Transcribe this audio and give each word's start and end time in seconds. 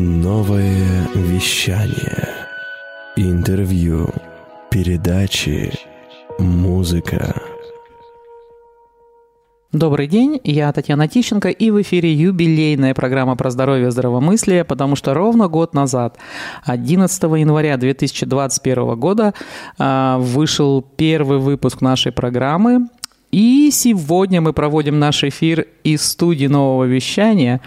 Новое 0.00 1.08
вещание. 1.16 2.28
Интервью. 3.16 4.08
Передачи. 4.70 5.72
Музыка. 6.38 7.34
Добрый 9.72 10.06
день, 10.06 10.40
я 10.44 10.72
Татьяна 10.72 11.08
Тищенко, 11.08 11.48
и 11.48 11.72
в 11.72 11.82
эфире 11.82 12.12
юбилейная 12.14 12.94
программа 12.94 13.34
про 13.34 13.50
здоровье 13.50 13.88
и 13.88 13.90
здравомыслие, 13.90 14.64
потому 14.64 14.94
что 14.94 15.14
ровно 15.14 15.48
год 15.48 15.74
назад, 15.74 16.16
11 16.64 17.22
января 17.40 17.76
2021 17.76 18.94
года, 18.94 19.34
а, 19.78 20.18
вышел 20.18 20.80
первый 20.80 21.38
выпуск 21.38 21.80
нашей 21.80 22.12
программы, 22.12 22.86
и 23.30 23.68
сегодня 23.70 24.40
мы 24.40 24.54
проводим 24.54 24.98
наш 24.98 25.22
эфир 25.22 25.66
из 25.84 26.02
студии 26.02 26.46
нового 26.46 26.84
вещания. 26.84 27.60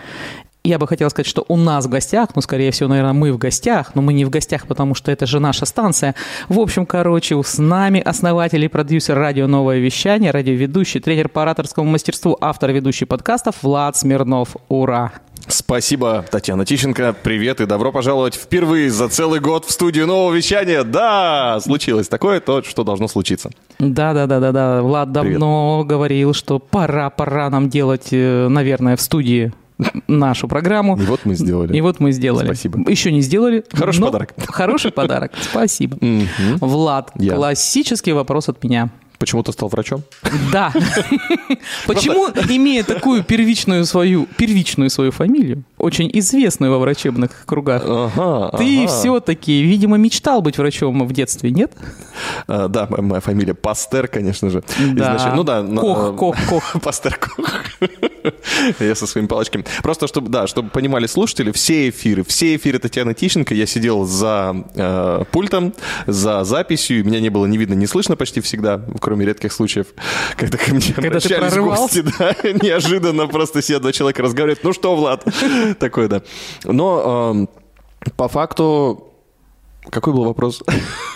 Я 0.63 0.77
бы 0.77 0.87
хотела 0.87 1.09
сказать, 1.09 1.27
что 1.27 1.43
у 1.47 1.57
нас 1.57 1.87
в 1.87 1.89
гостях, 1.89 2.29
ну, 2.35 2.41
скорее 2.41 2.69
всего, 2.69 2.87
наверное, 2.87 3.13
мы 3.13 3.33
в 3.33 3.39
гостях, 3.39 3.95
но 3.95 4.03
мы 4.03 4.13
не 4.13 4.25
в 4.25 4.29
гостях, 4.29 4.67
потому 4.67 4.93
что 4.93 5.11
это 5.11 5.25
же 5.25 5.39
наша 5.39 5.65
станция. 5.65 6.13
В 6.49 6.59
общем, 6.59 6.85
короче, 6.85 7.41
с 7.41 7.57
нами 7.57 7.99
основатель 7.99 8.63
и 8.63 8.67
продюсер 8.67 9.17
радио 9.17 9.47
«Новое 9.47 9.79
вещание», 9.79 10.29
радиоведущий, 10.29 10.99
тренер 10.99 11.29
по 11.29 11.41
ораторскому 11.41 11.89
мастерству, 11.89 12.37
автор 12.39 12.71
ведущий 12.71 13.05
подкастов 13.05 13.55
Влад 13.63 13.97
Смирнов. 13.97 14.55
Ура! 14.69 15.13
Спасибо, 15.47 16.23
Татьяна 16.29 16.63
Тищенко. 16.63 17.15
Привет 17.23 17.59
и 17.59 17.65
добро 17.65 17.91
пожаловать 17.91 18.35
впервые 18.35 18.91
за 18.91 19.09
целый 19.09 19.39
год 19.39 19.65
в 19.65 19.71
студию 19.71 20.05
нового 20.05 20.31
вещания. 20.31 20.83
Да, 20.83 21.59
случилось 21.59 22.07
такое, 22.07 22.39
то, 22.39 22.61
что 22.61 22.83
должно 22.83 23.07
случиться. 23.07 23.49
Да, 23.79 24.13
да, 24.13 24.27
да, 24.27 24.39
да, 24.39 24.51
да. 24.51 24.81
Влад 24.83 25.11
давно 25.11 25.79
Привет. 25.79 25.89
говорил, 25.89 26.33
что 26.35 26.59
пора, 26.59 27.09
пора 27.09 27.49
нам 27.49 27.67
делать, 27.67 28.09
э, 28.11 28.47
наверное, 28.47 28.95
в 28.95 29.01
студии 29.01 29.51
нашу 30.07 30.47
программу. 30.47 30.97
И 30.97 31.05
вот 31.05 31.21
мы 31.25 31.35
сделали. 31.35 31.75
И 31.75 31.81
вот 31.81 31.99
мы 31.99 32.11
сделали. 32.11 32.45
Спасибо. 32.45 32.89
Еще 32.89 33.11
не 33.11 33.21
сделали. 33.21 33.63
Хороший 33.71 34.01
подарок. 34.01 34.33
Хороший 34.47 34.91
подарок. 34.91 35.31
Спасибо. 35.41 35.97
Влад, 36.59 37.11
классический 37.11 38.13
вопрос 38.13 38.49
от 38.49 38.63
меня. 38.63 38.89
Почему 39.21 39.43
ты 39.43 39.51
стал 39.51 39.69
врачом? 39.69 40.01
Да. 40.51 40.73
Почему, 41.85 42.27
имея 42.49 42.83
такую 42.83 43.23
первичную 43.23 43.85
свою, 43.85 44.25
первичную 44.25 44.89
свою 44.89 45.11
фамилию, 45.11 45.63
очень 45.77 46.09
известную 46.11 46.71
во 46.71 46.79
врачебных 46.79 47.29
кругах, 47.45 47.83
ты 48.57 48.87
все-таки, 48.87 49.61
видимо, 49.61 49.97
мечтал 49.97 50.41
быть 50.41 50.57
врачом 50.57 51.05
в 51.05 51.13
детстве, 51.13 51.51
нет? 51.51 51.71
А, 52.47 52.67
да, 52.67 52.87
моя 52.89 53.21
фамилия 53.21 53.53
Пастер, 53.53 54.07
конечно 54.07 54.49
же. 54.49 54.63
Ну 54.79 55.43
да. 55.43 55.61
Кох, 55.61 55.69
но, 55.69 56.13
Кох, 56.13 56.37
Кох. 56.49 56.75
Пастер 56.81 57.15
Кох. 57.15 57.61
Я 58.79 58.95
со 58.95 59.07
своими 59.07 59.27
палочками. 59.27 59.65
Просто, 59.83 60.07
чтобы, 60.07 60.29
да, 60.29 60.47
чтобы 60.47 60.69
понимали 60.69 61.07
слушатели, 61.07 61.51
все 61.51 61.89
эфиры, 61.89 62.23
все 62.23 62.55
эфиры 62.55 62.79
Татьяны 62.79 63.13
Тищенко, 63.13 63.53
я 63.53 63.65
сидел 63.65 64.05
за 64.05 64.55
э, 64.75 65.23
пультом, 65.31 65.73
за 66.07 66.43
записью, 66.43 67.05
меня 67.05 67.19
не 67.19 67.29
было 67.29 67.45
ни 67.45 67.57
видно, 67.57 67.73
ни 67.73 67.85
слышно 67.85 68.15
почти 68.15 68.41
всегда, 68.41 68.81
кроме 68.99 69.10
редких 69.19 69.51
случаев, 69.51 69.87
когда 70.37 70.57
ко 70.57 70.73
мне 70.73 70.93
когда 70.93 71.09
обращались 71.09 71.55
гости, 71.55 72.03
да, 72.17 72.35
неожиданно 72.43 73.27
просто 73.27 73.61
все 73.61 73.79
два 73.79 73.91
человека 73.91 74.21
разговаривают, 74.21 74.63
ну 74.63 74.71
что, 74.71 74.95
Влад? 74.95 75.25
Такой, 75.79 76.07
да. 76.07 76.21
Но 76.63 77.47
по 78.15 78.27
факту 78.29 79.07
какой 79.89 80.13
был 80.13 80.25
вопрос? 80.25 80.63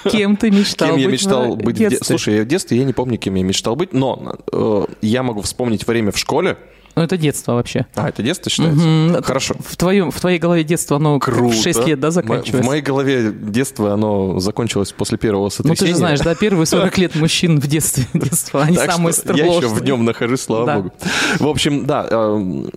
Кем 0.10 0.36
ты 0.38 0.50
мечтал 0.50 0.90
кем 0.90 0.96
быть? 0.96 1.06
я 1.06 1.12
мечтал 1.12 1.56
быть 1.56 1.76
в 1.76 1.80
детстве? 1.80 2.04
Слушай, 2.04 2.42
в 2.42 2.48
детстве 2.48 2.78
я 2.80 2.84
не 2.84 2.94
помню, 2.94 3.18
кем 3.18 3.36
я 3.36 3.44
мечтал 3.44 3.76
быть, 3.76 3.94
но 3.94 4.38
э, 4.52 4.86
я 5.02 5.22
могу 5.22 5.42
вспомнить 5.42 5.86
время 5.86 6.12
в 6.12 6.18
школе, 6.18 6.58
ну, 6.96 7.02
это 7.04 7.18
детство 7.18 7.54
вообще. 7.54 7.86
А, 7.96 8.10
это 8.10 8.24
детство 8.24 8.50
считается? 8.50 8.86
Угу. 8.86 9.24
Хорошо. 9.24 9.56
В, 9.60 9.76
твоем, 9.76 10.12
в 10.12 10.20
твоей 10.20 10.40
голове 10.40 10.64
детство, 10.64 10.98
оно 10.98 11.20
Круто. 11.20 11.56
в 11.56 11.62
6 11.62 11.88
лет, 11.88 12.00
да, 12.00 12.12
заканчивается? 12.12 12.64
В 12.64 12.66
моей 12.66 12.82
голове 12.82 13.34
детство, 13.34 13.94
оно 13.94 14.40
закончилось 14.40 14.94
после 14.94 15.18
первого 15.18 15.50
сотрясения. 15.50 15.78
Ну, 15.80 15.86
ты 15.86 15.88
же 15.88 15.96
знаешь, 15.96 16.20
да, 16.22 16.36
первые 16.36 16.66
40 16.66 16.98
лет 16.98 17.16
мужчин 17.16 17.60
в 17.60 17.68
детстве, 17.68 18.06
детство, 18.14 18.62
они 18.62 18.78
самые 18.78 19.14
сложные. 19.14 19.46
Я 19.46 19.58
еще 19.58 19.68
в 19.68 19.84
нем 19.84 20.06
нахожусь, 20.06 20.42
слава 20.42 20.76
богу. 20.76 20.94
В 21.40 21.48
общем, 21.48 21.86
да, 21.86 22.08
эм, 22.10 22.72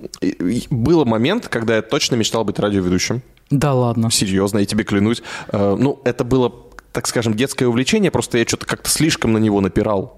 был 0.70 1.04
момент, 1.04 1.48
когда 1.48 1.76
я 1.76 1.82
точно 1.82 2.16
мечтал 2.16 2.44
быть 2.44 2.59
радиоведущим. 2.59 3.22
Да 3.50 3.72
ладно. 3.72 4.10
Серьезно, 4.10 4.59
я 4.59 4.66
тебе 4.66 4.84
клянусь. 4.84 5.22
Э, 5.53 5.76
ну, 5.78 6.00
это 6.04 6.25
было 6.25 6.53
так 6.93 7.06
скажем, 7.06 7.34
детское 7.34 7.66
увлечение, 7.66 8.10
просто 8.10 8.38
я 8.38 8.44
что-то 8.44 8.66
как-то 8.66 8.91
слишком 8.91 9.32
на 9.32 9.38
него 9.38 9.60
напирал. 9.60 10.18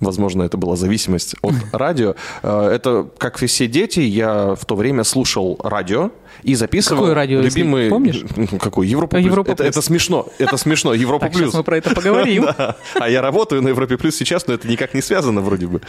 Возможно, 0.00 0.42
это 0.42 0.56
была 0.56 0.76
зависимость 0.76 1.36
от 1.42 1.54
радио. 1.72 2.14
Э, 2.42 2.68
это, 2.68 3.08
как 3.18 3.42
и 3.42 3.46
все 3.46 3.66
дети, 3.66 4.00
я 4.00 4.54
в 4.54 4.64
то 4.64 4.74
время 4.76 5.04
слушал 5.04 5.58
радио 5.62 6.10
и 6.42 6.54
записывал 6.56 7.02
Какое 7.02 7.14
радио, 7.14 7.40
любимый... 7.40 7.88
помнишь? 7.88 8.22
Какой? 8.60 8.88
Европа 8.88 9.16
Плюс. 9.16 9.26
Европа 9.26 9.50
это, 9.52 9.64
это 9.64 9.80
смешно. 9.80 10.26
Это 10.38 10.56
смешно. 10.56 10.92
Европа 10.94 11.28
Плюс. 11.28 11.54
мы 11.54 11.62
про 11.62 11.78
это 11.78 11.94
поговорим. 11.94 12.46
А 12.94 13.08
я 13.08 13.22
работаю 13.22 13.62
на 13.62 13.68
Европе 13.68 13.96
Плюс 13.96 14.16
сейчас, 14.16 14.46
но 14.46 14.54
это 14.54 14.68
никак 14.68 14.94
не 14.94 15.00
связано 15.00 15.40
вроде 15.40 15.66
бы. 15.66 15.80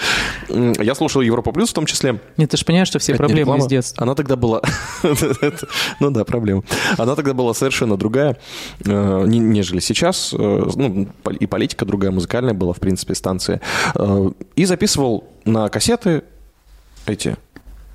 Я 0.50 0.96
слушал 0.96 1.22
Европа 1.22 1.52
Плюс 1.52 1.72
в 1.72 1.74
том 1.74 1.86
числе. 1.86 2.20
Нет, 2.38 2.52
ты 2.52 2.58
же 2.58 2.66
понимаешь, 2.66 2.88
что 2.88 3.00
все 3.00 3.16
проблемы 3.16 3.58
из 3.58 3.68
детства. 3.68 4.04
Она 4.04 4.16
тогда 4.16 4.36
была... 4.36 4.62
Ну 6.00 6.12
да, 6.12 6.24
проблема. 6.26 6.64
Она 6.98 7.16
тогда 7.16 7.34
была 7.34 7.54
совершенно 7.54 7.98
другая, 7.98 8.38
э, 8.86 9.24
нежели 9.28 9.80
сейчас. 9.80 10.34
Э, 10.38 10.70
ну, 10.76 11.08
и 11.40 11.46
политика 11.46 11.86
другая, 11.86 12.12
музыкальная 12.12 12.54
была, 12.54 12.74
в 12.74 12.80
принципе, 12.80 13.16
станция. 13.16 13.62
Э, 13.96 14.32
и 14.56 14.66
записывал 14.66 15.26
на 15.46 15.70
кассеты 15.70 16.24
эти 17.06 17.38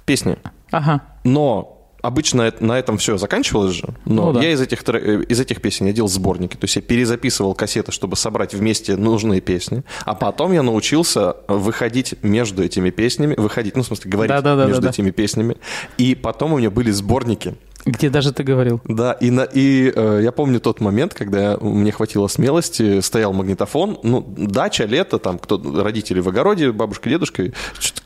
песни. 0.07 0.37
Ага. 0.71 1.03
Но 1.25 1.81
обычно 2.03 2.53
на 2.61 2.79
этом 2.79 2.99
все 2.99 3.19
заканчивалось 3.19 3.75
же, 3.75 3.89
но 4.05 4.27
ну, 4.27 4.33
да. 4.33 4.43
я 4.43 4.53
из 4.53 4.61
этих, 4.61 4.83
э, 4.89 5.23
из 5.29 5.41
этих 5.41 5.61
песен 5.61 5.87
я 5.87 5.93
делал 5.93 6.09
сборники. 6.09 6.57
То 6.57 6.65
есть 6.65 6.77
я 6.77 6.83
перезаписывал 6.83 7.55
кассеты, 7.55 7.93
чтобы 7.93 8.17
собрать 8.17 8.55
вместе 8.55 8.97
нужные 8.97 9.41
песни. 9.41 9.83
А 10.05 10.15
потом 10.15 10.53
я 10.53 10.63
научился 10.63 11.37
выходить 11.49 12.15
между 12.23 12.63
этими 12.63 12.91
песнями, 12.91 13.35
выходить, 13.37 13.77
ну, 13.77 13.83
в 13.83 13.87
смысле, 13.87 14.11
говорить 14.11 14.31
да, 14.31 14.41
да, 14.43 14.57
да, 14.57 14.67
между 14.67 14.83
да, 14.83 14.91
этими 14.91 15.11
песнями. 15.11 15.57
И 15.99 16.15
потом 16.15 16.55
у 16.55 16.59
меня 16.59 16.71
были 16.71 16.91
сборники. 16.91 17.55
Где 17.85 18.11
даже 18.11 18.33
ты 18.33 18.43
говорил. 18.43 18.81
Да, 18.85 19.13
и, 19.13 19.31
на, 19.31 19.43
и 19.43 19.93
э, 19.95 20.21
я 20.23 20.33
помню 20.33 20.61
тот 20.61 20.81
момент, 20.81 21.15
когда 21.15 21.57
мне 21.61 21.93
хватило 21.93 22.29
смелости, 22.29 23.01
стоял 23.01 23.33
магнитофон, 23.33 23.99
ну, 24.03 24.21
дача, 24.37 24.85
лето, 24.85 25.19
там, 25.19 25.39
кто 25.39 25.61
родители 25.83 26.21
в 26.21 26.29
огороде, 26.29 26.73
бабушка, 26.73 27.09
дедушка, 27.09 27.53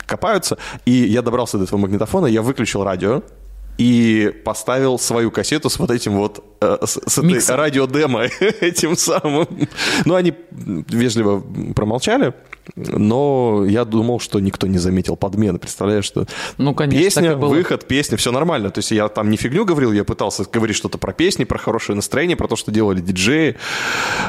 копаются, 0.05 0.57
и 0.85 0.91
я 0.91 1.21
добрался 1.21 1.57
до 1.57 1.65
этого 1.65 1.79
магнитофона, 1.79 2.27
я 2.27 2.41
выключил 2.41 2.83
радио, 2.83 3.21
и 3.77 4.33
поставил 4.43 4.97
свою 4.97 5.31
кассету 5.31 5.69
с 5.69 5.77
вот 5.79 5.91
этим 5.91 6.13
вот, 6.13 6.43
э, 6.61 6.77
с, 6.85 6.99
с 7.05 7.17
этой 7.17 7.55
радиодемо 7.55 8.23
этим 8.61 8.95
самым. 8.95 9.47
Ну, 10.05 10.15
они 10.15 10.33
вежливо 10.51 11.43
промолчали, 11.75 12.33
но 12.75 13.65
я 13.67 13.83
думал, 13.85 14.19
что 14.19 14.39
никто 14.39 14.67
не 14.67 14.77
заметил 14.77 15.17
подмены. 15.17 15.59
Представляешь, 15.59 16.05
что 16.05 16.25
ну, 16.57 16.73
конечно, 16.73 17.03
песня, 17.03 17.35
выход, 17.35 17.85
песня, 17.85 18.17
все 18.17 18.31
нормально. 18.31 18.69
То 18.69 18.79
есть 18.79 18.91
я 18.91 19.07
там 19.09 19.29
не 19.29 19.37
фигню 19.37 19.65
говорил, 19.65 19.91
я 19.91 20.03
пытался 20.03 20.45
говорить 20.51 20.75
что-то 20.75 20.97
про 20.97 21.11
песни, 21.11 21.43
про 21.43 21.57
хорошее 21.57 21.95
настроение, 21.95 22.37
про 22.37 22.47
то, 22.47 22.55
что 22.55 22.71
делали 22.71 23.01
диджеи. 23.01 23.57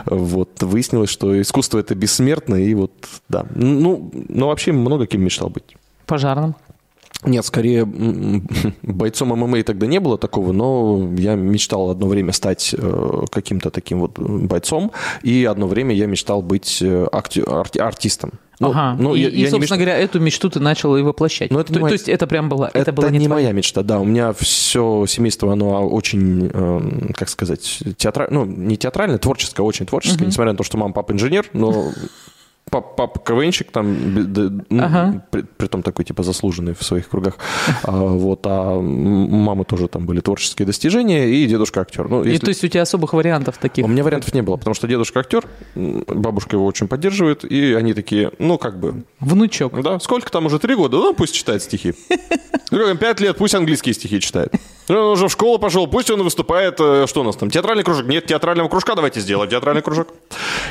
Вот 0.06 0.62
выяснилось, 0.62 1.10
что 1.10 1.40
искусство 1.40 1.78
это 1.78 1.94
бессмертно, 1.94 2.56
и 2.56 2.74
вот, 2.74 2.92
да. 3.28 3.46
Ну, 3.54 4.10
ну 4.28 4.48
вообще 4.48 4.72
много 4.72 5.06
кем 5.06 5.22
мечтал 5.22 5.50
быть. 5.50 5.76
Пожарным? 6.06 6.56
Нет, 7.24 7.44
скорее 7.44 7.84
бойцом 8.82 9.28
ММА 9.28 9.62
тогда 9.62 9.86
не 9.86 10.00
было 10.00 10.18
такого, 10.18 10.52
но 10.52 11.10
я 11.16 11.34
мечтал 11.34 11.90
одно 11.90 12.06
время 12.06 12.32
стать 12.32 12.74
э, 12.76 13.24
каким-то 13.30 13.70
таким 13.70 14.00
вот 14.00 14.18
бойцом, 14.18 14.92
и 15.22 15.44
одно 15.44 15.66
время 15.66 15.94
я 15.94 16.06
мечтал 16.06 16.42
быть 16.42 16.78
э, 16.82 17.06
акти- 17.12 17.42
арти- 17.42 17.80
артистом. 17.80 18.32
Ну, 18.58 18.70
ага. 18.70 18.96
Ну, 18.98 19.14
и, 19.14 19.20
я, 19.20 19.28
и 19.28 19.40
я 19.40 19.50
собственно 19.50 19.78
меч... 19.78 19.86
говоря, 19.86 19.98
эту 19.98 20.18
мечту 20.18 20.48
ты 20.48 20.60
начал 20.60 20.96
и 20.96 21.02
воплощать. 21.02 21.50
Но 21.50 21.60
это 21.60 21.74
то, 21.74 21.80
моя... 21.80 21.90
то 21.90 21.92
есть 21.94 22.08
это 22.08 22.26
прям 22.26 22.48
было... 22.48 22.66
Это, 22.66 22.78
это 22.78 22.92
была 22.92 23.10
не, 23.10 23.18
не 23.18 23.28
моя 23.28 23.52
мечта, 23.52 23.82
да. 23.82 23.98
У 24.00 24.04
меня 24.04 24.32
все 24.32 25.04
семейство, 25.06 25.52
оно 25.52 25.86
очень, 25.86 26.50
э, 26.52 27.12
как 27.14 27.28
сказать, 27.28 27.82
театральное, 27.98 28.44
ну, 28.44 28.46
не 28.46 28.76
театральное, 28.76 29.18
творческое, 29.18 29.62
очень 29.62 29.84
творческое, 29.84 30.22
угу. 30.22 30.26
несмотря 30.26 30.52
на 30.52 30.58
то, 30.58 30.64
что 30.64 30.78
мама, 30.78 30.94
папа 30.94 31.12
инженер, 31.12 31.46
но 31.52 31.92
папа 32.70 33.20
КВНщик, 33.20 33.70
там, 33.70 34.14
ну, 34.70 34.82
ага. 34.82 35.24
при, 35.30 35.42
при 35.42 35.66
том 35.68 35.82
такой, 35.82 36.04
типа, 36.04 36.22
заслуженный 36.22 36.74
в 36.74 36.82
своих 36.82 37.08
кругах. 37.08 37.34
А, 37.84 37.92
вот, 37.92 38.40
а 38.44 38.80
мамы 38.80 39.64
тоже 39.64 39.86
там 39.86 40.04
были 40.04 40.20
творческие 40.20 40.66
достижения, 40.66 41.28
и 41.28 41.46
дедушка 41.46 41.82
актер. 41.82 42.08
Ну, 42.08 42.24
если... 42.24 42.36
И 42.36 42.38
то 42.38 42.48
есть 42.48 42.64
у 42.64 42.68
тебя 42.68 42.82
особых 42.82 43.12
вариантов 43.12 43.58
таких? 43.58 43.84
У 43.84 43.88
меня 43.88 44.02
вариантов 44.02 44.34
не 44.34 44.42
было, 44.42 44.56
потому 44.56 44.74
что 44.74 44.88
дедушка 44.88 45.20
актер, 45.20 45.44
бабушка 45.74 46.56
его 46.56 46.66
очень 46.66 46.88
поддерживает, 46.88 47.44
и 47.44 47.74
они 47.74 47.94
такие, 47.94 48.32
ну, 48.38 48.58
как 48.58 48.80
бы... 48.80 49.04
Внучок. 49.20 49.80
Да, 49.82 50.00
сколько 50.00 50.30
там 50.30 50.46
уже, 50.46 50.58
три 50.58 50.74
года? 50.74 50.96
Ну, 50.96 51.14
пусть 51.14 51.34
читает 51.34 51.62
стихи. 51.62 51.94
Ну, 52.72 52.96
пять 52.96 53.20
лет, 53.20 53.36
пусть 53.36 53.54
английские 53.54 53.94
стихи 53.94 54.20
читает. 54.20 54.52
Ну, 54.88 54.98
он 54.98 55.12
уже 55.12 55.28
в 55.28 55.30
школу 55.30 55.60
пошел, 55.60 55.86
пусть 55.86 56.10
он 56.10 56.24
выступает, 56.24 56.80
э, 56.80 57.06
что 57.06 57.20
у 57.20 57.24
нас 57.24 57.36
там, 57.36 57.48
театральный 57.48 57.84
кружок? 57.84 58.06
Нет, 58.06 58.26
театрального 58.26 58.68
кружка 58.68 58.96
давайте 58.96 59.20
сделаем, 59.20 59.48
театральный 59.48 59.82
кружок. 59.82 60.08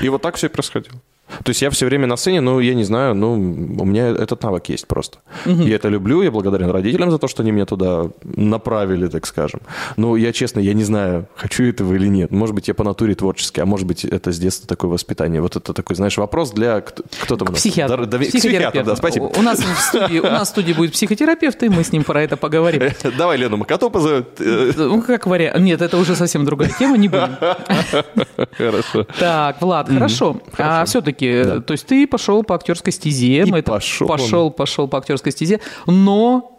И 0.02 0.10
вот 0.10 0.22
так 0.22 0.36
все 0.36 0.48
и 0.48 0.50
происходило. 0.50 1.00
То 1.44 1.50
есть 1.50 1.62
я 1.62 1.70
все 1.70 1.86
время 1.86 2.08
на 2.08 2.18
сцене, 2.18 2.42
ну, 2.42 2.60
я 2.60 2.74
не 2.74 2.84
знаю, 2.84 3.16
ну, 3.16 3.34
у 3.34 3.86
меня 3.86 4.08
этот 4.08 4.44
навык 4.44 4.70
есть 4.70 4.88
просто. 4.88 5.20
Я 5.46 5.76
это 5.76 5.90
люблю, 5.90 6.22
я 6.22 6.32
благодарен 6.32 6.70
родителям 6.70 7.12
за 7.12 7.18
то, 7.18 7.28
что 7.28 7.44
они 7.44 7.52
меня 7.52 7.66
туда 7.66 8.10
направили, 8.24 9.08
так 9.08 9.26
скажем. 9.26 9.62
Но 9.98 10.16
я, 10.18 10.32
честно, 10.34 10.60
я 10.60 10.74
не 10.74 10.84
знаю, 10.84 11.28
хочу 11.36 11.64
этого 11.64 11.94
или 11.94 12.08
нет. 12.08 12.32
Может 12.32 12.56
быть, 12.56 12.68
я 12.68 12.74
по 12.74 12.84
натуре 12.84 13.16
творческий, 13.16 13.62
а 13.62 13.66
может 13.66 13.88
быть, 13.88 14.06
это 14.06 14.32
с 14.32 14.40
детства 14.40 14.68
такое 14.68 14.92
воспитание. 14.92 15.42
Вот 15.42 15.56
это 15.56 15.74
такой, 15.74 15.96
знаешь, 15.96 16.18
вопрос 16.18 16.52
для... 16.52 16.82
Кто, 16.82 17.38
там 17.38 17.50
у 17.50 17.52
нас? 17.52 17.60
Психиатр. 17.60 18.84
Да, 18.86 18.96
спасибо. 18.96 19.26
У 19.36 19.42
нас 19.42 19.60
в 19.60 19.80
студии, 19.82 20.20
у 20.20 20.24
нас 20.24 20.48
в 20.48 20.52
студии 20.52 20.74
будет 20.74 20.94
психотерапевт, 20.94 21.62
и 21.64 21.70
мы 21.70 21.84
с 21.84 21.92
ним 21.92 22.04
про 22.04 22.22
это 22.22 22.38
поговорим. 22.38 22.82
Давай 23.18 23.38
Лену 23.38 23.58
Макату 23.58 23.90
позовем. 23.90 24.26
Ну, 24.40 25.02
как 25.02 25.26
вариант. 25.26 25.60
Нет, 25.60 25.82
это 25.82 25.98
уже 25.98 26.16
совсем 26.16 26.46
другая 26.46 26.70
тема, 26.78 26.98
не 26.98 27.08
будем. 27.08 27.36
Хорошо. 28.58 29.06
Так, 29.20 29.62
Влад, 29.62 29.90
хорошо. 29.90 30.38
А 30.58 30.86
все-таки, 30.86 31.25
то 31.66 31.72
есть 31.74 31.86
ты 31.88 32.08
пошел 32.08 32.44
по 32.44 32.56
актерской 32.56 32.92
стезе, 32.94 33.44
И 33.44 33.52
это- 33.52 33.72
пошел. 33.72 34.08
пошел, 34.08 34.52
пошел 34.52 34.88
по 34.88 34.98
актерской 34.98 35.32
стезе, 35.32 35.60
но 35.88 36.52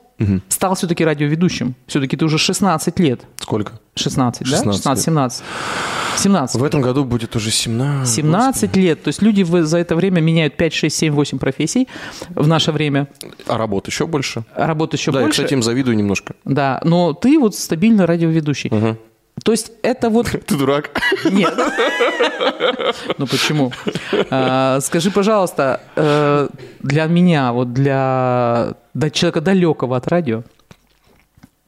стал 0.48 0.74
все-таки 0.74 1.04
радиоведущим. 1.04 1.74
Все-таки 1.86 2.16
ты 2.16 2.24
уже 2.24 2.38
16 2.38 2.98
лет. 3.00 3.20
Сколько? 3.38 3.72
16, 3.96 4.44
да? 4.50 4.56
16 4.56 4.86
лет. 4.86 4.96
16-17. 4.98 5.42
17. 6.16 6.60
В 6.60 6.64
этом 6.64 6.80
году 6.80 7.04
будет 7.04 7.36
уже 7.36 7.50
17. 7.50 8.14
17 8.14 8.76
лет. 8.76 9.02
То 9.02 9.08
есть 9.08 9.20
люди 9.20 9.42
за 9.42 9.76
это 9.76 9.94
время 9.94 10.20
меняют 10.20 10.56
5, 10.56 10.72
6, 10.72 10.96
7, 10.96 11.12
8 11.12 11.38
профессий 11.38 11.86
в 12.30 12.46
наше 12.46 12.72
время. 12.72 13.08
А 13.46 13.58
работы 13.58 13.90
еще 13.90 14.06
больше? 14.06 14.44
А 14.54 14.66
Работа 14.66 14.96
еще 14.96 15.12
да, 15.12 15.18
я, 15.20 15.26
больше. 15.26 15.42
кстати, 15.42 15.52
им 15.52 15.62
завидую 15.62 15.96
немножко. 15.98 16.34
Да, 16.46 16.80
но 16.84 17.12
ты 17.12 17.38
вот 17.38 17.54
стабильно 17.54 18.06
радиоведущий. 18.06 18.70
То 19.44 19.52
есть 19.52 19.72
это 19.82 20.10
вот... 20.10 20.26
Ты 20.46 20.56
дурак. 20.56 20.90
Нет. 21.24 21.54
Ну 23.18 23.26
почему? 23.26 23.72
А, 24.30 24.80
Скажи, 24.80 25.10
пожалуйста, 25.10 25.80
э, 25.96 26.48
для 26.80 27.06
меня, 27.06 27.52
вот 27.52 27.72
для 27.72 28.74
для 28.94 29.10
человека 29.10 29.40
далекого 29.40 29.96
от 29.96 30.08
радио, 30.08 30.42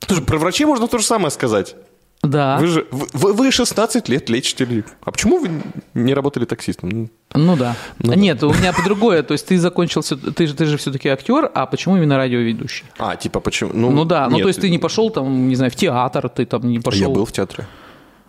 Слушай, 0.07 0.25
про 0.25 0.39
врачей 0.39 0.67
можно 0.67 0.89
то 0.89 0.99
же 0.99 1.05
самое 1.05 1.31
сказать. 1.31 1.77
Да, 2.23 2.59
Вы 2.59 2.67
же 2.67 2.87
вы, 2.91 3.33
вы 3.33 3.51
16 3.53 4.09
лет 4.09 4.29
лечите 4.29 4.65
людей. 4.65 4.85
А 5.03 5.13
почему 5.13 5.39
вы 5.39 5.51
не 5.95 6.15
работали 6.15 6.45
таксистом? 6.47 6.89
Ну, 6.91 7.09
ну 7.35 7.57
да. 7.57 7.77
Ну 7.99 8.11
да. 8.11 8.17
Нет, 8.17 8.43
у 8.43 8.53
меня 8.53 8.73
по-другое. 8.73 9.23
То 9.23 9.33
есть 9.33 9.47
ты 9.47 9.57
закончил, 9.59 10.01
всё- 10.01 10.17
ты 10.17 10.47
же, 10.49 10.55
ты 10.55 10.65
же 10.67 10.77
все-таки 10.79 11.09
актер, 11.09 11.51
а 11.55 11.67
почему 11.67 11.97
именно 11.97 12.17
радиоведущий? 12.17 12.87
А, 12.99 13.15
типа 13.17 13.39
почему? 13.41 13.73
Ну 13.73 14.05
да, 14.05 14.29
ну 14.29 14.37
нет, 14.37 14.43
то 14.43 14.49
есть 14.49 14.61
ты 14.61 14.69
не 14.69 14.79
пошел 14.79 15.11
там, 15.11 15.49
не 15.49 15.55
знаю, 15.55 15.71
в 15.71 15.77
театр, 15.77 16.29
ты 16.29 16.45
там 16.45 16.63
не 16.69 16.81
пошел. 16.81 17.01
Я 17.03 17.09
был 17.09 17.25
в 17.25 17.33
театре. 17.33 17.67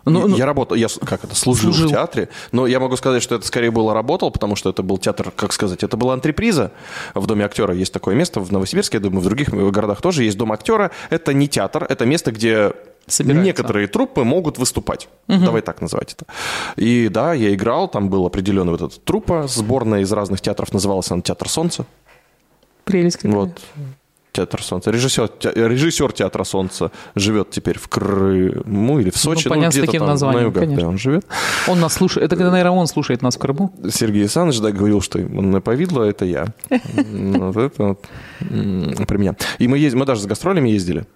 Ну, 0.06 0.20
я, 0.20 0.26
ну- 0.28 0.36
я 0.36 0.46
работал, 0.46 0.76
я 0.76 0.86
как 1.04 1.24
это, 1.24 1.34
служил, 1.34 1.72
Служил. 1.72 1.88
в 1.88 1.90
театре, 1.92 2.28
но 2.52 2.66
я 2.66 2.80
могу 2.80 2.96
сказать, 2.96 3.22
что 3.22 3.34
это 3.34 3.46
скорее 3.46 3.70
было 3.70 3.92
работал, 3.92 4.30
потому 4.30 4.56
что 4.56 4.70
это 4.70 4.82
был 4.82 4.96
театр, 4.98 5.30
как 5.36 5.52
сказать, 5.52 5.82
это 5.82 5.96
была 5.98 6.14
антреприза 6.14 6.72
в 7.14 7.26
Доме 7.26 7.44
актера. 7.44 7.74
Есть 7.74 7.92
такое 7.92 8.14
место 8.14 8.40
в 8.40 8.50
Новосибирске, 8.50 8.96
я 8.96 9.02
думаю, 9.02 9.20
в 9.20 9.24
других 9.24 9.50
городах 9.50 10.00
тоже 10.00 10.24
есть 10.24 10.38
Дом 10.38 10.52
актера. 10.52 10.90
Это 11.10 11.34
не 11.34 11.48
театр, 11.48 11.84
это 11.88 12.06
место, 12.06 12.32
где 12.32 12.72
Собираются. 13.10 13.44
некоторые 13.44 13.86
труппы 13.88 14.24
могут 14.24 14.58
выступать. 14.58 15.08
Давай 15.26 15.62
так 15.62 15.80
называть 15.80 16.14
это. 16.14 16.24
И 16.76 17.08
да, 17.08 17.34
я 17.34 17.52
играл, 17.54 17.88
там 17.88 18.08
был 18.08 18.24
определенный 18.26 18.72
вот 18.72 18.80
этот 18.82 19.04
труппа, 19.04 19.46
сборная 19.48 20.00
из 20.00 20.12
разных 20.12 20.40
театров, 20.40 20.72
называлась 20.72 21.10
она 21.10 21.22
«Театр 21.22 21.48
солнца». 21.48 21.84
Прелесть 22.84 23.16
какая. 23.18 23.32
Вот. 23.32 23.60
Театр 24.32 24.62
Солнца. 24.62 24.92
Режиссер, 24.92 25.26
те- 25.26 25.52
режиссер 25.52 26.12
Театра 26.12 26.44
Солнца 26.44 26.92
живет 27.16 27.50
теперь 27.50 27.80
в 27.80 27.88
Крыму 27.88 29.00
или 29.00 29.10
в 29.10 29.16
Сочи. 29.16 29.48
Ну, 29.48 29.54
понятно, 29.54 29.72
с 29.72 29.74
где-то 29.74 29.86
таким 29.88 30.06
названием, 30.06 30.42
на 30.42 30.46
югах, 30.46 30.60
конечно. 30.62 30.82
да, 30.82 30.88
он 30.88 30.98
живет. 30.98 31.26
Он 31.66 31.80
нас 31.80 31.94
слушает. 31.94 32.26
Это 32.26 32.36
когда, 32.36 32.52
наверное, 32.52 32.70
он 32.78 32.86
слушает 32.86 33.22
нас 33.22 33.34
в 33.34 33.40
Крыму. 33.40 33.72
Сергей 33.90 34.20
Александрович, 34.22 34.60
да, 34.60 34.70
говорил, 34.70 35.00
что 35.00 35.18
он 35.18 35.60
повидло, 35.60 36.04
это 36.04 36.24
я. 36.26 36.46
Вот 36.70 37.56
это 37.56 37.82
вот 37.84 38.04
м, 38.48 38.94
при 39.08 39.16
меня. 39.16 39.34
И 39.58 39.66
мы, 39.66 39.78
ездим, 39.78 39.98
мы 39.98 40.06
даже 40.06 40.20
с 40.22 40.26
гастролями 40.26 40.68
ездили. 40.68 41.06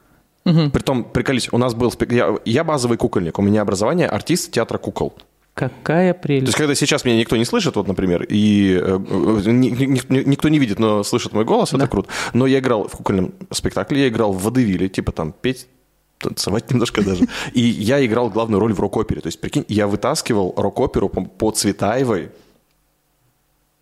Притом, 0.45 1.05
приколись, 1.05 1.49
у 1.53 1.59
нас 1.59 1.75
был... 1.75 1.93
Я, 2.11 2.37
я 2.45 2.65
базовый 2.65 2.99
кукольник, 2.99 3.39
у 3.39 3.43
меня 3.43 3.63
образование 3.63 4.07
артист 4.09 4.53
театра 4.53 4.77
кукол. 4.79 5.15
Какая 5.55 6.13
То 6.15 6.21
прелесть. 6.21 6.47
есть, 6.49 6.59
когда 6.59 6.75
сейчас 6.75 7.05
меня 7.05 7.17
никто 7.17 7.37
не 7.37 7.45
слышит, 7.45 7.77
вот, 7.77 7.87
например, 7.87 8.25
и 8.29 8.77
э, 8.83 8.99
э, 8.99 9.51
ни- 9.51 9.69
ни- 9.71 9.87
ни- 10.09 10.25
никто 10.29 10.49
не 10.49 10.59
видит, 10.59 10.79
но 10.81 11.05
слышит 11.05 11.33
мой 11.33 11.45
голос, 11.45 11.73
это 11.73 11.87
круто. 11.87 12.09
Но 12.33 12.47
я 12.47 12.59
играл 12.59 12.89
в 12.89 12.93
кукольном 12.93 13.33
спектакле, 13.53 14.03
я 14.03 14.09
играл 14.09 14.33
в 14.33 14.43
водевиле, 14.43 14.89
типа 14.89 15.13
там 15.13 15.33
петь, 15.33 15.69
танцевать 16.19 16.69
немножко 16.73 17.05
даже. 17.05 17.27
И 17.53 17.61
я 17.61 18.05
играл 18.05 18.31
главную 18.31 18.59
роль 18.61 18.73
в 18.75 18.81
рок-опере. 18.81 19.21
То 19.21 19.29
есть, 19.29 19.41
прикинь, 19.41 19.65
я 19.69 19.87
вытаскивал 19.87 20.55
рок-оперу 20.57 21.09
по, 21.09 21.23
по 21.23 21.53
Цветаевой. 21.53 22.31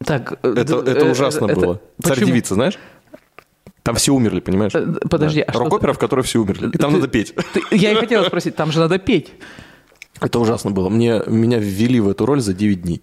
Так, 0.04 0.38
э, 0.42 0.54
Это, 0.58 0.82
д- 0.82 0.90
это 0.90 1.06
э, 1.06 1.10
ужасно 1.10 1.46
это- 1.46 1.54
было. 1.60 1.80
Царь-девица, 2.02 2.54
знаешь? 2.54 2.78
Там 3.82 3.96
все 3.96 4.12
умерли, 4.12 4.40
понимаешь? 4.40 4.72
Э, 4.74 4.86
подожди, 5.10 5.44
Да. 5.46 5.52
а 5.54 5.58
Рок-опера, 5.58 5.92
в 5.92 5.98
которой 5.98 6.22
все 6.22 6.40
умерли. 6.40 6.70
И 6.72 6.78
там 6.78 6.90
Ты- 6.92 6.96
надо 6.98 7.08
петь. 7.08 7.34
Ты- 7.52 7.62
я 7.76 7.92
и 7.92 7.94
хотела 7.96 8.24
спросить, 8.24 8.54
там 8.54 8.70
же 8.70 8.78
надо 8.78 8.98
петь. 8.98 9.32
Это 10.20 10.38
ужасно 10.38 10.70
было. 10.70 10.88
Мне, 10.88 11.20
меня 11.26 11.58
ввели 11.58 11.98
в 11.98 12.08
эту 12.08 12.24
роль 12.26 12.40
за 12.40 12.52
9 12.54 12.82
дней. 12.82 13.02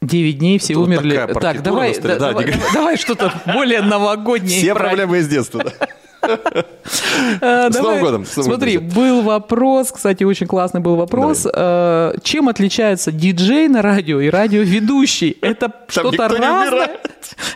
Девять 0.00 0.38
дней 0.38 0.58
все 0.58 0.74
Вот 0.76 0.84
умерли. 0.86 1.16
такая 1.16 1.34
Так, 1.34 1.62
давай, 1.62 1.92
да- 2.00 2.08
Да, 2.16 2.32
давай, 2.32 2.54
давай 2.72 2.96
что-то 2.96 3.32
более 3.52 3.82
новогоднее. 3.82 4.58
Все 4.60 4.74
проблемы 4.74 5.18
из 5.18 5.28
детства. 5.28 5.64
да. 5.64 5.88
А, 6.22 7.70
С. 7.70 7.78
Новым 7.78 8.00
годом, 8.00 8.26
Смотри, 8.26 8.78
был 8.78 9.22
вопрос, 9.22 9.92
кстати, 9.92 10.24
очень 10.24 10.46
классный 10.46 10.80
был 10.80 10.96
вопрос. 10.96 11.46
Э, 11.52 12.14
Чем 12.22 12.48
отличается 12.48 13.12
диджей 13.12 13.68
на 13.68 13.82
радио 13.82 14.20
и 14.20 14.28
радиоведущий? 14.28 15.36
Это 15.40 15.72
что-то 15.88 16.28
разное? 16.28 16.98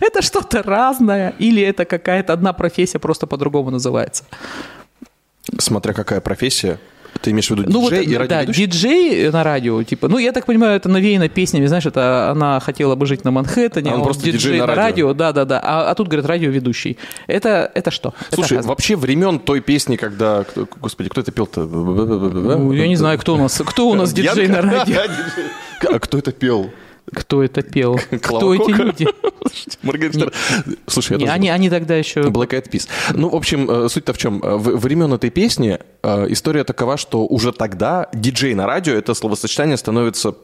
Это 0.01 0.23
что-то 0.23 0.63
разное? 0.63 1.35
Или 1.39 1.63
это 1.63 1.85
какая-то 1.85 2.33
одна 2.33 2.53
профессия 2.53 2.99
просто 2.99 3.27
по-другому 3.27 3.71
называется? 3.71 4.25
Смотря 5.59 5.93
какая 5.93 6.21
профессия. 6.21 6.79
Ты 7.21 7.31
имеешь 7.31 7.47
в 7.49 7.51
виду 7.51 7.65
Ну 7.67 7.81
вот, 7.81 7.93
диджей 7.93 8.25
и 8.25 8.27
да, 8.27 8.45
диджей 8.45 9.31
на 9.31 9.45
радио, 9.45 9.83
типа, 9.83 10.09
ну, 10.09 10.19
я 10.19 10.33
так 10.33 10.47
понимаю, 10.47 10.77
это 10.77 10.89
навеяно 10.89 11.29
песнями, 11.29 11.67
знаешь, 11.67 11.87
это 11.87 12.31
она 12.31 12.59
хотела 12.61 12.95
бы 12.97 13.07
жить 13.07 13.25
на 13.25 13.31
Манхэттене, 13.31 13.91
А 13.91 13.95
он 13.95 13.99
вот 14.01 14.05
просто 14.07 14.25
диджей 14.25 14.59
на 14.59 14.67
радио. 14.67 15.13
да-да-да, 15.15 15.61
а, 15.63 15.91
а 15.91 15.95
тут, 15.95 16.09
говорят, 16.09 16.27
радиоведущий. 16.27 16.99
Это, 17.27 17.71
это 17.75 17.91
что? 17.91 18.15
Это 18.27 18.37
Слушай, 18.37 18.57
разное. 18.57 18.71
вообще 18.71 18.97
времен 18.97 19.39
той 19.39 19.61
песни, 19.61 19.97
когда... 19.97 20.45
кто- 20.45 20.67
Господи, 20.81 21.09
кто 21.11 21.21
это 21.21 21.33
пел-то? 21.33 21.65
Ну, 21.65 22.73
я 22.73 22.89
не 22.89 22.97
знаю, 22.97 23.19
кто 23.19 23.35
у 23.35 23.39
нас, 23.39 23.61
кто 23.65 23.89
у 23.89 23.95
нас 23.95 24.13
диджей 24.13 24.49
на 24.49 24.63
радио, 24.63 24.97
А 25.93 25.99
кто 25.99 26.19
это 26.19 26.33
пел? 26.33 26.71
Кто 27.13 27.43
это 27.43 27.63
пел, 27.63 27.99
кто 28.23 28.55
эти 28.55 28.71
люди. 28.71 29.07
Моргенштерн. 29.83 30.33
Слушай, 30.87 31.21
я 31.21 31.33
они, 31.33 31.49
они 31.51 31.71
тогда 31.71 31.97
еще... 31.97 32.21
Black 32.21 32.51
Eyed 32.51 32.71
Peas. 32.71 32.89
Ну, 33.15 33.29
в 33.29 33.37
общем, 33.37 33.71
э, 33.71 33.89
суть-то 33.89 34.13
в 34.13 34.19
чем? 34.19 34.41
Э, 34.43 34.57
В 34.57 34.79
времен 34.79 35.13
этой 35.13 35.31
песни 35.31 35.79
э, 36.03 36.27
история 36.31 36.65
такова, 36.65 36.97
что 36.97 37.27
уже 37.27 37.53
тогда 37.53 38.09
диджей 38.13 38.55
на 38.55 38.67
радио, 38.67 38.95
это 38.95 39.15
словосочетание 39.15 39.77
становится 39.77 40.35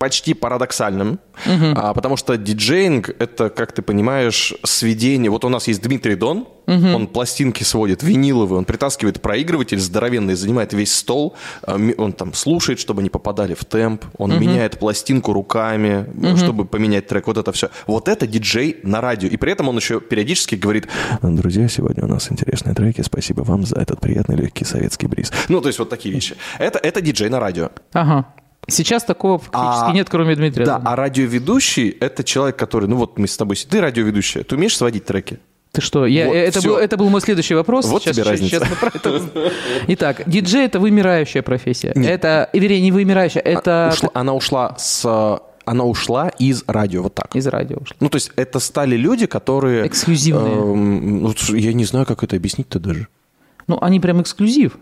почти 0.00 0.32
парадоксальным, 0.32 1.20
а, 1.44 1.92
потому 1.92 2.16
что 2.16 2.38
диджеинг— 2.38 3.10
это, 3.18 3.50
как 3.50 3.72
ты 3.72 3.82
понимаешь, 3.82 4.54
сведение... 4.64 5.30
Вот 5.30 5.44
у 5.44 5.50
нас 5.50 5.68
есть 5.68 5.82
Дмитрий 5.82 6.14
Дон, 6.14 6.48
он 6.66 7.06
пластинки 7.06 7.64
сводит, 7.64 8.02
виниловые, 8.02 8.58
он 8.58 8.64
притаскивает 8.64 9.20
проигрыватель 9.20 9.78
здоровенный, 9.78 10.36
занимает 10.36 10.72
весь 10.72 10.94
стол, 10.94 11.36
а, 11.62 11.78
он 11.98 12.14
там 12.14 12.32
слушает, 12.32 12.80
чтобы 12.80 13.02
они 13.02 13.10
попадали 13.10 13.52
в 13.52 13.66
темп, 13.66 14.06
он 14.16 14.40
меняет 14.40 14.78
пластинку 14.78 15.34
руками, 15.34 16.06
чтобы 16.36 16.64
поменять 16.64 17.06
трек, 17.06 17.26
вот 17.26 17.36
это 17.36 17.52
все. 17.52 17.68
Вот 17.86 18.08
это 18.08 18.26
диджей 18.26 18.78
на 18.82 19.02
радио, 19.02 19.28
и 19.28 19.36
при 19.36 19.52
этом 19.52 19.68
он 19.68 19.76
еще 19.76 20.00
периодически 20.00 20.54
говорит, 20.54 20.88
друзья, 21.20 21.68
сегодня 21.68 22.04
у 22.04 22.08
нас 22.08 22.32
интересные 22.32 22.74
треки, 22.74 23.02
спасибо 23.02 23.42
вам 23.42 23.66
за 23.66 23.76
этот 23.76 24.00
приятный 24.00 24.36
легкий 24.36 24.64
советский 24.64 25.08
бриз. 25.08 25.30
Ну, 25.50 25.60
то 25.60 25.68
есть 25.68 25.78
вот 25.78 25.90
такие 25.90 26.14
вещи. 26.14 26.36
Это, 26.58 26.78
это 26.78 27.02
диджей 27.02 27.28
на 27.28 27.38
радио. 27.38 27.68
Ага. 27.92 28.24
Сейчас 28.70 29.04
такого 29.04 29.38
фактически 29.38 29.90
А, 29.90 29.92
нет, 29.92 30.08
кроме 30.10 30.34
Дмитрия. 30.36 30.64
Да, 30.64 30.80
а 30.84 30.96
радиоведущий— 30.96 31.88
это 32.00 32.24
человек, 32.24 32.56
который, 32.56 32.88
ну 32.88 32.96
вот 32.96 33.18
мы 33.18 33.26
с 33.28 33.36
тобой, 33.36 33.56
ты 33.56 33.80
радиоведущая, 33.80 34.42
ты 34.44 34.54
умеешь 34.56 34.76
сводить 34.76 35.04
треки? 35.04 35.38
Ты 35.72 35.80
что? 35.82 36.04
Я, 36.04 36.26
Вот, 36.26 36.34
это, 36.34 36.60
был, 36.62 36.76
это 36.76 36.96
был 36.96 37.08
мой 37.10 37.20
следующий 37.20 37.54
вопрос. 37.54 37.86
Вот 37.86 38.02
сейчас, 38.02 38.16
тебе 38.16 38.24
сейчас- 38.24 38.40
разница. 38.40 38.56
сейчас 38.56 38.70
мы 38.70 38.76
про 38.76 38.90
это. 38.98 39.52
Итак, 39.88 40.22
диджей 40.26 40.64
это 40.64 40.80
вымирающая 40.80 41.42
профессия. 41.42 41.92
Это, 41.94 42.48
и, 42.52 42.58
вернее, 42.58 42.80
не 42.80 42.90
вымирающая, 42.90 43.40
это 43.42 43.92
Ушла- 43.94 44.10
она 44.14 44.34
ушла 44.34 44.74
с... 44.78 45.40
Она 45.66 45.84
ушла 45.84 46.30
из 46.30 46.64
радио, 46.66 47.02
вот 47.02 47.14
так. 47.14 47.36
из 47.36 47.46
радио 47.46 47.76
ушло. 47.76 47.94
Ну, 48.00 48.08
то 48.08 48.16
есть 48.16 48.32
это 48.34 48.58
стали 48.58 48.96
люди, 48.96 49.26
которые... 49.26 49.86
Эксклюзивные. 49.86 50.54
эм, 50.54 51.22
ну, 51.22 51.34
я 51.54 51.72
не 51.72 51.84
знаю, 51.84 52.06
как 52.06 52.24
это 52.24 52.34
объяснить-то 52.34 52.80
даже. 52.80 53.06
Ну, 53.68 53.78
они 53.80 54.00
прям 54.00 54.20
эксклюзив. 54.20 54.76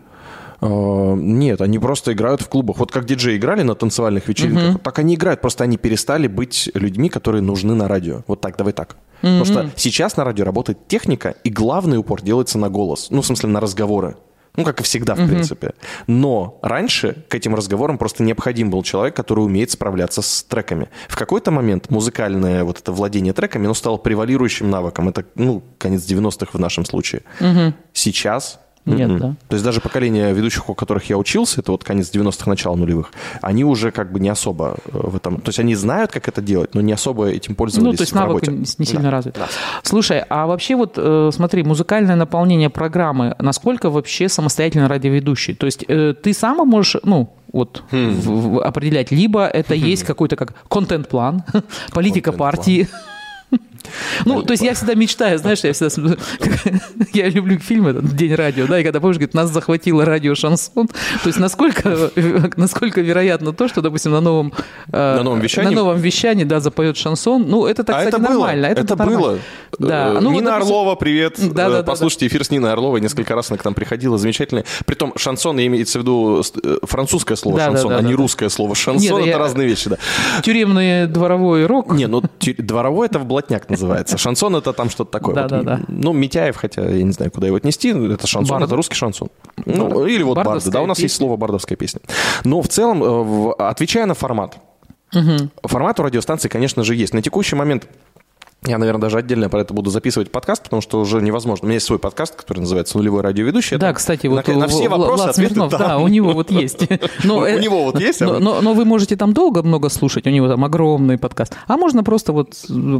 Э, 0.60 1.14
Нет, 1.16 1.60
они 1.60 1.78
просто 1.78 2.12
играют 2.12 2.42
в 2.42 2.48
клубах. 2.48 2.78
Вот 2.78 2.92
как 2.92 3.04
диджеи 3.04 3.36
играли 3.36 3.62
на 3.62 3.74
танцевальных 3.74 4.28
вечеринках, 4.28 4.72
вот 4.74 4.82
так 4.82 4.98
они 4.98 5.14
играют. 5.14 5.40
Просто 5.40 5.64
они 5.64 5.76
перестали 5.76 6.26
быть 6.26 6.70
людьми, 6.74 7.08
которые 7.08 7.42
нужны 7.42 7.74
на 7.74 7.88
радио. 7.88 8.22
Вот 8.26 8.40
так, 8.40 8.56
давай 8.56 8.72
так. 8.72 8.96
Потому 9.20 9.44
что 9.44 9.70
сейчас 9.76 10.16
на 10.16 10.24
радио 10.24 10.44
работает 10.44 10.86
техника, 10.88 11.34
и 11.44 11.50
главный 11.50 11.98
упор 11.98 12.22
делается 12.22 12.58
на 12.58 12.68
голос. 12.70 13.08
Ну, 13.10 13.22
в 13.22 13.26
смысле, 13.26 13.48
на 13.48 13.60
разговоры. 13.60 14.16
Ну, 14.56 14.64
как 14.64 14.80
и 14.80 14.82
всегда, 14.82 15.14
в 15.14 15.24
принципе. 15.24 15.74
Но 16.08 16.58
раньше 16.62 17.24
к 17.28 17.34
этим 17.36 17.54
разговорам 17.54 17.96
просто 17.96 18.24
необходим 18.24 18.70
был 18.70 18.82
человек, 18.82 19.14
который 19.14 19.44
умеет 19.44 19.70
справляться 19.70 20.20
с 20.20 20.42
треками. 20.42 20.88
В 21.08 21.16
какой-то 21.16 21.52
момент 21.52 21.90
музыкальное 21.90 22.64
вот 22.64 22.80
это 22.80 22.90
владение 22.90 23.32
треками, 23.32 23.66
оно 23.66 23.74
стало 23.74 23.98
превалирующим 23.98 24.68
навыком. 24.68 25.08
Это, 25.08 25.24
ну, 25.36 25.62
конец 25.78 26.02
90-х 26.02 26.50
в 26.52 26.60
нашем 26.60 26.84
случае. 26.84 27.22
Сейчас 27.92 28.58
Нет, 28.96 29.18
да. 29.20 29.34
То 29.48 29.54
есть 29.54 29.64
даже 29.64 29.80
поколение 29.80 30.32
ведущих, 30.32 30.68
у 30.68 30.74
которых 30.74 31.04
я 31.10 31.16
учился, 31.18 31.60
это 31.60 31.72
вот 31.72 31.84
конец 31.84 32.10
90-х, 32.12 32.48
начало 32.50 32.76
нулевых, 32.76 33.10
они 33.42 33.64
уже 33.64 33.90
как 33.90 34.12
бы 34.12 34.20
не 34.20 34.28
особо 34.28 34.76
э, 34.86 34.90
в 34.92 35.16
этом... 35.16 35.40
То 35.40 35.48
есть 35.50 35.58
они 35.60 35.74
знают, 35.74 36.10
как 36.12 36.28
это 36.28 36.40
делать, 36.42 36.74
но 36.74 36.80
не 36.80 36.92
особо 36.92 37.26
этим 37.28 37.54
пользовались 37.54 37.92
Ну, 37.92 37.96
то 37.96 38.02
есть 38.02 38.14
навык 38.14 38.44
работе. 38.46 38.52
не 38.78 38.86
сильно 38.86 39.04
Да, 39.04 39.10
развит. 39.10 39.34
да. 39.34 39.48
Слушай, 39.82 40.22
а 40.28 40.46
вообще 40.46 40.76
вот 40.76 40.94
э, 40.96 41.30
смотри, 41.32 41.62
музыкальное 41.62 42.16
наполнение 42.16 42.70
программы, 42.70 43.34
насколько 43.38 43.90
вообще 43.90 44.28
самостоятельно 44.28 44.88
радиоведущий? 44.88 45.54
То 45.54 45.66
есть 45.66 45.84
э, 45.88 46.14
ты 46.20 46.32
сам 46.34 46.58
можешь, 46.68 46.96
ну, 47.04 47.32
вот 47.52 47.82
Хм. 47.92 48.10
в- 48.10 48.48
в- 48.56 48.60
определять, 48.62 49.10
либо 49.10 49.46
это 49.46 49.74
есть 49.74 50.04
какой-то 50.04 50.36
как 50.36 50.54
контент-план, 50.68 51.42
политика 51.92 52.32
Контент-план. 52.32 52.38
партии. 52.38 52.88
Ну, 54.24 54.42
то 54.42 54.52
есть 54.52 54.62
я 54.62 54.74
всегда 54.74 54.94
мечтаю, 54.94 55.38
знаешь, 55.38 55.60
я 55.64 55.72
всегда 55.72 56.16
я 57.12 57.28
люблю 57.28 57.58
фильм 57.58 57.86
этот 57.88 58.14
«День 58.16 58.34
радио», 58.34 58.66
да, 58.66 58.80
и 58.80 58.84
когда, 58.84 59.00
помнишь, 59.00 59.16
говорит, 59.16 59.34
нас 59.34 59.50
захватило 59.50 60.04
радио 60.04 60.34
«Шансон», 60.34 60.88
то 60.88 61.26
есть 61.26 61.38
насколько, 61.38 62.10
насколько 62.56 63.00
вероятно 63.00 63.52
то, 63.52 63.68
что, 63.68 63.80
допустим, 63.80 64.12
на 64.12 64.20
новом, 64.20 64.52
э, 64.92 65.16
На 65.16 65.22
новом 65.22 65.40
вещании? 65.40 65.70
на 65.70 65.74
новом 65.82 65.98
вещании, 65.98 66.44
да, 66.44 66.60
запоет 66.60 66.96
шансон, 66.96 67.46
ну, 67.48 67.66
это, 67.66 67.84
так, 67.84 67.96
а 67.96 67.98
кстати, 68.00 68.14
это 68.14 68.22
было, 68.22 68.38
нормально. 68.46 68.66
это, 68.66 68.96
нормально. 68.96 69.20
было. 69.20 69.38
Да. 69.78 70.08
Э, 70.08 70.20
Ну, 70.20 70.30
вот, 70.30 70.34
Нина 70.40 70.50
допустим, 70.52 70.74
Орлова, 70.74 70.94
привет. 70.96 71.34
Да, 71.38 71.44
Э, 71.44 71.70
да, 71.70 71.76
да, 71.78 71.82
Послушайте 71.82 72.26
эфир 72.26 72.44
с 72.44 72.50
Ниной 72.50 72.72
Орловой. 72.72 73.00
Несколько 73.00 73.34
раз 73.34 73.50
она 73.50 73.58
к 73.58 73.64
нам 73.64 73.74
приходила. 73.74 74.18
Замечательная. 74.18 74.64
Притом 74.86 75.12
шансон 75.16 75.58
имеется 75.60 75.98
в 75.98 76.02
виду 76.02 76.42
э, 76.64 76.78
французское 76.84 77.36
слово 77.36 77.58
Да, 77.58 77.66
да, 77.66 77.72
шансон, 77.72 77.90
да, 77.90 77.96
а 77.98 78.02
не 78.02 78.12
да. 78.12 78.16
русское 78.16 78.48
слово 78.48 78.74
шансон. 78.74 79.02
Нет, 79.18 79.20
это 79.20 79.28
я- 79.28 79.38
разные 79.38 79.68
вещи, 79.68 79.90
да. 79.90 79.96
Тюремный 80.42 81.06
дворовой 81.06 81.66
рок. 81.66 81.92
Не, 81.92 82.06
ну 82.06 82.22
дворовой 82.58 83.06
это 83.06 83.18
в 83.18 83.26
блатняк 83.26 83.67
называется. 83.70 84.18
Шансон 84.18 84.56
это 84.56 84.72
там 84.72 84.90
что-то 84.90 85.10
такое. 85.10 85.34
Да, 85.34 85.42
Вот, 85.42 85.50
да, 85.50 85.62
да. 85.62 85.80
Ну, 85.88 86.12
Митяев, 86.12 86.56
хотя 86.56 86.84
я 86.88 87.02
не 87.02 87.12
знаю, 87.12 87.30
куда 87.30 87.46
его 87.46 87.56
отнести. 87.56 87.90
Это 87.90 88.26
шансон, 88.26 88.54
Барды. 88.54 88.66
это 88.66 88.76
русский 88.76 88.94
шансон. 88.94 89.28
Ну, 89.66 89.88
Бар- 89.88 90.06
или 90.06 90.22
вот 90.22 90.36
барды. 90.42 90.70
Да, 90.70 90.82
у 90.82 90.86
нас 90.86 90.98
есть 90.98 91.14
песня. 91.14 91.26
слово 91.26 91.36
бардовская 91.36 91.76
песня. 91.76 92.00
Но 92.44 92.62
в 92.62 92.68
целом, 92.68 93.02
э, 93.02 93.52
отвечая 93.58 94.06
на 94.06 94.14
формат, 94.14 94.56
формат 95.64 96.00
у 96.00 96.02
радиостанции, 96.02 96.48
конечно 96.48 96.84
же, 96.84 96.94
есть. 96.94 97.14
На 97.14 97.22
текущий 97.22 97.56
момент 97.56 97.88
я, 98.66 98.76
наверное, 98.78 99.02
даже 99.02 99.18
отдельно 99.18 99.48
про 99.48 99.60
это 99.60 99.72
буду 99.72 99.88
записывать 99.90 100.30
подкаст, 100.32 100.64
потому 100.64 100.82
что 100.82 101.00
уже 101.00 101.22
невозможно. 101.22 101.64
У 101.64 101.68
меня 101.68 101.74
есть 101.74 101.86
свой 101.86 101.98
подкаст, 101.98 102.34
который 102.34 102.60
называется 102.60 102.96
«Нулевой 102.98 103.22
радиоведущий». 103.22 103.76
Да, 103.78 103.92
кстати, 103.92 104.26
на, 104.26 104.34
вот 104.34 104.48
на 104.48 104.66
у 104.66 104.68
все 104.68 104.84
Вла- 104.84 104.88
вопросы 104.98 105.22
Влад 105.22 105.30
ответы 105.30 105.54
Смирнов, 105.54 105.70
да. 105.72 105.78
да, 105.78 105.98
у 105.98 106.08
него 106.08 106.32
вот 106.32 106.50
есть. 106.50 106.80
Но, 107.24 107.38
У 107.38 107.58
него 107.58 107.84
вот 107.84 108.00
есть, 108.00 108.20
а 108.20 108.26
Но, 108.26 108.32
вот- 108.34 108.42
но- 108.42 108.60
но 108.60 108.74
вы 108.74 108.84
можете 108.84 109.16
там 109.16 109.32
долго 109.32 109.62
много 109.62 109.88
слушать, 109.88 110.26
у 110.26 110.30
него 110.30 110.48
там 110.48 110.64
огромный 110.64 111.18
подкаст. 111.18 111.54
А 111.66 111.76
можно 111.76 112.02
просто 112.02 112.32
вот 112.32 112.54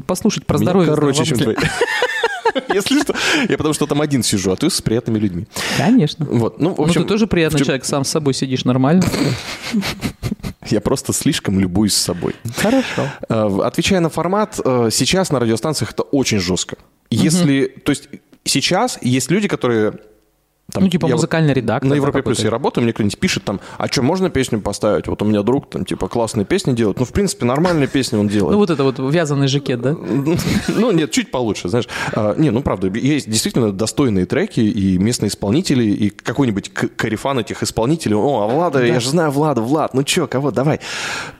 послушать 0.07 0.47
про 0.47 0.59
здоровье. 0.59 0.95
короче, 0.95 1.25
чем 1.25 1.38
твои. 1.38 1.57
Если 2.73 3.00
что. 3.03 3.15
Я 3.49 3.57
потому 3.57 3.75
что 3.75 3.87
там 3.87 4.00
один 4.00 4.23
сижу, 4.23 4.50
а 4.53 4.57
ты 4.57 4.71
с 4.71 4.81
приятными 4.81 5.19
людьми. 5.19 5.47
Конечно. 5.77 6.25
Вот, 6.29 6.59
ну, 6.61 6.75
в 6.75 6.79
Ну, 6.79 6.85
общем, 6.85 7.03
ты 7.03 7.09
тоже 7.09 7.27
приятный 7.27 7.59
чем- 7.59 7.67
человек, 7.67 7.85
сам 7.85 8.05
с 8.05 8.09
собой 8.09 8.33
сидишь 8.35 8.65
нормально. 8.65 9.03
Я 10.71 10.81
просто 10.81 11.13
слишком 11.13 11.59
любуюсь 11.61 11.95
собой. 11.95 12.35
Хорошо. 12.57 13.09
Э, 13.29 13.61
Отвечая 13.63 14.01
на 14.01 14.09
формат, 14.09 14.61
э, 14.65 14.89
сейчас 14.93 15.31
на 15.31 15.39
радиостанциях 15.39 15.93
это 15.93 16.03
очень 16.03 16.39
жестко. 16.39 16.77
Если, 17.11 17.67
то 17.67 17.91
есть 17.91 18.09
сейчас 18.45 18.99
есть 19.03 19.31
люди, 19.31 19.49
которые... 19.49 19.95
там, 20.73 20.85
Ну, 20.85 20.91
типа 20.91 21.07
я 21.07 21.15
вот 21.15 21.19
музыкальный 21.21 21.55
редактор. 21.55 21.89
На 21.89 21.95
Европе 21.95 22.23
Плюс 22.23 22.41
я 22.41 22.51
работаю, 22.51 22.85
мне 22.85 22.93
кто-нибудь 22.93 23.19
пишет 23.19 23.45
там, 23.45 23.59
а 23.79 23.87
что, 23.89 24.03
можно 24.03 24.29
песню 24.29 24.61
поставить? 24.61 25.07
Вот 25.09 25.23
у 25.23 25.25
меня 25.25 25.43
друг 25.43 25.71
там, 25.71 25.85
типа, 25.87 26.09
классные 26.09 26.45
песни 26.45 26.73
делает. 26.75 26.99
Ну, 26.99 27.07
в 27.07 27.13
принципе, 27.13 27.47
нормальные 27.47 27.89
песни 27.89 28.19
он 28.19 28.29
делает. 28.29 28.53
Ну, 28.53 28.59
вот 28.59 28.69
это 28.69 28.85
вот 28.85 28.99
вязаный 28.99 29.49
жакет, 29.49 29.81
да? 29.81 29.97
Ну, 30.69 30.91
нет, 30.93 31.11
чуть 31.11 31.31
получше, 31.31 31.69
знаешь. 31.71 31.89
А, 32.13 32.35
не, 32.37 32.51
ну, 32.51 32.63
правда, 32.63 32.89
есть 32.89 33.31
действительно 33.31 33.73
достойные 33.73 34.27
треки 34.27 34.61
и 34.61 34.99
местные 34.99 35.29
исполнители, 35.31 35.85
и 35.85 36.11
какой-нибудь 36.11 36.69
к- 36.73 36.89
корефан 36.97 37.39
этих 37.39 37.63
исполнителей. 37.63 38.17
О, 38.17 38.43
а 38.43 38.47
Влада, 38.47 38.85
я 38.85 39.01
же 39.01 39.09
знаю 39.09 39.31
Влада, 39.31 39.63
Влад, 39.63 39.95
ну 39.95 40.03
чё, 40.03 40.27
кого, 40.27 40.51
давай. 40.51 40.81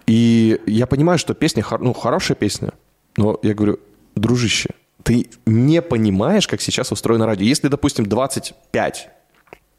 И 0.07 0.59
я 0.67 0.87
понимаю, 0.87 1.19
что 1.19 1.35
песня, 1.35 1.65
ну, 1.81 1.93
хорошая 1.93 2.35
песня, 2.37 2.73
но 3.19 3.39
я 3.43 3.53
говорю, 3.53 3.79
дружище, 4.17 4.71
ты 5.03 5.29
не 5.47 5.83
понимаешь, 5.83 6.49
как 6.49 6.61
сейчас 6.63 6.93
устроено 6.93 7.27
радио. 7.27 7.45
Если, 7.47 7.69
допустим, 7.69 8.07
25, 8.07 9.11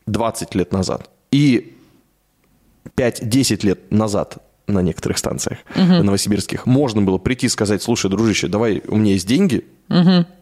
20 0.07 0.55
лет 0.55 0.71
назад 0.71 1.09
и 1.31 1.75
5-10 2.95 3.65
лет 3.65 3.91
назад 3.91 4.37
на 4.67 4.81
некоторых 4.81 5.17
станциях 5.17 5.57
новосибирских 6.03 6.65
можно 6.67 7.01
было 7.01 7.17
прийти 7.17 7.47
и 7.47 7.49
сказать, 7.49 7.81
слушай, 7.81 8.09
дружище, 8.09 8.47
давай, 8.47 8.81
у 8.87 8.97
меня 8.97 9.13
есть 9.13 9.27
деньги, 9.27 9.65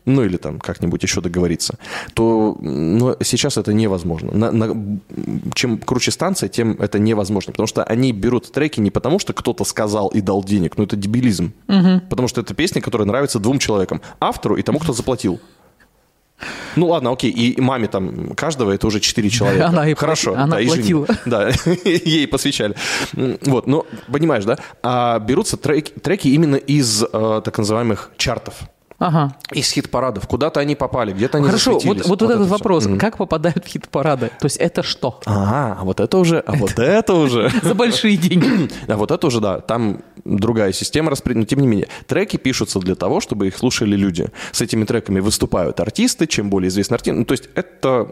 ну 0.04 0.24
или 0.26 0.36
там 0.36 0.60
как-нибудь 0.60 1.02
еще 1.04 1.22
договориться, 1.22 1.78
то 2.14 2.58
ну, 2.60 3.16
сейчас 3.24 3.56
это 3.58 3.72
невозможно. 3.72 4.32
На- 4.34 4.52
на- 4.52 5.00
чем 5.56 5.78
круче 5.78 6.12
станция, 6.12 6.50
тем 6.50 6.74
это 6.74 7.00
невозможно, 7.00 7.54
потому 7.54 7.68
что 7.68 7.86
они 7.86 8.12
берут 8.12 8.52
треки 8.52 8.82
не 8.82 8.92
потому, 8.92 9.20
что 9.20 9.32
кто-то 9.32 9.64
сказал 9.64 10.10
и 10.10 10.20
дал 10.20 10.44
денег, 10.44 10.78
но 10.78 10.84
это 10.84 10.98
дебилизм, 10.98 11.54
потому 12.10 12.28
что 12.28 12.42
это 12.42 12.54
песни, 12.54 12.82
которые 12.82 13.08
нравятся 13.08 13.40
двум 13.40 13.58
человекам, 13.60 14.02
автору 14.20 14.58
и 14.58 14.62
тому, 14.64 14.80
кто 14.80 14.92
заплатил. 14.92 15.40
Ну 16.76 16.88
ладно, 16.88 17.12
окей, 17.12 17.32
и 17.32 17.60
маме 17.60 17.88
там 17.88 18.34
каждого 18.36 18.72
это 18.72 18.86
уже 18.88 19.00
четыре 19.00 19.30
человека. 19.30 19.68
Она 19.68 19.90
и 19.90 19.96
Хорошо, 19.96 20.36
она 20.36 20.58
да, 20.58 20.62
и 20.62 20.68
платила. 20.68 21.08
Да, 21.26 21.50
ей 21.86 22.28
посвящали. 22.28 22.76
Вот, 23.14 23.68
но 23.68 23.86
понимаешь, 24.12 24.46
да? 24.46 24.58
А 24.84 25.20
берутся 25.20 25.58
треки, 25.58 25.92
треки 25.92 26.28
именно 26.28 26.56
из 26.56 27.04
э, 27.04 27.42
так 27.44 27.58
называемых 27.58 28.12
чартов. 28.18 28.56
Ага. 29.00 29.36
Из 29.54 29.72
хит-парадов. 29.72 30.28
Куда-то 30.28 30.60
они 30.60 30.76
попали, 30.76 31.14
где-то 31.14 31.38
они 31.38 31.48
Хорошо, 31.48 31.74
вот, 31.74 31.82
засветились. 31.84 32.08
вот, 32.08 32.22
этот 32.22 32.42
это 32.42 32.50
вопрос. 32.50 32.88
Как 33.00 33.18
попадают 33.18 33.64
в 33.64 33.68
хит-парады? 33.68 34.32
То 34.40 34.46
есть 34.46 34.58
это 34.58 34.82
что? 34.82 35.20
А, 35.26 35.78
а 35.80 35.84
вот 35.84 36.00
это 36.00 36.18
уже, 36.18 36.40
а 36.40 36.54
вот 36.54 36.80
это 36.80 37.14
уже. 37.14 37.52
За 37.62 37.76
большие 37.76 38.18
деньги. 38.18 38.70
А 38.88 38.96
вот 38.98 39.12
это 39.12 39.28
уже, 39.28 39.40
да, 39.42 39.60
там 39.60 40.02
другая 40.26 40.72
система 40.72 41.12
распределения. 41.12 41.42
Но 41.44 41.48
тем 41.48 41.60
не 41.60 41.68
менее, 41.68 41.88
треки 42.08 42.38
пишутся 42.38 42.80
для 42.80 42.96
того, 42.96 43.20
чтобы 43.22 43.48
их 43.48 43.58
слушали 43.58 43.96
люди. 43.96 44.30
С 44.52 44.62
этими 44.62 44.86
треками 44.86 45.20
выступают 45.20 45.80
артисты, 45.80 46.26
чем 46.26 46.50
более 46.50 46.70
известный 46.70 46.96
артист. 46.96 47.18
Ну, 47.18 47.26
то 47.26 47.34
есть 47.34 47.50
это, 47.54 48.08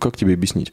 как 0.00 0.16
тебе 0.16 0.34
объяснить? 0.34 0.72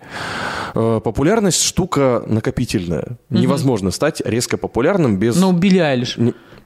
Э, 0.74 1.00
Популярность 1.04 1.62
штука 1.62 2.24
накопительная. 2.26 3.18
Невозможно 3.30 3.92
стать 3.92 4.22
резко 4.26 4.58
популярным 4.58 5.18
без... 5.18 5.36
Ну, 5.36 5.52
Билли 5.52 5.80
Айлиш. 5.80 6.18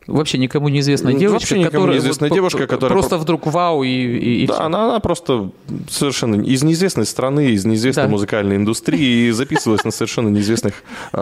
Вообще 0.09 0.37
никому 0.37 0.69
неизвестная 0.69 1.13
Ну, 1.13 1.19
девочка, 1.19 1.33
вообще 1.41 1.59
никому 1.59 1.71
которая... 1.71 1.95
неизвестная 1.95 2.29
вот 2.29 2.35
девушка, 2.35 2.67
которая 2.67 2.89
Просто 2.99 3.17
вдруг 3.17 3.45
вау 3.47 3.83
и, 3.83 3.87
и, 3.89 4.43
и 4.43 4.47
Да, 4.47 4.53
всё. 4.55 4.63
она, 4.63 4.85
она 4.85 4.99
просто 4.99 5.49
совершенно 5.89 6.41
из 6.41 6.63
неизвестной 6.63 7.05
страны, 7.05 7.51
из 7.51 7.65
неизвестной 7.65 8.03
Да. 8.05 8.09
музыкальной 8.09 8.55
индустрии 8.55 9.27
и 9.27 9.31
записывалась 9.31 9.83
на 9.83 9.91
совершенно 9.91 10.29
неизвестных 10.29 10.73
э, 11.13 11.17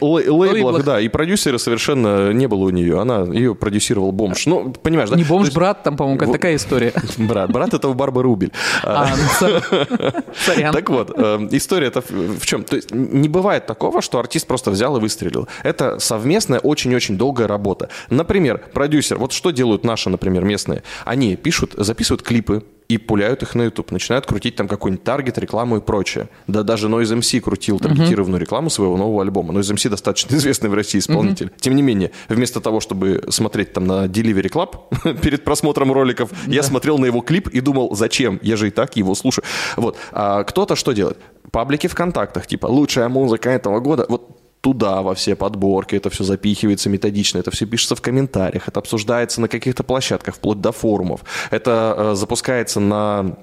лей- 0.00 0.28
лейблах, 0.28 0.84
да, 0.84 1.00
и 1.00 1.08
продюсера 1.08 1.58
совершенно 1.58 2.32
не 2.32 2.46
было 2.46 2.64
у 2.64 2.70
нее, 2.70 3.00
она 3.00 3.22
ее 3.22 3.54
продюсировал 3.54 4.12
бомж. 4.12 4.46
Ну, 4.46 4.72
понимаешь, 4.82 5.10
да? 5.10 5.16
Не 5.16 5.24
бомж, 5.24 5.52
брат, 5.52 5.82
там, 5.82 5.96
по-моему, 5.96 6.32
такая 6.32 6.56
история. 6.56 6.92
Брат, 7.18 7.50
брат 7.52 7.74
это 7.74 7.88
у 7.88 7.94
Барбары 7.94 8.24
Рубель. 8.28 8.52
А, 8.82 9.08
ну, 9.10 9.22
со- 9.38 9.62
Сорян. 10.44 10.72
Так 10.74 10.90
вот, 10.90 11.12
э, 11.16 11.48
история-то 11.52 12.00
в 12.02 12.40
в 12.40 12.46
чем? 12.46 12.64
То 12.64 12.76
есть 12.76 12.90
не 12.92 13.28
бывает 13.28 13.66
такого, 13.66 14.02
что 14.02 14.18
артист 14.18 14.46
просто 14.46 14.70
взял 14.70 14.96
и 14.96 15.00
выстрелил. 15.00 15.48
Это 15.62 15.98
совместная, 15.98 16.58
очень-очень 16.58 17.16
долгая 17.16 17.48
работа. 17.48 17.79
Например, 18.10 18.62
продюсер, 18.72 19.18
вот 19.18 19.32
что 19.32 19.50
делают 19.50 19.84
наши, 19.84 20.10
например, 20.10 20.44
местные? 20.44 20.82
Они 21.04 21.36
пишут, 21.36 21.74
записывают 21.76 22.22
клипы, 22.22 22.64
и 22.90 22.98
пуляют 22.98 23.42
их 23.44 23.54
на 23.54 23.62
YouTube, 23.62 23.92
начинают 23.92 24.26
крутить 24.26 24.56
там 24.56 24.66
какой-нибудь 24.66 25.04
таргет, 25.04 25.38
рекламу 25.38 25.76
и 25.76 25.80
прочее. 25.80 26.28
Да 26.48 26.64
даже 26.64 26.88
Noise 26.88 27.20
MC 27.20 27.40
крутил 27.40 27.78
таргетированную 27.78 28.40
рекламу 28.40 28.68
своего 28.68 28.96
нового 28.96 29.22
альбома. 29.22 29.54
Noise 29.54 29.74
MC 29.74 29.90
достаточно 29.90 30.34
известный 30.34 30.70
в 30.70 30.74
России 30.74 30.98
исполнитель. 30.98 31.52
Тем 31.60 31.76
не 31.76 31.82
менее, 31.82 32.10
вместо 32.28 32.60
того, 32.60 32.80
чтобы 32.80 33.22
смотреть 33.28 33.72
там 33.72 33.86
на 33.86 34.06
Delivery 34.06 34.50
Club 34.50 35.20
перед 35.22 35.44
просмотром 35.44 35.92
роликов, 35.92 36.30
я 36.48 36.64
смотрел 36.64 36.98
на 36.98 37.06
его 37.06 37.20
клип 37.20 37.46
и 37.46 37.60
думал, 37.60 37.94
зачем? 37.94 38.40
Я 38.42 38.56
же 38.56 38.66
и 38.66 38.70
так 38.72 38.96
его 38.96 39.14
слушаю. 39.14 39.44
Вот. 39.76 39.96
А 40.10 40.42
кто-то 40.42 40.74
что 40.74 40.90
делает? 40.90 41.18
Паблики 41.52 41.86
ВКонтактах, 41.86 42.48
типа 42.48 42.66
лучшая 42.66 43.08
музыка 43.08 43.50
этого 43.50 43.78
года. 43.78 44.06
Вот 44.08 44.39
туда 44.60 45.02
во 45.02 45.14
все 45.14 45.34
подборки, 45.36 45.96
это 45.96 46.10
все 46.10 46.24
запихивается 46.24 46.88
методично, 46.90 47.38
это 47.38 47.50
все 47.50 47.66
пишется 47.66 47.94
в 47.96 48.02
комментариях, 48.02 48.68
это 48.68 48.80
обсуждается 48.80 49.40
на 49.40 49.48
каких-то 49.48 49.82
площадках, 49.82 50.34
вплоть 50.34 50.60
до 50.60 50.72
форумов, 50.72 51.20
это 51.50 51.94
э, 51.96 52.14
запускается 52.14 52.78
на 52.80 53.36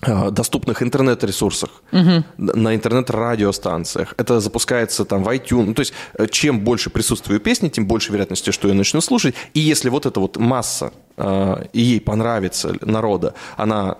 э, 0.00 0.30
доступных 0.30 0.82
интернет-ресурсах, 0.82 1.70
н- 1.92 2.24
на 2.36 2.74
интернет-радиостанциях. 2.74 4.14
Это 4.16 4.40
запускается 4.40 5.04
там 5.04 5.22
в 5.22 5.28
iTunes. 5.28 5.64
Ну, 5.66 5.74
то 5.74 5.80
есть, 5.80 5.92
э, 6.18 6.26
чем 6.28 6.60
больше 6.60 6.90
присутствую 6.90 7.40
песни, 7.40 7.68
тем 7.68 7.86
больше 7.86 8.12
вероятности, 8.12 8.50
что 8.50 8.68
я 8.68 8.74
начну 8.74 9.00
слушать. 9.00 9.34
И 9.54 9.60
если 9.60 9.90
вот 9.90 10.06
эта 10.06 10.18
вот 10.20 10.36
масса, 10.38 10.92
э, 11.16 11.64
и 11.72 11.80
ей 11.80 12.00
понравится 12.00 12.74
народа, 12.80 13.34
она 13.56 13.96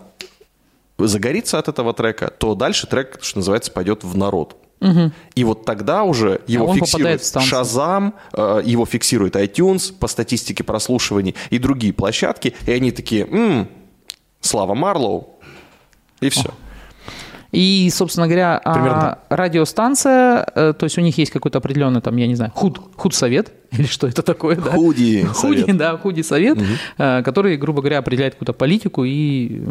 загорится 0.99 1.59
от 1.59 1.68
этого 1.68 1.92
трека, 1.92 2.33
то 2.38 2.54
дальше 2.54 2.87
трек, 2.87 3.18
что 3.21 3.38
называется, 3.38 3.71
пойдет 3.73 4.04
в 4.04 4.16
народ. 4.16 4.56
И 5.34 5.44
вот 5.44 5.64
тогда 5.64 6.02
уже 6.04 6.40
его 6.46 6.70
А 6.70 6.74
фиксирует. 6.74 7.20
Shazam, 7.44 8.12
э, 8.32 8.62
его 8.64 8.84
фиксирует 8.86 9.36
iTunes 9.36 9.92
по 9.92 10.08
статистике 10.08 10.62
прослушиваний 10.64 11.34
и 11.50 11.58
другие 11.58 11.92
площадки, 11.92 12.54
и 12.66 12.72
они 12.72 12.90
такие, 12.92 13.26
«М, 13.26 13.68
Слава 14.40 14.74
Марлоу, 14.74 15.38
и 16.20 16.28
все. 16.28 16.50
И, 17.54 17.88
собственно 17.90 18.26
говоря, 18.26 18.61
а, 18.64 18.75
Примерно 18.75 19.18
радиостанция, 19.30 20.46
э, 20.54 20.73
то 20.76 20.84
есть 20.84 20.99
у 20.99 21.00
них 21.00 21.16
есть 21.18 21.30
какой-то 21.30 21.58
определенный, 21.58 22.00
там, 22.00 22.16
я 22.16 22.26
не 22.26 22.34
знаю, 22.34 22.52
худ, 22.54 22.80
худсовет, 22.96 23.52
или 23.73 23.87
что 23.87 24.06
это 24.06 24.23
такое, 24.23 24.56
да? 24.56 24.70
Худи 24.73 25.25
Худи, 25.34 25.61
совет. 25.61 25.76
да, 25.76 25.96
худи-совет, 25.96 26.58
э, 26.99 27.23
который, 27.23 27.56
грубо 27.56 27.80
говоря, 27.80 27.99
определяет 27.99 28.34
какую-то 28.34 28.52
политику 28.52 29.04
и... 29.04 29.62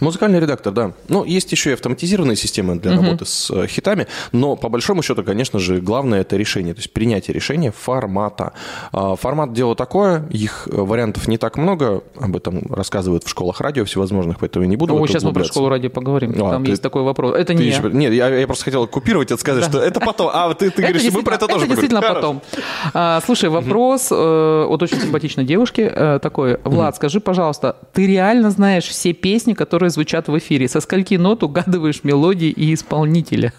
Музыкальный 0.00 0.38
редактор, 0.38 0.72
да. 0.72 0.92
Ну, 1.08 1.24
есть 1.24 1.50
еще 1.50 1.70
и 1.70 1.72
автоматизированные 1.72 2.36
системы 2.36 2.76
для 2.76 2.96
работы 2.96 3.24
с 3.24 3.50
э, 3.50 3.66
хитами, 3.66 4.06
но 4.30 4.54
по 4.56 4.68
большому 4.68 5.02
счету, 5.02 5.24
конечно 5.24 5.58
же, 5.58 5.80
главное 5.80 6.20
это 6.20 6.36
решение, 6.36 6.74
то 6.74 6.78
есть 6.80 6.92
принятие 6.92 7.34
решения 7.34 7.72
формата. 7.72 8.52
А, 8.92 9.16
Формат 9.16 9.52
дело 9.52 9.74
такое, 9.74 10.24
их 10.30 10.68
вариантов 10.70 11.26
не 11.26 11.36
так 11.36 11.56
много, 11.56 12.02
об 12.20 12.36
этом 12.36 12.62
рассказывают 12.72 13.24
в 13.24 13.28
школах 13.28 13.60
радио 13.60 13.84
всевозможных, 13.84 14.38
поэтому 14.38 14.64
я 14.64 14.68
не 14.68 14.76
буду 14.76 14.96
это 14.96 15.06
сейчас 15.08 15.24
мы 15.24 15.32
про 15.32 15.44
школу 15.44 15.68
ради 15.68 15.88
поговорим. 15.88 16.32
А, 16.36 16.50
Там 16.52 16.64
ты- 16.64 16.70
есть 16.70 16.82
такой 16.82 17.02
вопрос. 17.12 17.34
Это 17.34 17.54
Ты 17.54 17.54
не 17.54 17.66
еще-. 17.66 17.90
Нет, 17.92 18.12
я, 18.12 18.28
я 18.28 18.46
просто 18.46 18.64
хотел 18.64 18.86
купировать 18.86 19.30
это, 19.30 19.40
сказать, 19.40 19.64
что 19.64 19.78
это 19.78 20.00
потом. 20.00 20.30
А, 20.32 20.52
ты, 20.54 20.70
ты 20.70 20.82
говоришь, 20.82 21.12
мы 21.12 21.22
про 21.22 21.36
это 21.36 21.46
тоже 21.46 21.64
это 21.64 21.74
действительно 21.74 22.00
поговорим. 22.00 22.40
потом. 22.40 22.60
А, 22.94 23.20
слушай, 23.24 23.48
вопрос 23.48 24.08
э, 24.10 24.66
от 24.68 24.82
очень 24.82 25.00
симпатичной 25.00 25.44
девушки 25.44 25.80
э, 25.80 26.18
такой. 26.20 26.58
Влад, 26.64 26.96
скажи, 26.96 27.20
пожалуйста, 27.20 27.76
ты 27.92 28.06
реально 28.06 28.50
знаешь 28.50 28.84
все 28.84 29.12
песни, 29.12 29.54
которые 29.54 29.90
звучат 29.90 30.28
в 30.28 30.38
эфире? 30.38 30.68
Со 30.68 30.80
скольки 30.80 31.14
нот 31.14 31.42
угадываешь 31.42 32.04
мелодии 32.04 32.50
и 32.50 32.74
исполнителя? 32.74 33.52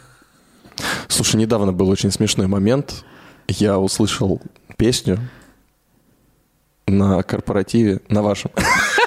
Слушай, 1.07 1.37
недавно 1.37 1.71
был 1.71 1.89
очень 1.89 2.11
смешной 2.11 2.47
момент. 2.47 3.05
Я 3.47 3.77
услышал 3.77 4.41
песню 4.77 5.19
на 6.87 7.21
корпоративе, 7.23 8.01
на 8.09 8.21
вашем. 8.21 8.51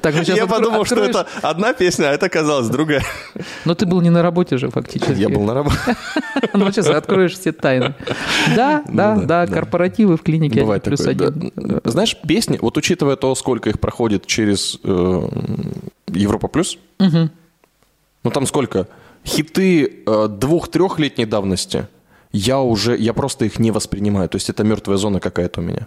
Так, 0.00 0.14
ну 0.14 0.22
Я 0.22 0.46
подумал, 0.46 0.84
что 0.84 0.94
откроешь. 0.94 1.10
это 1.10 1.26
одна 1.42 1.72
песня, 1.72 2.10
а 2.10 2.12
это 2.12 2.26
оказалась 2.26 2.68
другая. 2.68 3.02
Но 3.64 3.74
ты 3.74 3.86
был 3.86 4.00
не 4.00 4.10
на 4.10 4.22
работе 4.22 4.58
же 4.58 4.70
фактически. 4.70 5.12
Я 5.12 5.28
был 5.28 5.42
на 5.42 5.54
работе. 5.54 5.76
Ну, 6.54 6.70
сейчас 6.72 6.88
откроешь 6.88 7.34
все 7.34 7.52
тайны. 7.52 7.94
Да, 8.56 8.82
да, 8.88 9.16
да, 9.16 9.46
да, 9.46 9.46
корпоративы 9.46 10.16
в 10.16 10.22
клинике 10.22 10.64
плюс 10.80 11.06
один. 11.06 11.52
Знаешь, 11.84 12.16
песни, 12.26 12.58
вот 12.60 12.76
учитывая 12.76 13.16
то, 13.16 13.34
сколько 13.34 13.70
их 13.70 13.78
проходит 13.80 14.26
через 14.26 14.78
э, 14.82 15.28
Европа 16.08 16.48
плюс, 16.48 16.78
ну 16.98 18.30
там 18.32 18.46
сколько? 18.46 18.88
Хиты 19.24 20.02
э, 20.06 20.28
двух-трехлетней 20.28 21.26
давности, 21.26 21.86
я 22.32 22.60
уже, 22.60 22.96
я 22.96 23.12
просто 23.12 23.44
их 23.44 23.58
не 23.58 23.70
воспринимаю. 23.70 24.28
То 24.28 24.36
есть 24.36 24.48
это 24.50 24.64
мертвая 24.64 24.96
зона 24.96 25.20
какая-то 25.20 25.60
у 25.60 25.64
меня. 25.64 25.86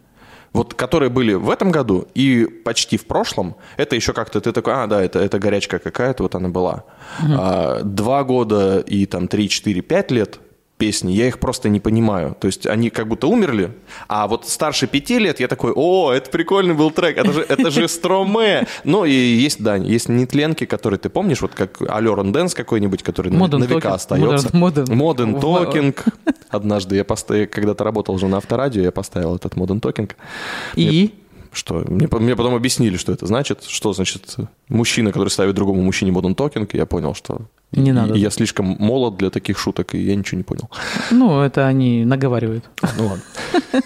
Вот 0.53 0.73
которые 0.73 1.09
были 1.09 1.33
в 1.33 1.49
этом 1.49 1.71
году 1.71 2.07
и 2.13 2.45
почти 2.45 2.97
в 2.97 3.05
прошлом, 3.05 3.55
это 3.77 3.95
еще 3.95 4.11
как-то 4.11 4.41
ты 4.41 4.51
такой, 4.51 4.73
а, 4.73 4.87
да, 4.87 5.01
это, 5.01 5.19
это 5.19 5.39
горячка 5.39 5.79
какая-то, 5.79 6.23
вот 6.23 6.35
она 6.35 6.49
была. 6.49 6.83
А, 7.21 7.81
два 7.83 8.23
года 8.23 8.79
и 8.79 9.05
там 9.05 9.27
три, 9.27 9.47
четыре, 9.47 9.81
пять 9.81 10.11
лет 10.11 10.39
песни, 10.81 11.11
я 11.11 11.27
их 11.27 11.37
просто 11.37 11.69
не 11.69 11.79
понимаю. 11.79 12.35
То 12.39 12.47
есть 12.47 12.65
они 12.65 12.89
как 12.89 13.07
будто 13.07 13.27
умерли, 13.27 13.71
а 14.07 14.27
вот 14.27 14.47
старше 14.47 14.87
пяти 14.87 15.19
лет 15.19 15.39
я 15.39 15.47
такой, 15.47 15.71
о, 15.75 16.11
это 16.11 16.31
прикольный 16.31 16.73
был 16.73 16.89
трек, 16.91 17.17
это 17.17 17.31
же, 17.31 17.45
это 17.47 17.69
же 17.69 17.87
Строме. 17.87 18.65
Ну 18.83 19.05
и 19.05 19.11
есть, 19.11 19.61
да, 19.61 19.75
есть 19.75 20.09
нетленки, 20.09 20.65
которые 20.65 20.97
ты 20.97 21.09
помнишь, 21.09 21.41
вот 21.41 21.53
как 21.53 21.81
Алерон 21.87 22.31
Дэнс 22.31 22.55
какой-нибудь, 22.55 23.03
который 23.03 23.31
на, 23.31 23.43
Modern 23.43 23.59
на 23.59 23.63
века 23.65 23.93
остается. 23.93 24.47
В- 24.49 24.53
Talking. 25.39 25.95
Однажды 26.49 26.95
я 26.95 27.03
поставил, 27.03 27.47
когда-то 27.47 27.83
работал 27.83 28.15
уже 28.15 28.27
на 28.27 28.37
авторадио, 28.37 28.81
я 28.81 28.91
поставил 28.91 29.35
этот 29.35 29.53
Modern 29.53 29.79
Talking. 29.79 30.09
И? 30.75 31.13
Что? 31.51 31.83
Мне, 31.87 32.07
мне 32.11 32.35
потом 32.35 32.55
объяснили, 32.55 32.97
что 32.97 33.11
это 33.11 33.25
значит. 33.27 33.63
Что 33.67 33.93
значит 33.93 34.37
мужчина, 34.69 35.11
который 35.11 35.29
ставит 35.29 35.55
другому 35.55 35.81
мужчине 35.81 36.11
Talking. 36.33 36.69
И 36.71 36.77
я 36.77 36.85
понял, 36.85 37.13
что 37.13 37.41
Не 37.71 37.91
надо. 37.91 38.13
я 38.15 38.29
слишком 38.29 38.65
молод 38.79 39.17
для 39.17 39.29
таких 39.29 39.59
шуток, 39.59 39.93
и 39.93 39.99
я 39.99 40.15
ничего 40.15 40.37
не 40.37 40.43
понял. 40.43 40.69
Ну, 41.11 41.41
это 41.41 41.67
они 41.67 42.05
наговаривают. 42.05 42.69
Ну 42.97 43.07
ладно. 43.07 43.23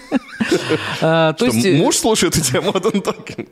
А, 1.02 1.32
То 1.32 1.50
Что, 1.50 1.68
э, 1.68 1.76
муж 1.76 1.96
слушает 1.96 2.36
у 2.36 2.40
тебя 2.40 2.60
Modern 2.60 3.02
Talking? 3.02 3.48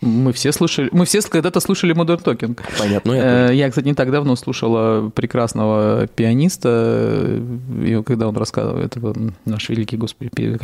Мы 0.00 0.32
все 0.32 0.52
слышали, 0.52 0.88
мы 0.92 1.04
все 1.04 1.20
когда-то 1.22 1.60
слушали 1.60 1.94
Modern 1.94 2.22
Talking. 2.22 2.58
Понятно, 2.78 3.12
я 3.12 3.50
Э, 3.50 3.54
Я, 3.54 3.68
кстати, 3.68 3.86
не 3.86 3.94
так 3.94 4.10
давно 4.10 4.36
слушала 4.36 5.08
прекрасного 5.10 6.06
пианиста, 6.06 6.68
э, 6.70 7.40
и 7.84 8.02
когда 8.04 8.28
он 8.28 8.36
рассказывал, 8.36 8.78
это 8.78 9.00
наш 9.44 9.68
великий 9.68 9.96
господи, 9.96 10.30
Пе- 10.34 10.58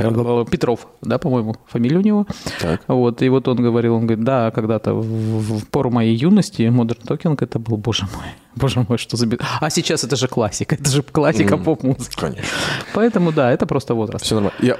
Петров, 0.50 0.86
да, 1.02 1.18
по-моему, 1.18 1.56
фамилия 1.66 1.98
у 1.98 2.02
него. 2.02 2.26
Так. 2.60 2.82
Вот, 2.86 3.22
и 3.22 3.28
вот 3.28 3.48
он 3.48 3.56
говорил, 3.56 3.94
он 3.96 4.06
говорит, 4.06 4.24
да, 4.24 4.50
когда-то 4.50 4.94
в, 4.94 5.02
в- 5.04 5.66
пору 5.68 5.90
моей 5.90 6.14
юности 6.16 6.62
Modern 6.62 7.02
Talking 7.04 7.36
это 7.40 7.58
был, 7.58 7.76
боже 7.76 8.04
мой, 8.14 8.24
боже 8.56 8.84
мой, 8.88 8.98
что 8.98 9.16
за... 9.16 9.26
бе- 9.26 9.38
А 9.60 9.70
сейчас 9.70 10.04
это 10.04 10.16
же 10.16 10.28
классика, 10.28 10.76
это 10.76 10.88
же 10.90 11.02
классика 11.02 11.54
М, 11.54 11.64
поп-музыки. 11.64 12.16
Конечно. 12.16 12.44
Поэтому, 12.94 13.32
да, 13.32 13.50
это 13.52 13.66
просто 13.66 13.94
возраст. 13.94 14.24
Все 14.24 14.34
нормально. 14.36 14.58
Я, 14.62 14.76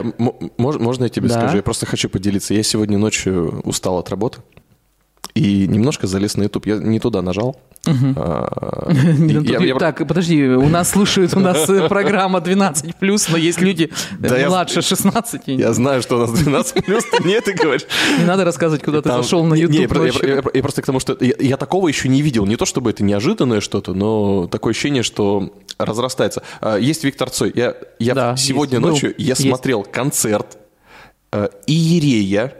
можно 0.59 1.05
я 1.05 1.11
тебе 1.11 1.29
Да. 1.29 1.35
скажу? 1.40 1.57
Я 1.57 1.62
просто 1.62 1.87
хочу 1.87 2.09
поделиться. 2.09 2.55
Я 2.55 2.62
сегодня 2.62 2.99
ночью 2.99 3.61
устал 3.64 3.99
от 3.99 4.11
работы 4.11 4.38
и 5.35 5.67
немножко 5.67 6.07
залез 6.07 6.37
на 6.37 6.45
YouTube. 6.45 6.67
Я 6.67 6.77
не 6.77 7.01
туда 7.01 7.23
нажал. 7.23 7.57
Так, 9.79 10.07
подожди, 10.09 10.43
у 10.47 10.69
нас 10.69 10.91
слушают, 10.91 11.35
у 11.35 11.41
нас 11.41 11.69
э, 11.69 11.89
программа 11.89 12.39
12+, 12.39 12.95
но 13.31 13.37
есть 13.37 13.61
люди 13.61 13.91
э, 14.23 14.49
младше 14.49 14.81
16. 14.81 15.43
и 15.47 15.55
Я 15.55 15.73
знаю, 15.73 16.03
что 16.03 16.17
у 16.17 16.21
нас 16.21 16.31
12 16.31 16.85
плюс, 16.85 17.05
ты 17.05 17.23
мне 17.23 17.41
говоришь. 17.41 17.87
Не 18.19 18.25
надо 18.25 18.45
рассказывать, 18.45 18.83
куда 18.83 19.03
ты 19.03 19.11
зашел 19.11 19.45
на 19.45 19.55
YouTube. 19.55 19.93
я, 20.55 20.63
просто 20.63 20.83
к 20.83 20.87
тому, 20.87 21.01
что 21.01 21.17
я, 21.21 21.57
такого 21.57 21.89
еще 21.89 22.09
не 22.09 22.23
видел. 22.23 22.47
Не 22.47 22.57
то, 22.57 22.65
чтобы 22.65 22.91
это 22.91 23.05
неожиданное 23.05 23.61
что-то, 23.61 23.93
но 23.93 24.47
такое 24.47 24.73
ощущение, 24.73 25.03
что 25.03 25.53
разрастается. 25.79 26.43
А, 26.61 26.77
Есть 26.77 27.05
Виктор 27.05 27.31
Цой. 27.31 27.53
Я, 27.55 27.75
сегодня 28.37 28.81
ночью 28.81 29.15
я 29.19 29.35
смотрел 29.35 29.83
концерт 29.83 30.59
э, 31.33 31.49
Иерея, 31.67 32.55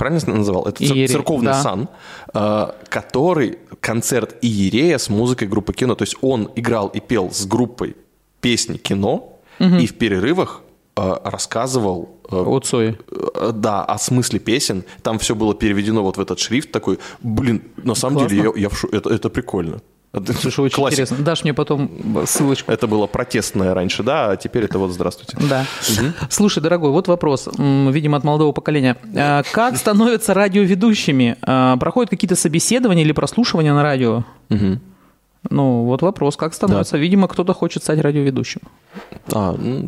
правильно 0.00 0.34
называл? 0.38 0.64
Это 0.66 0.82
Иерей, 0.84 1.08
церковный 1.08 1.52
да. 1.52 1.62
сан, 1.62 1.88
э, 2.34 2.66
который 2.88 3.58
концерт 3.80 4.36
Иерея 4.42 4.96
с 4.98 5.08
музыкой 5.10 5.46
группы 5.48 5.72
кино. 5.72 5.94
То 5.94 6.02
есть 6.04 6.16
он 6.22 6.48
играл 6.56 6.88
и 6.88 7.00
пел 7.00 7.30
с 7.30 7.46
группой 7.46 7.94
песни 8.40 8.78
кино, 8.78 9.38
и 9.58 9.86
в 9.86 9.94
перерывах 9.98 10.62
э, 10.96 11.16
рассказывал 11.24 12.08
э, 12.32 12.36
От 12.36 12.64
Цои. 12.66 12.94
Э, 13.34 13.52
Да, 13.54 13.84
о 13.84 13.98
смысле 13.98 14.38
песен. 14.38 14.82
Там 15.02 15.18
все 15.18 15.34
было 15.34 15.54
переведено 15.54 16.02
вот 16.02 16.16
в 16.16 16.20
этот 16.20 16.38
шрифт 16.38 16.72
такой. 16.72 16.98
Блин, 17.22 17.60
на 17.84 17.94
самом 17.94 18.16
Классно. 18.18 18.36
деле, 18.36 18.50
я, 18.54 18.62
я 18.62 18.68
в 18.68 18.78
шу- 18.78 18.88
это, 18.92 19.10
это 19.10 19.28
прикольно. 19.28 19.80
Слушай, 20.40 20.64
очень 20.64 20.74
классика. 20.74 21.02
интересно. 21.02 21.24
Дашь 21.24 21.44
мне 21.44 21.54
потом 21.54 21.88
ссылочку. 22.26 22.72
Это 22.72 22.88
было 22.88 23.06
протестное 23.06 23.74
раньше, 23.74 24.02
да, 24.02 24.30
а 24.32 24.36
теперь 24.36 24.64
это 24.64 24.78
вот 24.80 24.90
здравствуйте. 24.90 25.36
Да. 25.48 25.64
Слушай, 26.28 26.60
дорогой, 26.62 26.90
вот 26.90 27.06
вопрос, 27.06 27.48
видимо, 27.58 28.16
от 28.16 28.24
молодого 28.24 28.50
поколения. 28.52 28.96
А, 29.16 29.42
Как 29.52 29.76
становятся 29.76 30.34
радиоведущими? 30.34 31.36
А, 31.42 31.76
Проходят 31.76 32.10
какие-то 32.10 32.34
собеседования 32.34 33.04
или 33.04 33.12
прослушивания 33.12 33.72
на 33.72 33.82
радио? 33.84 34.24
Ну, 35.48 35.84
вот 35.84 36.02
вопрос, 36.02 36.36
как 36.36 36.54
становится? 36.54 36.98
Видимо, 36.98 37.26
кто-то 37.28 37.54
хочет 37.54 37.82
стать 37.84 38.00
радиоведущим. 38.00 38.60
А, 39.32 39.54
м, 39.54 39.86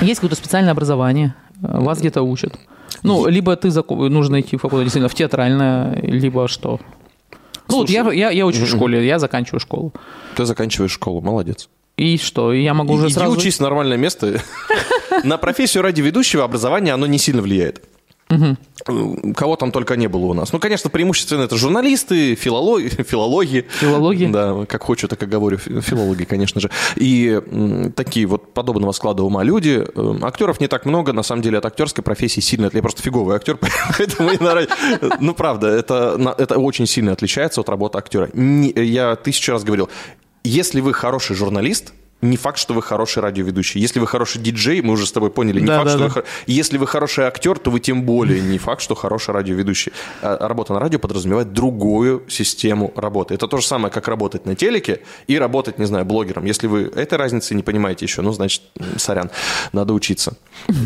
Есть 0.00 0.20
какое-то 0.20 0.36
специальное 0.36 0.72
образование, 0.72 1.34
вас 1.60 1.98
где-то 1.98 2.22
учат. 2.22 2.54
Ну, 3.02 3.26
либо 3.26 3.54
ты 3.56 3.68
зако- 3.68 4.08
нужно 4.08 4.40
идти 4.40 4.56
в 4.56 4.62
какое-то 4.62 4.84
действительно 4.84 5.08
в 5.08 5.14
театральное, 5.14 5.98
либо 6.02 6.46
что. 6.48 6.78
Ну, 7.68 7.78
вот 7.78 7.90
я, 7.90 8.10
я, 8.12 8.30
я 8.30 8.46
учусь 8.46 8.68
в 8.68 8.76
школе, 8.76 9.06
я 9.06 9.18
заканчиваю 9.18 9.60
школу. 9.60 9.92
ты 10.36 10.44
заканчиваешь 10.44 10.92
школу, 10.92 11.20
молодец. 11.20 11.68
И 11.96 12.18
что? 12.18 12.52
Я 12.52 12.74
могу 12.74 12.94
уже 12.94 13.06
Иди 13.06 13.14
сразу... 13.14 13.38
учись 13.38 13.56
в 13.56 13.60
нормальное 13.60 13.96
место. 13.96 14.42
На 15.24 15.38
профессию 15.38 15.82
радиоведущего 15.82 16.44
образование 16.44 16.92
оно 16.92 17.06
не 17.06 17.18
сильно 17.18 17.40
влияет. 17.40 17.84
Кого 19.36 19.56
там 19.56 19.70
только 19.70 19.96
не 19.96 20.08
было 20.08 20.26
у 20.26 20.34
нас. 20.34 20.52
Ну, 20.52 20.58
конечно, 20.58 20.90
преимущественно 20.90 21.42
это 21.42 21.56
журналисты, 21.56 22.34
филологи, 22.34 22.88
филологи. 23.02 23.64
Филологи? 23.80 24.26
Да, 24.26 24.64
как 24.66 24.84
хочу, 24.84 25.08
так 25.08 25.22
и 25.22 25.26
говорю. 25.26 25.58
фи- 25.58 25.80
Филологи, 25.80 26.24
конечно 26.24 26.60
же. 26.60 26.70
И 26.96 27.40
м, 27.50 27.92
такие 27.92 28.26
вот 28.26 28.52
подобного 28.52 28.92
склада 28.92 29.22
ума 29.22 29.42
люди. 29.44 29.84
Э, 29.94 30.14
Актеров 30.22 30.60
не 30.60 30.68
так 30.68 30.84
много, 30.86 31.12
на 31.12 31.22
самом 31.22 31.42
деле, 31.42 31.58
от 31.58 31.66
актерской 31.66 32.02
профессии 32.02 32.40
сильно... 32.40 32.70
Я 32.72 32.82
просто 32.82 33.02
фиговый 33.02 33.36
актер, 33.36 33.58
поэтому 33.98 34.30
Ну, 35.20 35.34
правда, 35.34 35.68
это, 35.68 36.34
это 36.38 36.58
очень 36.58 36.86
сильно 36.86 37.12
отличается 37.12 37.60
от 37.60 37.68
работы 37.68 37.98
актера. 37.98 38.28
Я 38.34 39.16
тысячу 39.16 39.52
раз 39.52 39.64
говорил, 39.64 39.88
если 40.42 40.80
вы 40.80 40.92
хороший 40.92 41.36
журналист, 41.36 41.92
не 42.24 42.36
факт, 42.36 42.58
что 42.58 42.74
вы 42.74 42.82
хороший 42.82 43.22
радиоведущий. 43.22 43.80
Если 43.80 44.00
вы 44.00 44.06
хороший 44.06 44.40
диджей, 44.42 44.80
мы 44.82 44.92
уже 44.94 45.06
с 45.06 45.12
тобой 45.12 45.30
поняли, 45.30 45.60
не 45.60 45.66
Да, 45.66 45.76
факт, 45.78 45.84
да, 45.86 45.90
что 45.90 45.98
да. 45.98 46.04
вы 46.06 46.10
хор- 46.10 46.24
Если 46.46 46.78
вы 46.78 46.86
хороший 46.86 47.24
актер, 47.24 47.58
то 47.58 47.70
вы 47.70 47.80
тем 47.80 48.02
более 48.02 48.40
не 48.40 48.58
факт, 48.58 48.82
что 48.82 48.94
хороший 48.94 49.32
радиоведущий. 49.34 49.92
А 50.22 50.48
Работа 50.48 50.72
на 50.72 50.80
радио 50.80 50.98
подразумевает 50.98 51.52
другую 51.52 52.22
систему 52.28 52.92
работы. 52.96 53.34
Это 53.34 53.46
то 53.48 53.58
же 53.58 53.66
самое, 53.66 53.92
как 53.92 54.08
работать 54.08 54.46
на 54.46 54.54
телеке 54.54 55.00
и 55.26 55.38
работать, 55.38 55.78
не 55.78 55.84
знаю, 55.86 56.04
блогером. 56.04 56.44
Если 56.44 56.66
вы 56.66 56.82
этой 56.94 57.18
разницы 57.18 57.54
не 57.54 57.62
понимаете 57.62 58.04
еще, 58.04 58.22
ну, 58.22 58.32
значит, 58.32 58.62
сорян, 58.96 59.30
надо 59.72 59.92
учиться. 59.94 60.36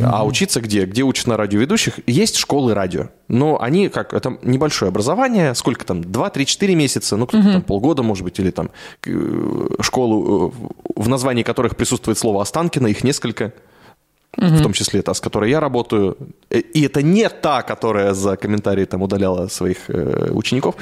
А 0.04 0.24
учиться 0.26 0.60
где? 0.60 0.84
Где 0.84 1.02
учат 1.02 1.26
на 1.26 1.36
радиоведущих? 1.36 2.00
Есть 2.06 2.36
школы 2.36 2.74
радио. 2.74 3.08
Но 3.28 3.60
они, 3.60 3.88
как, 3.90 4.14
это 4.14 4.38
небольшое 4.42 4.88
образование, 4.88 5.54
сколько 5.54 5.84
там, 5.84 6.02
2, 6.02 6.30
3, 6.30 6.46
4 6.46 6.74
месяца, 6.74 7.16
ну, 7.16 7.26
кто-то 7.26 7.44
там 7.52 7.62
полгода, 7.62 8.02
может 8.02 8.24
быть, 8.24 8.38
или 8.40 8.50
там 8.50 8.70
э, 9.06 9.66
школу, 9.80 10.48
э, 10.48 11.00
в 11.02 11.08
названии 11.08 11.42
которых 11.42 11.76
присутствует 11.76 12.18
слово 12.18 12.40
Останкино, 12.42 12.86
их 12.88 13.04
несколько, 13.04 13.52
в 14.36 14.62
том 14.62 14.72
числе 14.72 15.02
та, 15.02 15.12
с 15.14 15.20
которой 15.20 15.50
я 15.50 15.60
работаю. 15.60 16.16
Э, 16.50 16.60
И 16.60 16.82
это 16.86 17.02
не 17.02 17.28
та, 17.28 17.62
которая 17.62 18.14
за 18.14 18.36
комментарии 18.36 18.86
там 18.86 19.02
удаляла 19.02 19.48
своих 19.48 19.78
учеников, 20.30 20.74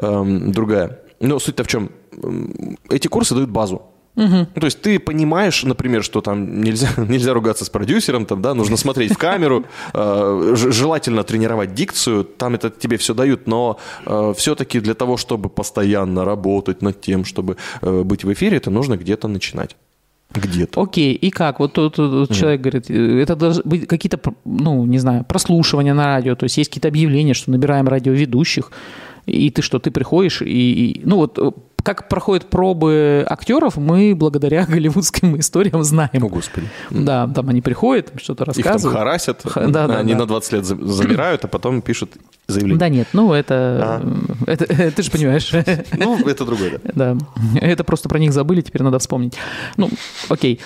эм, 0.00 0.52
другая. 0.52 1.00
Но 1.20 1.38
суть-то 1.40 1.64
в 1.64 1.66
чем? 1.66 1.90
Эм, 2.22 2.76
Эти 2.90 3.08
курсы 3.08 3.34
дают 3.34 3.50
базу. 3.50 3.82
Ну, 4.54 4.60
то 4.60 4.66
есть 4.66 4.82
ты 4.82 4.98
понимаешь, 4.98 5.62
например, 5.64 6.02
что 6.02 6.20
там 6.20 6.60
нельзя, 6.60 6.88
нельзя 6.96 7.32
ругаться 7.34 7.64
с 7.64 7.70
продюсером, 7.70 8.26
там, 8.26 8.42
да, 8.42 8.54
нужно 8.54 8.76
смотреть 8.76 9.12
в 9.12 9.18
камеру, 9.18 9.64
э, 9.94 10.54
желательно 10.56 11.22
тренировать 11.22 11.74
дикцию, 11.74 12.24
там 12.24 12.54
это 12.54 12.68
тебе 12.70 12.96
все 12.96 13.14
дают, 13.14 13.46
но 13.46 13.78
все-таки 14.36 14.80
для 14.80 14.94
того, 14.94 15.16
чтобы 15.16 15.48
постоянно 15.48 16.24
работать 16.24 16.82
над 16.82 17.00
тем, 17.00 17.24
чтобы 17.24 17.56
э, 17.82 18.02
быть 18.02 18.24
в 18.24 18.32
эфире, 18.32 18.56
это 18.56 18.70
нужно 18.70 18.96
где-то 18.96 19.28
начинать. 19.28 19.76
Где-то. 20.34 20.82
Окей, 20.82 21.14
и 21.14 21.30
как? 21.30 21.58
Вот 21.60 21.72
тут, 21.72 21.96
человек 22.34 22.60
говорит, 22.60 22.90
э, 22.90 23.22
это 23.22 23.34
должны 23.36 23.62
быть 23.64 23.86
какие-то, 23.86 24.20
ну, 24.44 24.84
не 24.84 24.98
знаю, 24.98 25.24
прослушивания 25.24 25.94
на 25.94 26.04
радио, 26.06 26.34
то 26.34 26.44
есть 26.44 26.58
есть 26.58 26.70
какие-то 26.70 26.88
объявления, 26.88 27.34
что 27.34 27.50
набираем 27.50 27.88
радиоведущих, 27.88 28.70
и 29.26 29.50
ты 29.50 29.62
что, 29.62 29.78
ты 29.78 29.90
приходишь, 29.90 30.42
и, 30.42 30.46
и- 30.46 31.00
ну 31.04 31.16
вот 31.16 31.38
э, 31.38 31.50
как 31.82 32.08
проходят 32.08 32.50
пробы 32.50 33.24
актеров, 33.28 33.76
мы 33.76 34.14
благодаря 34.14 34.66
голливудским 34.68 35.38
историям 35.38 35.82
знаем. 35.84 36.10
О, 36.24 36.28
Господи. 36.28 36.68
Да, 36.90 37.26
там 37.28 37.48
они 37.48 37.62
приходят, 37.62 38.12
что-то 38.16 38.44
Их 38.44 38.54
там 38.56 38.64
рассказывают. 38.64 38.98
харасят, 38.98 39.40
Ха- 39.44 39.66
да, 39.68 39.86
да, 39.86 39.98
они 39.98 40.12
да. 40.12 40.20
на 40.20 40.26
20 40.26 40.52
лет 40.52 40.64
за- 40.64 40.76
замирают, 40.86 41.44
а 41.44 41.48
потом 41.48 41.80
пишут 41.80 42.12
заявление. 42.46 42.78
Да 42.78 42.88
нет, 42.88 43.08
ну 43.12 43.32
это, 43.32 44.02
э, 44.46 44.52
это 44.52 44.92
ты 44.92 45.02
же 45.02 45.10
понимаешь. 45.10 45.50
Ну, 45.98 46.18
это 46.26 46.44
другое, 46.44 46.80
да. 46.94 47.14
Да, 47.14 47.18
это 47.60 47.84
просто 47.84 48.08
про 48.08 48.18
них 48.18 48.32
забыли, 48.32 48.60
теперь 48.60 48.82
надо 48.82 48.98
вспомнить. 48.98 49.34
Ну, 49.76 49.88
окей. 50.28 50.60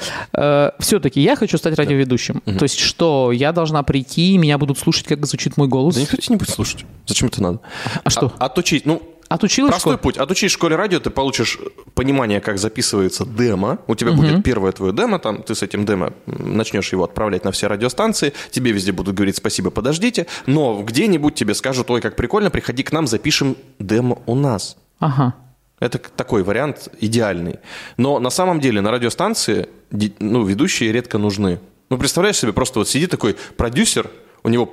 Все-таки 0.79 1.21
я 1.21 1.37
хочу 1.37 1.59
стать 1.59 1.77
радиоведущим. 1.79 2.41
То 2.45 2.63
есть 2.65 2.79
что, 2.79 3.33
я 3.33 3.53
должна 3.53 3.83
прийти, 3.83 4.37
меня 4.39 4.59
будут 4.59 4.79
слушать, 4.79 5.07
как 5.07 5.25
звучит 5.27 5.57
мой 5.57 5.69
голос? 5.69 5.95
Да 5.95 6.01
никто 6.01 6.17
тебя 6.17 6.35
не 6.35 6.39
будет 6.39 6.51
слушать. 6.51 6.85
Зачем 7.07 7.29
это 7.29 7.43
надо? 7.43 7.61
А 8.05 8.11
что? 8.11 8.33
отучить, 8.39 8.87
ну, 8.87 9.03
Отучилась 9.33 9.71
Простой 9.71 9.95
школа? 9.95 10.03
путь. 10.03 10.17
Отучись 10.19 10.51
в 10.51 10.55
школе 10.55 10.77
радио, 10.77 11.01
ты 11.01 11.11
получишь 11.11 11.59
понимание, 11.95 12.41
как 12.41 12.59
записывается 12.59 13.25
демо. 13.25 13.79
У 13.87 13.95
тебя 13.95 14.13
будет 14.13 14.45
первое 14.45 14.73
твое 14.73 14.93
демо, 14.93 15.19
там 15.19 15.43
ты 15.43 15.55
с 15.55 15.63
этим 15.63 15.87
демо 15.87 16.13
начнешь 16.27 16.93
его 16.93 17.05
отправлять 17.05 17.45
на 17.45 17.51
все 17.53 17.67
радиостанции, 17.67 18.33
тебе 18.51 18.73
везде 18.73 18.93
будут 18.93 19.15
говорить 19.15 19.37
спасибо, 19.37 19.71
подождите, 19.71 20.27
но 20.47 20.83
где-нибудь 20.83 21.35
тебе 21.35 21.55
скажут, 21.55 21.91
ой, 21.91 22.01
как 22.01 22.15
прикольно, 22.17 22.51
приходи 22.51 22.83
к 22.83 22.93
нам, 22.93 23.07
запишем 23.07 23.57
демо 23.79 24.19
у 24.27 24.35
нас. 24.35 24.77
Ага. 24.99 25.35
Это 25.81 25.99
такой 25.99 26.43
вариант 26.45 26.89
идеальный. 27.01 27.59
Но 27.97 28.19
на 28.21 28.31
самом 28.31 28.61
деле 28.61 28.81
на 28.81 28.91
радиостанции 28.91 29.69
ди- 29.91 30.15
ну, 30.21 30.45
ведущие 30.45 30.93
редко 30.93 31.19
нужны. 31.19 31.59
Ну, 31.91 31.99
представляешь 31.99 32.37
себе, 32.37 32.53
просто 32.53 32.79
вот 32.79 32.89
сидит 32.89 33.11
такой 33.11 33.37
продюсер, 33.57 34.09
у 34.45 34.49
него 34.49 34.73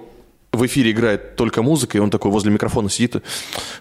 в 0.51 0.65
эфире 0.65 0.91
играет 0.91 1.35
только 1.35 1.61
музыка, 1.61 1.97
и 1.97 2.01
он 2.01 2.09
такой 2.09 2.31
возле 2.31 2.51
микрофона 2.51 2.89
сидит, 2.89 3.23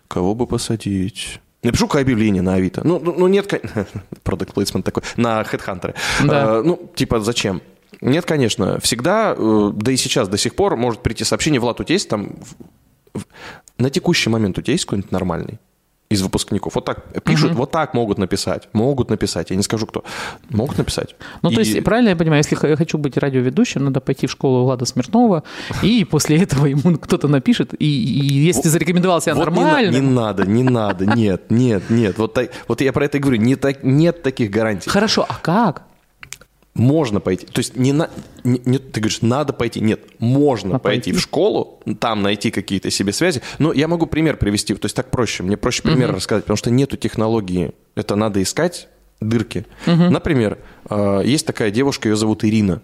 кого 0.07 0.35
бы 0.35 0.47
посадить? 0.47 1.41
Напишу-ка 1.63 1.99
объявление 1.99 2.43
на 2.43 2.55
Авито. 2.55 2.83
Ну, 2.85 3.01
ну, 3.01 3.15
ну, 3.17 3.27
нет, 3.27 3.53
продукт 4.23 4.55
плейсмент 4.55 4.85
такой, 4.85 5.03
на 5.17 5.43
HeadHunter. 5.43 5.95
Да. 6.25 6.59
Э, 6.59 6.63
ну, 6.63 6.91
типа, 6.95 7.21
зачем? 7.21 7.63
Нет, 8.01 8.25
конечно. 8.25 8.79
Всегда, 8.81 9.35
э, 9.37 9.73
да 9.75 9.93
и 9.93 9.97
сейчас 9.97 10.29
до 10.29 10.39
сих 10.39 10.55
пор 10.55 10.77
может 10.77 11.03
прийти 11.03 11.25
сообщение, 11.25 11.61
Влад, 11.61 11.81
у 11.81 11.85
тебя 11.85 11.95
есть 11.95 12.09
там... 12.09 12.37
На 13.79 13.91
текущий 13.91 14.31
момент 14.31 14.59
у 14.59 14.63
тебя 14.63 14.73
есть 14.73 14.85
какой-нибудь 14.85 15.11
нормальный? 15.11 15.59
Из 16.11 16.23
выпускников. 16.23 16.75
Вот 16.75 16.85
так 16.87 17.23
пишут, 17.23 17.53
вот 17.53 17.71
так 17.71 17.93
могут 17.93 18.19
написать. 18.19 18.69
Могут 18.73 19.11
написать. 19.11 19.51
Я 19.51 19.57
не 19.57 19.63
скажу, 19.63 19.87
кто. 19.87 20.05
Могут 20.49 20.79
написать. 20.79 21.15
Ну, 21.43 21.51
то 21.51 21.61
И- 21.61 21.65
есть, 21.65 21.85
правильно 21.85 22.11
я 22.11 22.17
понимаю, 22.17 22.43
если 22.43 22.69
я 22.69 22.77
хочу 22.77 22.97
быть 22.97 23.19
радиоведущим, 23.19 23.85
надо 23.85 24.01
пойти 24.01 24.27
в 24.27 24.31
школу 24.31 24.65
Влада 24.65 24.87
Смирнова, 24.87 25.43
и 25.83 26.05
после 26.05 26.39
этого 26.43 26.67
ему 26.67 26.97
кто-то 26.97 27.29
напишет, 27.29 27.75
и, 27.79 27.85
и 27.85 28.25
если 28.47 28.63
ты 28.63 28.69
зарекомендовал 28.71 29.21
себя 29.21 29.35
Вот 29.35 29.49
не 29.51 29.55
нормально... 29.55 29.91
Не, 29.91 30.01
надо, 30.01 30.47
не 30.47 30.63
надо, 30.63 31.05
нет, 31.07 31.51
нет, 31.51 31.91
нет. 31.91 32.17
Вот, 32.19 32.33
так- 32.33 32.51
вот 32.69 32.81
я 32.81 32.93
про 32.93 33.05
это 33.05 33.19
и 33.19 33.21
говорю, 33.21 33.39
не 33.41 33.57
так, 33.57 33.85
нет 33.85 34.23
таких 34.23 34.51
гарантий. 34.51 34.89
Хорошо, 34.89 35.27
а 35.29 35.35
как? 35.35 35.83
Можно 36.79 37.21
пойти. 37.21 37.45
То 37.45 37.59
есть 37.59 37.77
не, 37.77 37.93
на, 37.93 38.09
не, 38.45 38.63
не- 38.65 38.79
ты 38.79 39.01
говоришь, 39.01 39.21
надо 39.21 39.53
пойти. 39.53 39.81
Нет, 39.81 40.01
можно 40.21 40.77
А 40.77 40.79
пойти, 40.79 41.11
пойти? 41.11 41.13
в 41.13 41.21
школу, 41.21 41.81
там 42.01 42.23
найти 42.23 42.51
какие-то 42.51 42.91
себе 42.91 43.13
связи. 43.13 43.43
Но 43.59 43.73
я 43.73 43.89
могу 43.89 44.07
пример 44.07 44.37
привести. 44.39 44.73
То 44.75 44.87
есть 44.87 44.97
так 44.97 45.11
проще. 45.11 45.43
Мне 45.43 45.57
проще 45.57 45.83
пример 45.83 46.15
рассказать, 46.15 46.45
потому 46.45 46.57
что 46.57 46.71
нету 46.71 46.97
технологии. 46.97 47.73
Это 47.97 48.15
надо 48.17 48.41
искать 48.43 48.89
дырки. 49.21 49.67
Например, 49.87 50.59
э, 50.89 51.23
есть 51.25 51.45
такая 51.47 51.71
девушка, 51.71 52.09
ее 52.09 52.17
зовут 52.17 52.45
Ирина. 52.45 52.81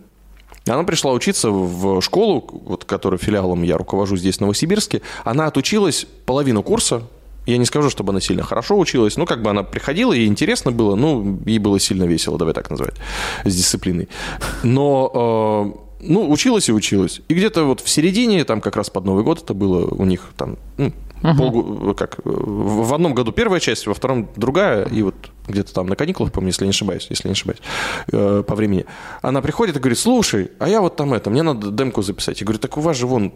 Она 0.67 0.83
пришла 0.85 1.13
учиться 1.13 1.51
в 1.51 2.01
школу, 2.01 2.45
вот, 2.65 2.85
которой 2.85 3.19
филиалом 3.19 3.63
я 3.63 3.77
руковожу 3.77 4.17
здесь, 4.17 4.39
в 4.39 4.41
Новосибирске. 4.41 5.03
Она 5.23 5.47
отучилась 5.47 6.07
половину 6.27 6.63
курса. 6.63 7.03
Я 7.47 7.59
не 7.59 7.65
скажу, 7.67 7.91
чтобы 7.91 8.11
она 8.13 8.21
сильно 8.21 8.43
хорошо 8.43 8.79
училась. 8.79 9.17
Ну, 9.17 9.27
как 9.27 9.43
бы 9.43 9.51
она 9.51 9.63
приходила, 9.63 10.13
ей 10.13 10.27
интересно 10.27 10.73
было. 10.73 10.95
Ну, 10.95 11.41
ей 11.45 11.59
было 11.59 11.79
сильно 11.79 12.05
весело, 12.05 12.39
давай 12.39 12.55
так 12.55 12.71
назвать, 12.71 12.95
с 13.45 13.55
дисциплиной. 13.55 14.09
Но, 14.63 15.75
э, 16.01 16.05
ну, 16.07 16.31
училась 16.31 16.69
и 16.69 16.73
училась. 16.73 17.21
И 17.29 17.35
где-то 17.35 17.65
вот 17.65 17.81
в 17.81 17.89
середине, 17.89 18.45
там 18.45 18.61
как 18.61 18.77
раз 18.77 18.89
под 18.91 19.05
Новый 19.05 19.25
год 19.25 19.43
это 19.43 19.53
было 19.55 19.87
у 19.87 20.05
них 20.05 20.31
там, 20.37 20.57
ну, 20.79 20.93
полгу- 21.23 21.95
как, 21.95 22.19
э, 22.19 22.23
в 22.25 22.87
в 22.89 22.95
одном 22.95 23.15
году 23.15 23.33
первая 23.33 23.61
часть, 23.61 23.87
во 23.87 23.95
втором 23.95 24.29
другая, 24.37 24.87
и 24.87 25.03
вот 25.03 25.15
где-то 25.49 25.73
там 25.75 25.87
на 25.87 25.97
каникулах, 25.97 26.33
помню, 26.33 26.49
если 26.49 26.65
не 26.65 26.71
ошибаюсь, 26.71 27.07
если 27.11 27.29
не 27.29 27.33
ошибаюсь, 27.33 27.61
э, 28.13 28.43
по 28.47 28.55
времени. 28.55 28.85
Она 29.23 29.41
приходит 29.43 29.77
и 29.77 29.79
говорит, 29.79 29.99
слушай, 29.99 30.51
а 30.59 30.69
я 30.69 30.81
вот 30.81 30.97
там 30.97 31.13
это, 31.15 31.31
мне 31.31 31.43
надо 31.43 31.71
демку 31.71 32.03
записать. 32.03 32.41
Я 32.41 32.47
говорю, 32.47 32.59
так 32.59 32.77
у 32.77 32.81
вас 32.81 32.97
же 32.97 33.07
вон, 33.07 33.33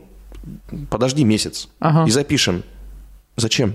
подожди 0.91 1.25
месяц 1.25 1.69
Ага. 1.81 2.07
и 2.07 2.11
запишем. 2.11 2.63
Зачем? 3.37 3.75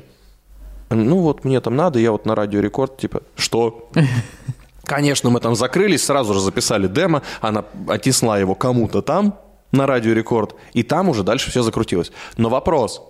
Ну 0.93 1.19
вот 1.19 1.43
мне 1.43 1.59
там 1.61 1.75
надо, 1.75 1.99
я 1.99 2.11
вот 2.11 2.25
на 2.25 2.35
радио 2.35 2.59
рекорд, 2.59 2.97
типа, 2.97 3.21
что? 3.35 3.89
Конечно, 4.85 5.29
мы 5.29 5.39
там 5.39 5.55
закрылись, 5.55 6.03
сразу 6.03 6.33
же 6.33 6.39
записали 6.41 6.87
демо, 6.87 7.21
она 7.41 7.63
отнесла 7.87 8.37
его 8.37 8.53
кому-то 8.55 9.01
там, 9.01 9.39
на 9.71 9.87
радио 9.87 10.13
рекорд, 10.13 10.55
и 10.73 10.83
там 10.83 11.09
уже 11.09 11.23
дальше 11.23 11.49
все 11.49 11.63
закрутилось. 11.63 12.11
Но 12.37 12.49
вопрос, 12.49 13.01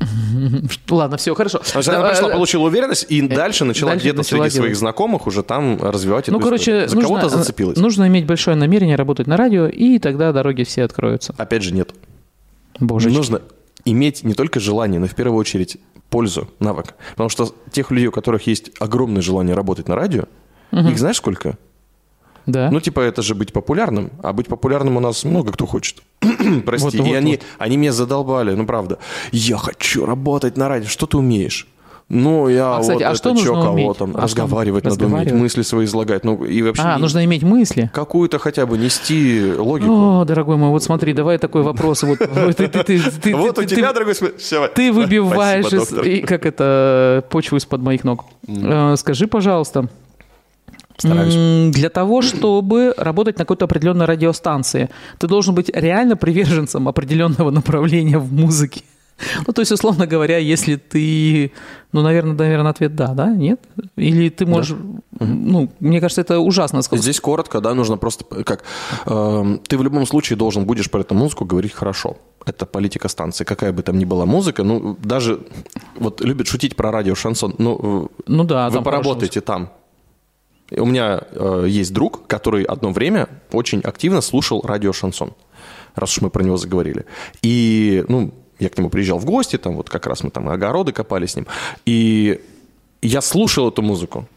Ладно, 0.88 1.16
все, 1.16 1.34
хорошо. 1.34 1.58
то 1.58 1.78
есть 1.78 1.88
она 1.88 2.08
пришла, 2.08 2.30
э, 2.30 2.32
получила 2.32 2.66
уверенность, 2.66 3.06
и 3.08 3.20
дальше 3.20 3.64
начала 3.64 3.90
дальше 3.90 4.04
где-то 4.04 4.18
начала 4.18 4.44
среди 4.44 4.50
своих 4.56 4.72
делать. 4.72 4.78
знакомых 4.78 5.26
уже 5.26 5.42
там 5.42 5.78
развивать 5.80 6.24
эту 6.28 6.32
Ну, 6.32 6.40
короче, 6.40 6.86
историю. 6.86 6.88
За 6.88 6.96
нужно, 6.96 7.08
кого-то 7.08 7.28
зацепилась. 7.28 7.76
нужно 7.76 8.08
иметь 8.08 8.26
большое 8.26 8.56
намерение 8.56 8.96
работать 8.96 9.26
на 9.26 9.36
радио, 9.36 9.66
и 9.66 9.98
тогда 9.98 10.32
дороги 10.32 10.62
все 10.64 10.84
откроются. 10.84 11.34
Опять 11.36 11.62
же, 11.62 11.74
нет. 11.74 11.94
Боже. 12.78 13.10
Нужно 13.10 13.42
иметь 13.84 14.24
не 14.24 14.34
только 14.34 14.58
желание, 14.58 15.00
но 15.00 15.06
в 15.06 15.14
первую 15.14 15.38
очередь 15.38 15.76
пользу, 16.10 16.48
навык. 16.58 16.94
Потому 17.12 17.30
что 17.30 17.54
тех 17.70 17.90
людей, 17.90 18.08
у 18.08 18.12
которых 18.12 18.46
есть 18.46 18.70
огромное 18.78 19.22
желание 19.22 19.54
работать 19.54 19.88
на 19.88 19.96
радио, 19.96 20.24
их 20.72 20.98
знаешь 20.98 21.16
сколько? 21.16 21.56
Да. 22.46 22.70
Ну, 22.70 22.80
типа, 22.80 23.00
это 23.00 23.22
же 23.22 23.34
быть 23.34 23.52
популярным. 23.52 24.10
А 24.22 24.32
быть 24.32 24.48
популярным 24.48 24.96
у 24.96 25.00
нас 25.00 25.24
много 25.24 25.52
кто 25.52 25.66
хочет. 25.66 26.02
Прости. 26.64 26.84
Вот, 26.84 26.94
и 26.94 27.00
вот, 27.00 27.14
они, 27.14 27.32
вот. 27.32 27.42
они 27.58 27.76
меня 27.76 27.92
задолбали, 27.92 28.54
ну, 28.54 28.66
правда. 28.66 28.98
Я 29.30 29.56
хочу 29.56 30.06
работать 30.06 30.56
на 30.56 30.68
радио. 30.68 30.88
Что 30.88 31.06
ты 31.06 31.16
умеешь? 31.16 31.68
Ну, 32.10 32.48
я 32.48 32.76
А, 32.76 32.80
кстати, 32.80 33.04
вот 33.04 33.12
а 33.12 33.14
что 33.14 33.30
нужно 33.34 33.44
чё, 33.46 33.70
уметь? 33.70 33.96
там. 33.96 34.16
А 34.16 34.22
разговаривать 34.22 34.82
надо 34.82 34.96
уметь, 34.96 35.04
Разговаривать? 35.04 35.40
мысли 35.40 35.62
свои 35.62 35.84
излагать. 35.84 36.24
Ну, 36.24 36.44
и 36.44 36.60
вообще 36.60 36.82
а, 36.82 36.98
нужно 36.98 37.24
иметь 37.24 37.44
мысли. 37.44 37.88
какую-то 37.94 38.40
хотя 38.40 38.66
бы 38.66 38.76
нести 38.78 39.52
логику. 39.56 39.92
О, 39.92 40.24
дорогой 40.24 40.56
мой, 40.56 40.70
вот 40.70 40.82
смотри, 40.82 41.12
давай 41.12 41.38
такой 41.38 41.62
вопрос. 41.62 42.02
Вот, 42.02 42.18
у 42.20 43.64
тебя, 43.64 43.92
дорогой 43.92 44.14
всё. 44.38 44.66
Ты 44.68 44.92
выбиваешь 44.92 46.26
как 46.26 46.46
это 46.46 47.24
почву 47.30 47.56
из-под 47.58 47.80
моих 47.80 48.02
ног. 48.02 48.24
Э, 48.48 48.96
Скажи, 48.96 49.28
пожалуйста, 49.28 49.88
Стараюсь. 50.98 51.72
для 51.72 51.90
того, 51.90 52.22
чтобы 52.22 52.92
работать 52.96 53.38
на 53.38 53.44
какой-то 53.44 53.66
определенной 53.66 54.06
радиостанции, 54.06 54.90
ты 55.18 55.28
должен 55.28 55.54
быть 55.54 55.70
реально 55.72 56.16
приверженцем 56.16 56.88
определенного 56.88 57.50
направления 57.50 58.18
в 58.18 58.32
музыке. 58.32 58.82
Ну, 59.46 59.52
то 59.52 59.60
есть, 59.62 59.72
условно 59.72 60.06
говоря, 60.06 60.38
если 60.38 60.76
ты... 60.76 61.52
Ну, 61.92 62.02
наверное, 62.02 62.34
наверное, 62.34 62.70
ответ 62.70 62.94
да, 62.94 63.08
да? 63.08 63.28
Нет? 63.28 63.60
Или 63.96 64.28
ты 64.28 64.46
можешь... 64.46 64.76
Ну, 65.18 65.70
мне 65.80 66.00
кажется, 66.00 66.20
это 66.20 66.38
ужасно 66.38 66.82
сказать. 66.82 67.02
Здесь 67.02 67.20
коротко, 67.20 67.60
да, 67.60 67.74
нужно 67.74 67.96
просто 67.96 68.24
как... 68.44 68.64
э, 69.06 69.58
ты 69.66 69.76
в 69.78 69.82
любом 69.82 70.06
случае 70.06 70.36
должен 70.36 70.64
будешь 70.64 70.90
про 70.90 71.00
эту 71.00 71.14
музыку 71.14 71.44
говорить 71.44 71.72
хорошо. 71.72 72.16
Это 72.46 72.66
политика 72.66 73.08
станции. 73.08 73.44
Какая 73.44 73.72
бы 73.72 73.82
там 73.82 73.98
ни 73.98 74.04
была 74.04 74.26
музыка, 74.26 74.62
ну, 74.62 74.96
даже... 75.02 75.40
Вот 75.96 76.20
любят 76.20 76.46
шутить 76.46 76.76
про 76.76 76.90
радио 76.90 77.14
шансон. 77.14 77.54
Ну, 77.58 78.10
Ну 78.26 78.44
да, 78.44 78.68
вы 78.68 78.74
там 78.74 78.84
поработаете 78.84 79.40
там. 79.40 79.70
У 80.70 80.86
меня 80.86 81.20
э, 81.32 81.66
есть 81.68 81.92
друг, 81.92 82.26
который 82.28 82.62
одно 82.62 82.90
время 82.92 83.28
очень 83.52 83.80
активно 83.80 84.20
слушал 84.20 84.62
радио 84.62 84.92
шансон, 84.92 85.32
раз 85.96 86.12
уж 86.12 86.20
мы 86.20 86.30
про 86.30 86.44
него 86.44 86.56
заговорили. 86.56 87.06
И, 87.42 88.04
ну, 88.08 88.32
я 88.60 88.68
к 88.68 88.78
нему 88.78 88.90
приезжал 88.90 89.18
в 89.18 89.24
гости, 89.24 89.56
там 89.58 89.76
вот 89.76 89.90
как 89.90 90.06
раз 90.06 90.22
мы 90.22 90.30
там 90.30 90.48
огороды 90.48 90.92
копали 90.92 91.26
с 91.26 91.36
ним. 91.36 91.46
И 91.86 92.40
я 93.02 93.20
слушал 93.20 93.68
эту 93.68 93.82
музыку. 93.82 94.28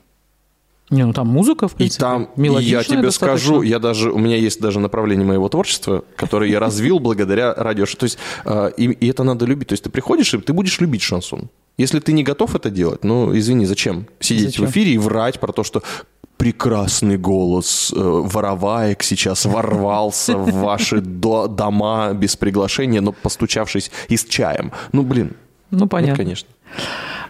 Не, 0.89 1.05
ну 1.05 1.13
там 1.13 1.27
музыка, 1.27 1.67
в 1.67 1.73
И 1.73 1.77
принципе, 1.77 2.01
там, 2.01 2.23
и 2.35 2.39
мелодичная 2.41 2.79
я 2.79 2.83
тебе 2.83 3.01
достаточно. 3.01 3.37
скажу, 3.37 3.61
я 3.61 3.79
даже, 3.79 4.11
у 4.11 4.19
меня 4.19 4.35
есть 4.35 4.61
даже 4.61 4.79
направление 4.79 5.25
моего 5.25 5.49
творчества, 5.49 6.03
которое 6.15 6.49
я 6.51 6.59
развил 6.59 6.99
благодаря 6.99 7.53
радио. 7.53 7.85
То 7.85 8.03
есть, 8.03 8.17
э, 8.45 8.71
и, 8.77 8.85
и 8.91 9.07
это 9.09 9.23
надо 9.23 9.45
любить. 9.45 9.69
То 9.69 9.73
есть 9.73 9.83
ты 9.83 9.89
приходишь, 9.89 10.33
и 10.33 10.37
ты 10.39 10.53
будешь 10.53 10.79
любить 10.81 11.01
шансон. 11.01 11.49
Если 11.77 11.99
ты 11.99 12.13
не 12.13 12.21
готов 12.23 12.53
это 12.53 12.69
делать, 12.69 13.03
ну, 13.03 13.35
извини, 13.35 13.65
зачем 13.65 14.05
сидеть 14.19 14.47
Зачем? 14.47 14.67
в 14.67 14.69
эфире 14.69 14.91
и 14.93 14.97
врать 14.99 15.39
про 15.39 15.51
то, 15.51 15.63
что 15.63 15.81
прекрасный 16.37 17.17
голос 17.17 17.93
э, 17.95 17.99
вороваек 17.99 19.03
сейчас 19.03 19.45
ворвался 19.45 20.37
в 20.37 20.51
ваши 20.53 21.01
до- 21.01 21.47
дома 21.47 22.13
без 22.13 22.35
приглашения, 22.35 23.01
но 23.01 23.11
постучавшись 23.11 23.91
и 24.09 24.17
с 24.17 24.25
чаем. 24.25 24.71
Ну, 24.91 25.03
блин, 25.03 25.35
Ну, 25.71 25.79
нет, 25.81 25.89
понятно. 25.89 26.15
конечно. 26.17 26.49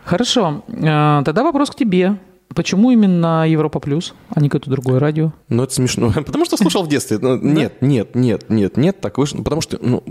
Хорошо. 0.03 0.63
Э, 0.67 1.21
Тогда 1.25 1.43
вопрос 1.43 1.69
к 1.69 1.75
тебе. 1.75 2.17
Почему 2.55 2.91
именно 2.91 3.47
Европа 3.49 3.79
Плюс, 3.79 4.13
а 4.29 4.39
не 4.39 4.47
какое-то 4.47 4.69
другое 4.69 4.99
радио? 4.99 5.31
Ну, 5.49 5.63
это 5.63 5.73
смешно. 5.73 6.11
Потому 6.15 6.45
что 6.45 6.55
слушал 6.57 6.83
в 6.83 6.87
детстве. 6.87 7.17
Ну, 7.19 7.37
Нет, 7.37 7.81
нет, 7.81 8.13
нет, 8.15 8.49
нет, 8.49 8.77
нет, 8.77 9.01
так 9.01 9.17
вышло. 9.17 9.41
Потому 9.41 9.61
что, 9.61 9.77
ну, 9.81 10.03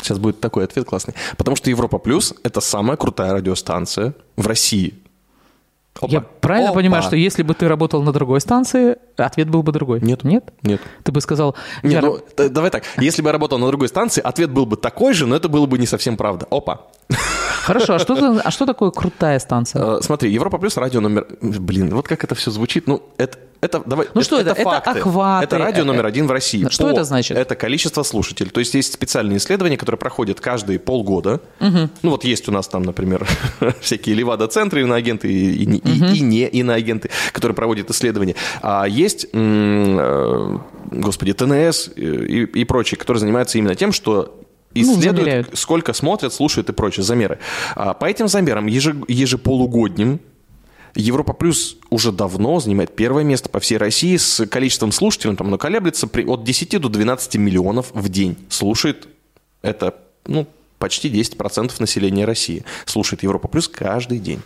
сейчас 0.00 0.18
будет 0.18 0.40
такой 0.40 0.64
ответ 0.64 0.86
классный. 0.86 1.14
Потому 1.36 1.56
что 1.56 1.70
Европа 1.70 1.98
Плюс– 1.98 2.34
это 2.42 2.60
самая 2.60 2.96
крутая 2.96 3.32
радиостанция 3.34 4.14
в 4.36 4.46
России. 4.48 4.94
Опа. 6.00 6.10
Я 6.10 6.20
правильно 6.20 6.70
Опа. 6.70 6.80
понимаю, 6.80 7.02
что 7.02 7.16
если 7.16 7.42
бы 7.42 7.54
ты 7.54 7.68
работал 7.68 8.02
на 8.02 8.12
другой 8.12 8.40
станции, 8.40 8.96
ответ 9.16 9.48
был 9.48 9.62
бы 9.62 9.72
другой? 9.72 10.00
Нет. 10.00 10.24
Нет? 10.24 10.52
Нет. 10.62 10.80
Ты 11.04 11.12
бы 11.12 11.20
сказал... 11.20 11.54
Не, 11.82 11.94
я 11.94 12.00
ну, 12.00 12.18
давай 12.36 12.70
так. 12.70 12.84
Если 12.98 13.22
бы 13.22 13.28
я 13.28 13.32
работал 13.32 13.58
на 13.58 13.68
другой 13.68 13.88
станции, 13.88 14.20
ответ 14.20 14.50
был 14.50 14.66
бы 14.66 14.76
такой 14.76 15.12
же, 15.12 15.26
но 15.26 15.36
это 15.36 15.48
было 15.48 15.66
бы 15.66 15.78
не 15.78 15.86
совсем 15.86 16.16
правда. 16.16 16.46
Опа. 16.50 16.86
Хорошо, 17.62 17.94
а 17.94 17.98
что, 17.98 18.40
а 18.44 18.50
что 18.50 18.66
такое 18.66 18.90
крутая 18.90 19.38
станция? 19.38 19.98
Э, 19.98 20.00
Смотри, 20.02 20.30
Европа 20.32 20.58
Плюс 20.58 20.76
радио 20.76 21.00
номер... 21.00 21.26
Блин, 21.40 21.94
вот 21.94 22.08
как 22.08 22.24
это 22.24 22.34
все 22.34 22.50
звучит. 22.50 22.86
Ну, 22.86 23.02
это... 23.18 23.38
Это, 23.62 23.80
давай, 23.86 24.08
Ну 24.12 24.22
что 24.22 24.40
это? 24.40 24.50
Это 24.50 24.62
факты. 24.64 24.90
охваты. 24.98 25.44
Это 25.44 25.58
радио 25.58 25.82
Э, 25.82 25.86
номер 25.86 26.06
один 26.06 26.26
в 26.26 26.32
России. 26.32 26.66
что 26.68 26.90
это 26.90 27.04
значит? 27.04 27.36
Это 27.38 27.54
количество 27.54 28.02
слушателей. 28.02 28.50
То 28.50 28.58
есть 28.58 28.74
есть 28.74 28.92
специальные 28.92 29.36
исследования, 29.38 29.76
которые 29.76 30.00
проходят 30.00 30.40
каждые 30.40 30.80
полгода. 30.80 31.40
Ну 31.60 31.88
вот 32.02 32.24
есть 32.24 32.48
у 32.48 32.52
нас 32.52 32.66
там, 32.66 32.82
например, 32.82 33.24
всякие 33.80 34.16
Левада-центры, 34.16 34.80
иноагенты 34.82 35.32
и, 35.32 35.62
и, 35.62 35.66
не- 35.66 35.78
и- 35.78 36.16
и 36.16 36.20
не 36.22 36.46
иноагенты, 36.48 37.10
которые 37.32 37.54
проводят 37.54 37.88
исследования. 37.90 38.34
А 38.62 38.84
есть, 38.88 39.26
э, 39.32 40.58
господи, 40.90 41.32
ТНС 41.32 41.88
и, 41.94 42.42
и 42.44 42.64
прочие, 42.64 42.98
которые 42.98 43.20
занимаются 43.20 43.58
именно 43.58 43.76
тем, 43.76 43.92
что 43.92 44.40
исследуют, 44.74 45.16
замеряют. 45.16 45.50
сколько 45.58 45.92
смотрят, 45.92 46.32
слушают 46.32 46.68
и 46.68 46.72
прочие 46.72 47.04
замеры. 47.04 47.38
А 47.74 47.94
по 47.94 48.06
этим 48.06 48.28
замерам 48.28 48.66
еже- 48.66 49.04
ежеполугодним 49.08 50.20
Европа 50.94 51.32
Плюс 51.32 51.76
уже 51.90 52.12
давно 52.12 52.60
занимает 52.60 52.94
первое 52.94 53.24
место 53.24 53.48
по 53.48 53.60
всей 53.60 53.78
России 53.78 54.16
с 54.16 54.44
количеством 54.46 54.92
слушателей, 54.92 55.34
там 55.36 55.46
оно 55.46 55.56
колеблется 55.58 56.06
при- 56.06 56.24
от 56.26 56.44
10 56.44 56.78
до 56.78 56.88
12 56.88 57.38
миллионов 57.38 57.90
в 57.94 58.08
день. 58.10 58.36
Слушает 58.50 59.08
это, 59.62 59.94
ну, 60.26 60.46
почти 60.78 61.08
10% 61.08 61.80
населения 61.80 62.24
России. 62.26 62.64
Слушает 62.84 63.22
Европа 63.22 63.48
Плюс 63.48 63.68
каждый 63.68 64.18
день. 64.18 64.42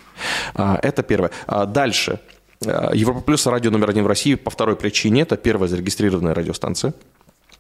А, 0.55 0.79
Это 0.83 1.03
первое. 1.03 1.31
А 1.47 1.67
Дальше. 1.67 2.21
Европа 2.61 3.21
Плюс 3.21 3.45
радио 3.47 3.71
номер 3.71 3.91
один 3.91 4.05
в 4.05 4.07
России 4.07 4.35
по 4.35 4.51
второй 4.51 4.77
причине. 4.77 5.23
Это 5.23 5.37
первая 5.37 5.69
зарегистрированная 5.69 6.33
радиостанция 6.35 6.95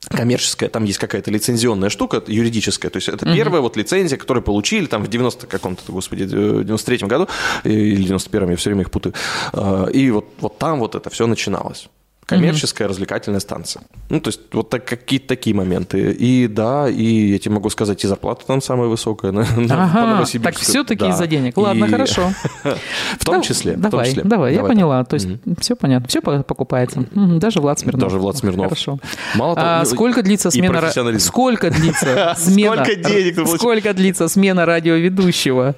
коммерческая, 0.08 0.68
там 0.68 0.84
есть 0.84 0.98
какая-то 0.98 1.30
лицензионная 1.30 1.88
штука, 1.88 2.22
юридическая. 2.26 2.90
То 2.90 2.98
есть 2.98 3.08
это 3.08 3.26
первая 3.34 3.60
вот 3.60 3.76
лицензия, 3.76 4.18
которую 4.18 4.42
получили 4.42 4.86
там 4.86 5.02
в 5.02 5.08
90 5.08 5.46
каком-то, 5.46 5.82
господи, 5.88 6.22
э, 6.24 6.62
93-м 6.62 7.08
году 7.08 7.28
э, 7.64 7.70
или 7.70 8.14
91-м, 8.14 8.50
я 8.50 8.56
все 8.56 8.70
время 8.70 8.82
их 8.82 8.90
путаю. 8.90 9.14
Э, 9.52 9.88
И 9.92 10.10
вот, 10.10 10.26
вот 10.38 10.58
там 10.58 10.78
вот 10.78 10.94
это 10.94 11.10
все 11.10 11.26
начиналось. 11.26 11.88
Коммерческая 12.26 12.88
развлекательная 12.88 13.38
станция. 13.38 13.82
Ну, 14.10 14.20
то 14.20 14.28
есть 14.28 14.40
вот 14.52 14.68
так, 14.68 14.84
какие-то 14.84 15.28
такие 15.28 15.54
моменты. 15.54 16.10
И 16.10 16.48
да, 16.48 16.88
и 16.88 17.04
я 17.30 17.38
тебе 17.38 17.54
могу 17.54 17.70
сказать, 17.70 18.02
и 18.04 18.08
зарплата 18.08 18.44
там 18.46 18.60
самая 18.60 18.88
высокая 18.88 19.30
на, 19.30 19.44
по 19.44 19.52
Ага, 19.74 20.06
Новосибирску. 20.14 20.42
так 20.42 20.56
все-таки 20.56 21.00
Да. 21.04 21.10
из-за 21.10 21.26
денег. 21.28 21.56
Ладно, 21.56 21.84
И- 21.84 21.88
хорошо. 21.88 22.32
В 23.20 23.24
том 23.24 23.42
числе. 23.42 23.72
в 23.76 23.80
том 23.82 23.90
Давай, 23.92 24.06
числе. 24.08 24.22
давай, 24.24 24.54
я 24.54 24.64
поняла. 24.64 25.04
То 25.04 25.14
есть 25.14 25.28
все 25.60 25.76
понятно, 25.76 26.08
все 26.08 26.20
покупается. 26.20 27.04
Даже 27.14 27.60
Влад 27.60 27.78
Смирнов. 27.78 28.02
Даже 28.02 28.18
Влад 28.18 28.36
Смирнов. 28.36 28.66
Хорошо. 28.66 28.98
Мало 29.36 29.54
того, 29.54 29.66
А 29.68 29.78
ну, 29.84 29.86
сколько 29.88 30.22
длится 30.22 30.50
смена... 30.50 30.90
Сколько 31.20 31.70
длится 31.70 32.34
смена... 32.36 32.84
Сколько 32.84 32.94
денег? 32.96 33.48
Сколько 33.56 33.94
длится 33.94 34.26
смена 34.28 34.66
радиоведущего? 34.66 35.76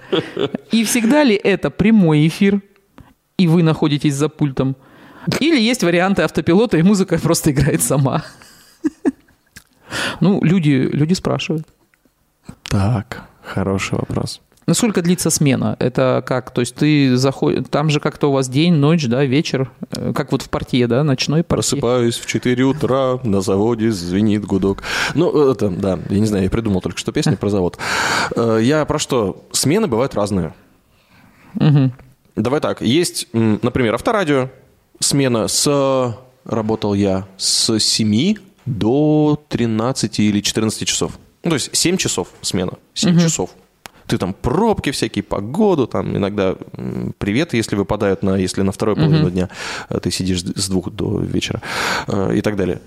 И 0.71 0.85
всегда 0.85 1.25
ли 1.25 1.35
это 1.35 1.69
прямой 1.71 2.27
эфир, 2.27 2.63
и 3.39 3.47
вы 3.47 3.63
находитесь 3.63 4.15
за 4.15 4.29
пультом? 4.31 4.77
Или 5.41 5.61
есть 5.61 5.83
варианты 5.83 6.23
автопилота, 6.23 6.79
и 6.79 6.83
музыка 6.83 7.19
просто 7.19 7.51
играет 7.51 7.83
сама? 7.83 8.25
Ну, 10.21 10.43
люди, 10.43 10.88
люди 10.93 11.14
спрашивают. 11.14 11.67
Так, 12.64 13.23
хороший 13.43 13.99
вопрос. 13.99 14.41
Насколько 14.67 15.01
длится 15.01 15.31
смена? 15.31 15.77
Это 15.79 16.23
как? 16.27 16.51
То 16.51 16.61
есть 16.61 16.75
ты 16.75 17.17
заходишь... 17.17 17.64
Там 17.71 17.88
же 17.88 18.01
как-то 18.01 18.29
у 18.29 18.33
вас 18.33 18.51
день, 18.51 18.75
ночь, 18.75 19.07
да, 19.07 19.25
вечер? 19.25 19.71
Э, 19.93 20.12
Как 20.14 20.31
вот 20.31 20.43
в 20.43 20.51
партии, 20.51 20.85
да, 20.85 21.03
ночной 21.05 21.43
партии? 21.43 21.71
Просыпаюсь 21.71 22.19
в 22.19 22.27
4 22.27 22.64
утра, 22.64 23.19
на 23.25 23.41
заводе 23.41 23.91
звенит 23.91 24.45
гудок. 24.45 24.83
Ну, 25.14 25.51
это, 25.51 25.71
да, 25.71 25.99
я 26.11 26.19
не 26.21 26.27
знаю, 26.27 26.45
я 26.45 26.51
придумал 26.51 26.83
только 26.83 26.99
что 26.99 27.12
песню 27.12 27.38
про 27.38 27.49
завод. 27.49 27.79
Э, 28.37 28.59
Я 28.62 28.85
про 28.85 28.99
что? 28.99 29.43
Смены 29.53 29.87
бывают 29.87 30.14
разные. 30.14 30.53
Мгм. 31.55 31.95
Давай 32.37 32.61
так, 32.61 32.83
есть, 32.83 33.27
например, 33.33 33.95
авторадио. 33.95 34.51
Смена 35.01 35.49
с... 35.49 36.17
Работал 36.45 36.95
я 36.95 37.27
с 37.37 37.79
7 37.79 38.37
до 38.65 39.43
13 39.49 40.21
или 40.21 40.41
14 40.41 40.89
часов. 40.89 41.19
Ну, 41.45 41.51
то 41.51 41.55
есть 41.55 41.77
7 41.77 41.97
часов 41.97 42.29
смена. 42.41 42.73
7 42.95 43.19
часов. 43.21 43.51
Ты 44.07 44.17
там 44.17 44.33
пробки 44.33 44.91
всякие, 44.91 45.23
погоду, 45.23 45.87
там 45.87 46.17
иногда 46.17 46.57
м, 46.73 47.15
приветы, 47.19 47.59
если 47.59 47.77
выпадают 47.77 48.23
на, 48.23 48.37
если 48.37 48.63
на 48.63 48.73
второй 48.73 48.97
половину 48.97 49.31
дня 49.31 49.51
э, 49.91 50.01
ты 50.01 50.11
сидишь 50.11 50.41
с 50.43 50.69
двух 50.69 50.91
до 50.91 51.21
вечера 51.21 51.61
э, 52.07 52.37
и 52.37 52.41
так 52.41 52.57
далее. 52.57 52.81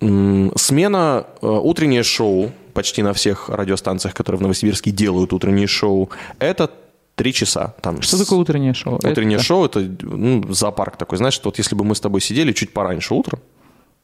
Смена, 0.00 1.26
э, 1.40 1.46
утреннее 1.46 2.02
шоу 2.02 2.52
почти 2.74 3.02
на 3.02 3.14
всех 3.14 3.48
радиостанциях, 3.48 4.14
которые 4.14 4.38
в 4.38 4.42
Новосибирске 4.42 4.90
делают 4.90 5.32
утреннее 5.32 5.66
шоу, 5.66 6.10
это 6.38 6.70
три 7.16 7.32
часа. 7.32 7.74
Там 7.82 8.00
Что 8.02 8.16
с- 8.16 8.20
такое 8.24 8.38
утреннее 8.38 8.74
шоу? 8.74 8.94
Утреннее 8.96 9.36
Это- 9.36 9.44
шоу 9.44 9.64
это 9.64 9.80
ну, 10.02 10.44
зоопарк 10.52 10.96
такой. 10.96 11.18
Знаешь, 11.18 11.40
вот 11.42 11.58
если 11.58 11.74
бы 11.74 11.84
мы 11.84 11.94
с 11.94 12.00
тобой 12.00 12.20
сидели 12.20 12.52
чуть 12.52 12.72
пораньше 12.72 13.14
утром. 13.14 13.40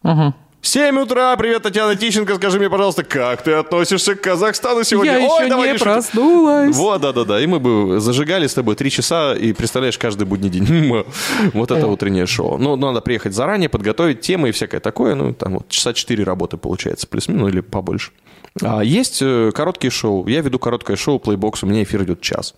Ага. 0.03 0.35
7 0.65 0.97
утра, 1.01 1.35
привет, 1.37 1.65
Татьяна 1.65 1.97
Тищенко, 1.97 2.37
скажи 2.37 2.59
мне, 2.61 2.71
пожалуйста, 2.71 3.03
как 3.03 3.43
ты 3.43 3.51
относишься 3.53 4.15
к 4.15 4.21
Казахстану 4.21 4.85
сегодня? 4.85 5.19
Я 5.19 5.27
Ой, 5.29 5.41
еще 5.41 5.49
давай 5.49 5.67
не 5.69 5.75
решим. 5.75 5.85
проснулась. 5.87 6.77
Вот, 6.77 7.01
да-да-да, 7.01 7.41
и 7.41 7.47
мы 7.49 7.59
бы 7.59 7.99
зажигали 7.99 8.47
с 8.47 8.55
тобой 8.55 8.77
три 8.77 8.89
часа, 8.89 9.35
и 9.35 9.53
представляешь, 9.53 9.99
каждый 9.99 10.25
будний 10.25 10.51
день. 10.51 11.05
Вот 11.53 11.73
это 11.73 11.89
утреннее 11.89 12.27
шоу. 12.27 12.59
Ну, 12.59 12.77
надо 12.77 13.01
приехать 13.01 13.35
заранее, 13.35 13.69
подготовить 13.69 14.21
темы 14.21 14.51
и 14.51 14.53
всякое 14.53 14.79
такое, 14.81 15.17
ну, 15.17 15.35
там 15.35 15.55
вот 15.55 15.69
часа 15.69 15.93
четыре 15.95 16.23
работы 16.23 16.57
получается, 16.59 17.09
плюс-минус, 17.09 17.43
ну, 17.43 17.49
или 17.49 17.61
побольше. 17.61 18.13
А 18.63 18.83
есть 18.85 19.19
э, 19.21 19.51
короткие 19.53 19.91
шоу. 19.91 20.29
Я 20.29 20.43
веду 20.43 20.61
короткое 20.61 20.97
шоу, 20.97 21.19
плейбокс, 21.19 21.65
у 21.65 21.67
меня 21.67 21.83
эфир 21.83 22.05
идет 22.05 22.21
час. 22.21 22.55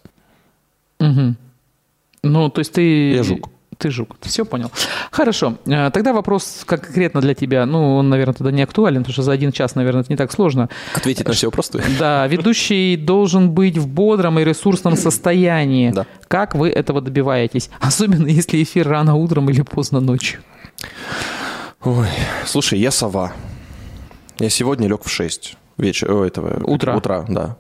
Ну, 2.23 2.49
то 2.49 2.61
есть 2.61 2.73
ты... 2.73 3.13
Я 3.13 3.23
жук. 3.23 3.51
Ты 3.79 3.91
жук. 3.91 4.17
Все 4.23 4.45
понял. 4.45 4.71
Хорошо. 5.11 5.59
Э, 5.67 5.91
Тогда 5.91 6.13
вопрос 6.13 6.63
конкретно 6.65 7.21
для 7.21 7.35
тебя. 7.35 7.67
Ну, 7.67 7.97
он, 7.97 8.09
наверное, 8.09 8.35
тогда 8.35 8.51
не 8.51 8.63
актуален, 8.63 9.03
потому 9.03 9.13
что 9.13 9.23
за 9.23 9.33
один 9.33 9.53
час, 9.53 9.75
наверное, 9.75 10.03
это 10.03 10.13
не 10.13 10.17
так 10.17 10.33
сложно. 10.33 10.69
Ответить 10.95 11.27
на 11.27 11.35
все 11.35 11.49
вопросы? 11.49 11.83
Да, 11.99 12.27
ведущий 12.27 12.97
должен 12.97 13.51
быть 13.51 13.77
в 13.77 13.89
бодром 13.89 14.39
и 14.39 14.45
ресурсном 14.45 14.97
состоянии. 14.97 15.91
Да. 15.91 16.07
Как 16.29 16.55
вы 16.55 16.69
этого 16.71 17.01
добиваетесь? 17.01 17.69
Особенно 17.81 18.27
если 18.27 18.63
эфир 18.63 18.89
рано 18.89 19.17
утром 19.17 19.51
или 19.51 19.63
поздно 19.63 20.01
ночью. 20.01 20.41
Ой, 21.83 22.09
слушай, 22.47 22.79
я 22.79 22.91
сова. 22.91 23.33
Я 24.39 24.51
сегодня 24.51 24.89
лег 24.89 25.05
в 25.05 25.11
6 25.11 25.57
вечера, 25.79 26.25
этого, 26.25 26.65
Утра. 26.65 26.97
Утра, 26.97 27.25
да. 27.29 27.57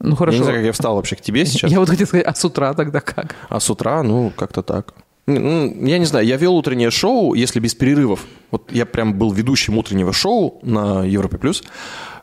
Ну 0.00 0.16
хорошо. 0.16 0.36
Я 0.36 0.38
не 0.38 0.44
знаю, 0.44 0.58
как 0.58 0.66
я 0.66 0.72
встал 0.72 0.96
вообще 0.96 1.16
к 1.16 1.20
тебе 1.20 1.44
сейчас. 1.46 1.70
Я 1.70 1.78
вот 1.78 1.90
хотел 1.90 2.06
сказать, 2.06 2.26
а 2.26 2.34
с 2.34 2.44
утра 2.44 2.72
тогда 2.74 3.00
как? 3.00 3.36
А 3.48 3.60
с 3.60 3.70
утра, 3.70 4.02
ну, 4.02 4.32
как-то 4.34 4.62
так. 4.62 4.94
Ну, 5.26 5.86
Я 5.86 5.98
не 5.98 6.06
знаю, 6.06 6.26
я 6.26 6.36
вел 6.36 6.56
утреннее 6.56 6.90
шоу, 6.90 7.34
если 7.34 7.60
без 7.60 7.74
перерывов. 7.74 8.26
Вот 8.50 8.72
я 8.72 8.86
прям 8.86 9.14
был 9.14 9.30
ведущим 9.32 9.76
утреннего 9.78 10.12
шоу 10.12 10.58
на 10.62 11.04
Европе 11.04 11.38
плюс. 11.38 11.62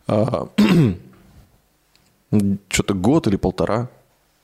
А, 0.07 0.47
Что-то 2.69 2.93
год 2.93 3.27
или 3.27 3.37
полтора. 3.37 3.89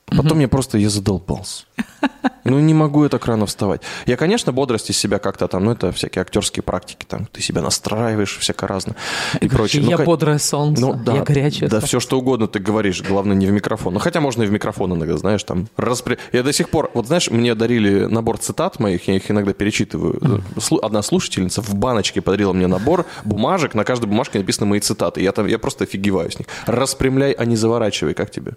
Потом 0.05 0.39
я 0.39 0.47
просто 0.47 0.77
я 0.77 0.89
задолбался. 0.89 1.65
Ну, 2.43 2.59
не 2.59 2.73
могу 2.73 3.03
я 3.03 3.09
так 3.09 3.25
рано 3.25 3.45
вставать. 3.45 3.81
Я, 4.05 4.17
конечно, 4.17 4.51
бодрость 4.51 4.89
из 4.89 4.97
себя 4.97 5.17
как-то 5.17 5.47
там, 5.47 5.63
ну, 5.63 5.71
это 5.71 5.93
всякие 5.93 6.21
актерские 6.21 6.61
практики, 6.61 7.05
там, 7.07 7.25
ты 7.25 7.41
себя 7.41 7.61
настраиваешь, 7.61 8.37
всякое 8.37 8.67
разное 8.67 8.95
и 9.39 9.47
прочее. 9.47 9.81
Ну, 9.81 9.89
я 9.91 9.97
ка- 9.97 10.03
бодрое 10.03 10.39
солнце, 10.39 10.81
ну, 10.81 10.93
да, 10.93 11.13
я 11.15 11.23
горячая. 11.23 11.69
Да, 11.69 11.79
все 11.79 12.01
что 12.01 12.19
угодно 12.19 12.47
ты 12.47 12.59
говоришь, 12.59 13.01
главное 13.01 13.35
не 13.35 13.45
в 13.47 13.51
микрофон. 13.51 13.93
Ну, 13.93 13.99
хотя 13.99 14.19
можно 14.19 14.43
и 14.43 14.45
в 14.45 14.51
микрофон 14.51 14.93
иногда, 14.93 15.15
знаешь, 15.17 15.43
там. 15.43 15.67
Распри... 15.77 16.17
Я 16.33 16.43
до 16.43 16.51
сих 16.51 16.69
пор, 16.69 16.91
вот 16.93 17.07
знаешь, 17.07 17.29
мне 17.29 17.55
дарили 17.55 18.05
набор 18.05 18.37
цитат 18.37 18.77
моих, 18.79 19.07
я 19.07 19.15
их 19.15 19.31
иногда 19.31 19.53
перечитываю. 19.53 20.43
Одна 20.81 21.01
слушательница 21.01 21.61
в 21.61 21.73
баночке 21.75 22.21
подарила 22.21 22.51
мне 22.51 22.67
набор 22.67 23.05
бумажек, 23.23 23.73
на 23.73 23.85
каждой 23.85 24.07
бумажке 24.07 24.39
написаны 24.39 24.67
мои 24.67 24.81
цитаты. 24.81 25.21
Я, 25.21 25.31
там, 25.31 25.47
я 25.47 25.59
просто 25.59 25.85
офигеваю 25.85 26.29
с 26.29 26.37
них. 26.37 26.47
Распрямляй, 26.65 27.31
а 27.31 27.45
не 27.45 27.55
заворачивай, 27.55 28.13
как 28.13 28.31
тебе? 28.31 28.53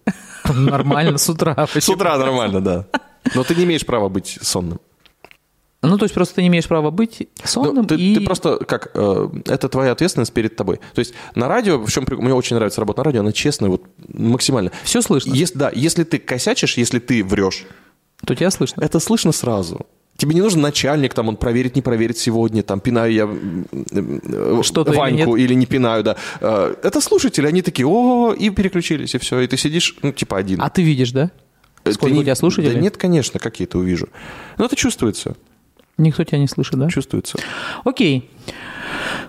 Нормально 0.53 1.19
с 1.19 1.29
утра. 1.29 1.69
С 1.73 1.89
утра 1.89 2.19
нормально, 2.19 2.61
да. 2.61 2.87
Но 3.35 3.45
ты 3.45 3.55
не 3.55 3.65
имеешь 3.65 3.85
права 3.85 4.09
быть 4.09 4.39
сонным. 4.43 4.81
Ну, 5.83 5.99
то 5.99 6.05
есть 6.05 6.15
просто 6.15 6.37
ты 6.37 6.43
не 6.43 6.49
имеешь 6.49 6.67
права 6.67 6.91
быть 6.91 7.29
Ну, 7.43 7.47
сонным 7.47 7.87
ты, 7.87 7.95
и... 7.95 8.15
ты 8.17 8.21
просто 8.23 8.57
как 8.65 8.91
э, 8.95 9.29
это 9.47 9.69
твоя 9.69 9.93
ответственность 9.93 10.33
перед 10.33 10.57
тобой. 10.57 10.79
То 10.95 10.99
есть 10.99 11.15
на 11.35 11.49
радио, 11.49 11.79
в 11.79 11.91
чем 11.93 12.05
мне 12.11 12.35
очень 12.35 12.57
нравится 12.57 12.81
работа 12.81 13.01
на 13.01 13.05
радио, 13.05 13.21
она 13.21 13.33
честная, 13.33 13.71
вот 13.71 13.83
максимально. 14.09 14.73
Все 14.83 15.01
слышно? 15.01 15.33
Если, 15.33 15.57
да, 15.57 15.71
если 15.73 16.03
ты 16.05 16.19
косячишь, 16.19 16.77
если 16.77 16.99
ты 16.99 17.23
врешь, 17.23 17.65
То 18.27 18.35
тебя 18.35 18.51
слышно. 18.51 18.81
это 18.83 18.99
слышно 19.01 19.33
сразу. 19.33 19.87
Тебе 20.17 20.35
не 20.35 20.41
нужен 20.41 20.62
начальник, 20.62 21.12
там, 21.12 21.29
он 21.29 21.37
проверит, 21.37 21.77
не 21.77 21.83
проверит 21.83 22.17
сегодня, 22.17 22.62
там, 22.62 22.81
пинаю 22.81 23.12
я 23.12 23.25
м, 23.25 24.62
Что-то 24.62 24.93
или 24.93 24.99
Ваньку 24.99 25.37
или 25.37 25.53
не 25.55 25.67
пинаю, 25.67 26.03
да. 26.03 26.17
Э, 26.41 26.75
Это 26.83 27.01
слушатели, 27.03 27.47
они 27.47 27.61
такие, 27.62 27.87
о, 27.87 28.33
и 28.33 28.49
переключились, 28.51 29.15
и 29.15 29.19
все. 29.19 29.41
И 29.41 29.47
ты 29.47 29.57
сидишь, 29.59 29.95
ну, 30.03 30.12
типа 30.12 30.39
один. 30.39 30.61
А 30.62 30.71
ты 30.71 30.83
видишь, 30.83 31.12
да? 31.12 31.31
Э, 31.87 31.92
Сколько 31.92 32.14
ты 32.14 32.20
у 32.20 32.22
тебя 32.25 32.35
слушателей? 32.35 32.75
Да 32.75 32.81
нет, 32.81 32.96
конечно, 32.96 33.38
как 33.40 33.61
я 33.61 33.64
это 33.64 33.79
увижу. 33.79 34.09
Но 34.59 34.64
это 34.66 34.77
чувствуется, 34.77 35.37
Никто 35.99 36.25
тебя 36.25 36.38
не 36.38 36.46
слышит, 36.49 36.79
да? 36.79 36.88
чувствуется. 36.88 37.38
Окей. 37.85 38.29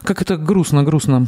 Как 0.03 0.21
это 0.21 0.35
грустно, 0.37 0.83
грустно. 0.83 1.27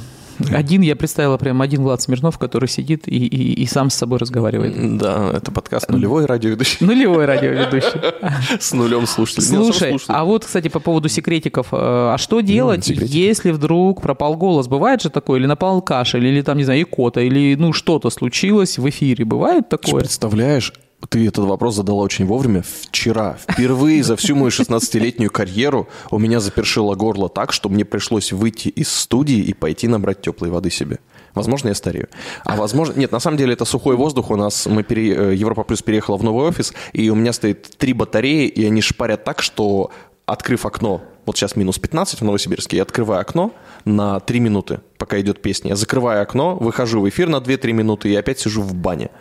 Один, 0.53 0.81
я 0.81 0.95
представила 0.95 1.37
прям 1.37 1.61
один 1.61 1.81
Влад 1.81 2.01
Смирнов, 2.01 2.37
который 2.37 2.69
сидит 2.69 3.07
и, 3.09 3.25
и, 3.25 3.61
и 3.61 3.65
сам 3.65 3.89
с 3.89 3.95
собой 3.95 4.19
разговаривает. 4.19 4.97
Да, 4.97 5.31
это 5.33 5.51
подкаст 5.51 5.89
нулевой 5.89 6.25
радиоведущий 6.25 6.85
Нулевой 6.85 7.25
радиоведущий. 7.25 7.99
с 8.59 8.71
нулем 8.73 9.05
слушателей. 9.05 9.47
Не, 9.49 9.55
Слушай, 9.65 9.97
а 10.07 10.23
вот, 10.23 10.45
кстати, 10.45 10.69
по 10.69 10.79
поводу 10.79 11.09
секретиков. 11.09 11.67
э, 11.73 11.77
А 11.77 12.15
что 12.17 12.39
делать, 12.39 12.85
секретики. 12.85 13.17
если 13.17 13.51
вдруг 13.51 14.01
пропал 14.01 14.37
голос? 14.37 14.67
Бывает 14.69 15.01
же 15.01 15.09
такое? 15.09 15.39
Или 15.39 15.45
напал 15.45 15.81
кашель, 15.81 16.25
или 16.25 16.41
там, 16.41 16.57
не 16.57 16.63
знаю, 16.63 16.81
икота, 16.83 17.19
или 17.19 17.55
ну 17.55 17.73
что-то 17.73 18.09
случилось 18.09 18.77
в 18.77 18.87
эфире? 18.89 19.25
Бывает 19.25 19.67
такое? 19.67 19.99
представляешь, 20.01 20.71
ты 21.07 21.27
этот 21.27 21.45
вопрос 21.45 21.75
задала 21.75 22.01
очень 22.03 22.25
вовремя. 22.25 22.63
Вчера, 22.81 23.37
впервые 23.47 24.03
за 24.03 24.15
всю 24.15 24.35
мою 24.35 24.49
16-летнюю 24.49 25.31
карьеру 25.31 25.87
у 26.11 26.19
меня 26.19 26.39
запершило 26.39 26.95
горло 26.95 27.29
так, 27.29 27.53
что 27.53 27.69
мне 27.69 27.85
пришлось 27.85 28.31
выйти 28.31 28.67
из 28.67 28.91
студии 28.91 29.37
и 29.37 29.53
пойти 29.53 29.87
набрать 29.87 30.21
теплой 30.21 30.49
воды 30.49 30.69
себе. 30.69 30.99
Возможно, 31.33 31.69
я 31.69 31.75
старею. 31.75 32.09
А 32.43 32.55
возможно... 32.55 32.93
Нет, 32.93 33.11
на 33.11 33.19
самом 33.19 33.37
деле 33.37 33.53
это 33.53 33.65
сухой 33.65 33.95
воздух. 33.95 34.29
У 34.31 34.35
нас 34.35 34.65
мы 34.65 34.83
пере... 34.83 35.15
э, 35.15 35.35
Европа 35.35 35.63
Плюс 35.63 35.81
переехала 35.81 36.17
в 36.17 36.23
новый 36.23 36.47
офис, 36.47 36.73
и 36.91 37.09
у 37.09 37.15
меня 37.15 37.33
стоит 37.33 37.77
три 37.77 37.93
батареи, 37.93 38.47
и 38.47 38.65
они 38.65 38.81
шпарят 38.81 39.23
так, 39.23 39.41
что 39.41 39.91
открыв 40.25 40.65
окно, 40.65 41.01
вот 41.25 41.37
сейчас 41.37 41.55
минус 41.55 41.79
15 41.79 42.21
в 42.21 42.23
Новосибирске, 42.23 42.77
я 42.77 42.83
открываю 42.83 43.21
окно 43.21 43.53
на 43.85 44.19
3 44.19 44.39
минуты, 44.39 44.81
пока 44.97 45.19
идет 45.19 45.41
песня. 45.41 45.69
Я 45.69 45.75
закрываю 45.75 46.21
окно, 46.21 46.55
выхожу 46.55 47.01
в 47.01 47.09
эфир 47.09 47.29
на 47.29 47.37
2-3 47.37 47.71
минуты 47.71 48.09
и 48.09 48.15
опять 48.15 48.39
сижу 48.39 48.61
в 48.61 48.73
бане. 48.73 49.11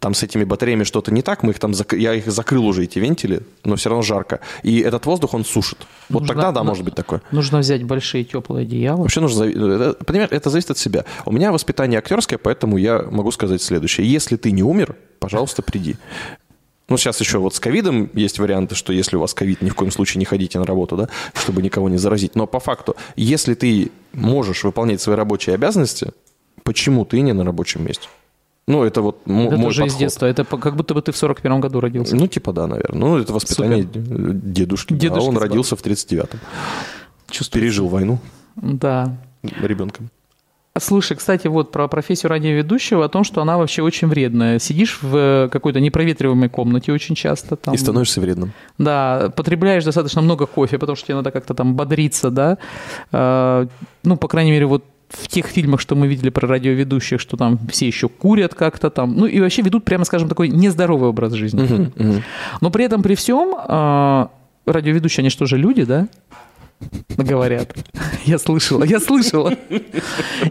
Там 0.00 0.12
с 0.12 0.22
этими 0.22 0.44
батареями 0.44 0.84
что-то 0.84 1.12
не 1.12 1.22
так, 1.22 1.42
мы 1.42 1.52
их 1.52 1.58
там, 1.58 1.70
зак- 1.70 1.96
я 1.96 2.12
их 2.12 2.26
закрыл 2.30 2.66
уже, 2.66 2.84
эти 2.84 2.98
вентили, 2.98 3.42
но 3.64 3.76
все 3.76 3.88
равно 3.88 4.02
жарко. 4.02 4.40
И 4.62 4.80
этот 4.80 5.06
воздух, 5.06 5.34
он 5.34 5.44
сушит. 5.44 5.78
Вот 6.08 6.20
Нужно- 6.22 6.34
тогда, 6.34 6.52
да, 6.52 6.60
ну, 6.62 6.68
может 6.70 6.84
быть 6.84 6.94
такое. 6.94 7.22
Нужно 7.30 7.58
взять 7.60 7.84
большие 7.84 8.24
теплые 8.24 8.64
одеяла. 8.64 8.98
Вообще 9.02 9.20
нужно... 9.20 9.44
это- 9.44 10.04
Понимаешь, 10.04 10.30
это 10.32 10.50
зависит 10.50 10.70
от 10.72 10.78
себя. 10.78 11.04
У 11.24 11.32
меня 11.32 11.52
воспитание 11.52 11.98
актерское, 11.98 12.38
поэтому 12.38 12.76
я 12.76 13.02
могу 13.10 13.30
сказать 13.30 13.62
следующее. 13.62 14.10
Если 14.10 14.36
ты 14.36 14.50
не 14.50 14.62
умер, 14.62 14.96
пожалуйста, 15.20 15.62
приди. 15.62 15.96
Ну, 16.88 16.96
сейчас 16.96 17.20
еще 17.20 17.38
вот 17.38 17.54
с 17.54 17.60
ковидом 17.60 18.10
есть 18.14 18.38
варианты, 18.38 18.74
что 18.74 18.92
если 18.92 19.16
у 19.16 19.20
вас 19.20 19.32
ковид, 19.34 19.60
ни 19.62 19.68
в 19.70 19.74
коем 19.74 19.90
случае 19.92 20.18
не 20.18 20.24
ходите 20.24 20.58
на 20.58 20.64
работу, 20.66 20.96
да, 20.96 21.08
чтобы 21.34 21.62
никого 21.62 21.88
не 21.88 21.98
заразить. 21.98 22.34
Но 22.34 22.46
по 22.46 22.60
факту, 22.60 22.96
если 23.14 23.54
ты 23.54 23.90
можешь 24.12 24.64
выполнять 24.64 25.00
свои 25.00 25.14
рабочие 25.14 25.54
обязанности, 25.54 26.12
почему 26.62 27.04
ты 27.04 27.20
не 27.20 27.32
на 27.32 27.44
рабочем 27.44 27.84
месте? 27.84 28.08
Ну, 28.68 28.84
это 28.84 29.00
вот 29.02 29.22
Это 29.24 29.32
мой 29.32 29.48
тоже 29.62 29.82
из 29.82 29.92
подход. 29.92 29.98
детства. 29.98 30.26
Это 30.26 30.44
как 30.44 30.76
будто 30.76 30.94
бы 30.94 31.02
ты 31.02 31.10
в 31.10 31.16
41 31.16 31.60
году 31.60 31.80
родился. 31.80 32.14
Ну, 32.14 32.26
типа 32.28 32.52
да, 32.52 32.66
наверное. 32.66 32.98
Ну, 33.00 33.18
это 33.18 33.32
воспитание 33.32 33.82
дедушки. 33.84 34.92
да. 34.92 34.98
Дедушки 35.00 35.28
он 35.28 35.36
с 35.36 35.40
родился 35.40 35.74
в 35.76 35.82
39-м. 35.82 36.38
Пережил 37.52 37.88
войну 37.88 38.18
Да. 38.56 39.16
ребенком. 39.42 40.10
Слушай, 40.80 41.16
кстати, 41.16 41.48
вот 41.48 41.72
про 41.72 41.88
профессию 41.88 42.30
радиоведущего, 42.30 43.04
о 43.04 43.08
том, 43.08 43.24
что 43.24 43.42
она 43.42 43.58
вообще 43.58 43.82
очень 43.82 44.06
вредная. 44.06 44.60
Сидишь 44.60 45.00
в 45.02 45.16
э, 45.16 45.48
какой-то 45.50 45.80
непроветриваемой 45.80 46.48
комнате 46.48 46.92
очень 46.92 47.16
часто. 47.16 47.56
Там, 47.56 47.74
И 47.74 47.78
становишься 47.78 48.20
вредным. 48.20 48.52
Да, 48.78 49.32
потребляешь 49.34 49.82
достаточно 49.84 50.22
много 50.22 50.46
кофе, 50.46 50.78
потому 50.78 50.94
что 50.94 51.06
тебе 51.06 51.16
надо 51.16 51.32
как-то 51.32 51.54
там 51.54 51.74
бодриться, 51.74 52.30
да. 52.30 52.58
Э, 53.10 53.66
Ну, 54.04 54.16
по 54.16 54.28
крайней 54.28 54.52
мере, 54.52 54.66
вот 54.66 54.84
в 55.08 55.28
тех 55.28 55.46
фильмах, 55.46 55.80
что 55.80 55.94
мы 55.94 56.06
видели 56.06 56.30
про 56.30 56.46
радиоведущих, 56.46 57.20
что 57.20 57.36
там 57.36 57.58
все 57.70 57.86
еще 57.86 58.08
курят 58.08 58.54
как-то 58.54 58.90
там, 58.90 59.16
ну 59.16 59.26
и 59.26 59.40
вообще 59.40 59.62
ведут, 59.62 59.84
прямо 59.84 60.04
скажем, 60.04 60.28
такой 60.28 60.48
нездоровый 60.48 61.08
образ 61.08 61.32
жизни. 61.32 61.62
Мгм. 61.62 62.22
Но 62.60 62.70
при 62.70 62.84
этом, 62.84 63.02
при 63.02 63.14
всем, 63.14 63.54
э, 63.56 64.26
радиоведущие, 64.66 65.22
они 65.22 65.30
что 65.30 65.46
же 65.46 65.56
люди, 65.56 65.84
да? 65.84 66.08
Говорят. 67.16 67.74
Я 68.24 68.38
слышала, 68.38 68.84
я 68.84 69.00
слышала. 69.00 69.52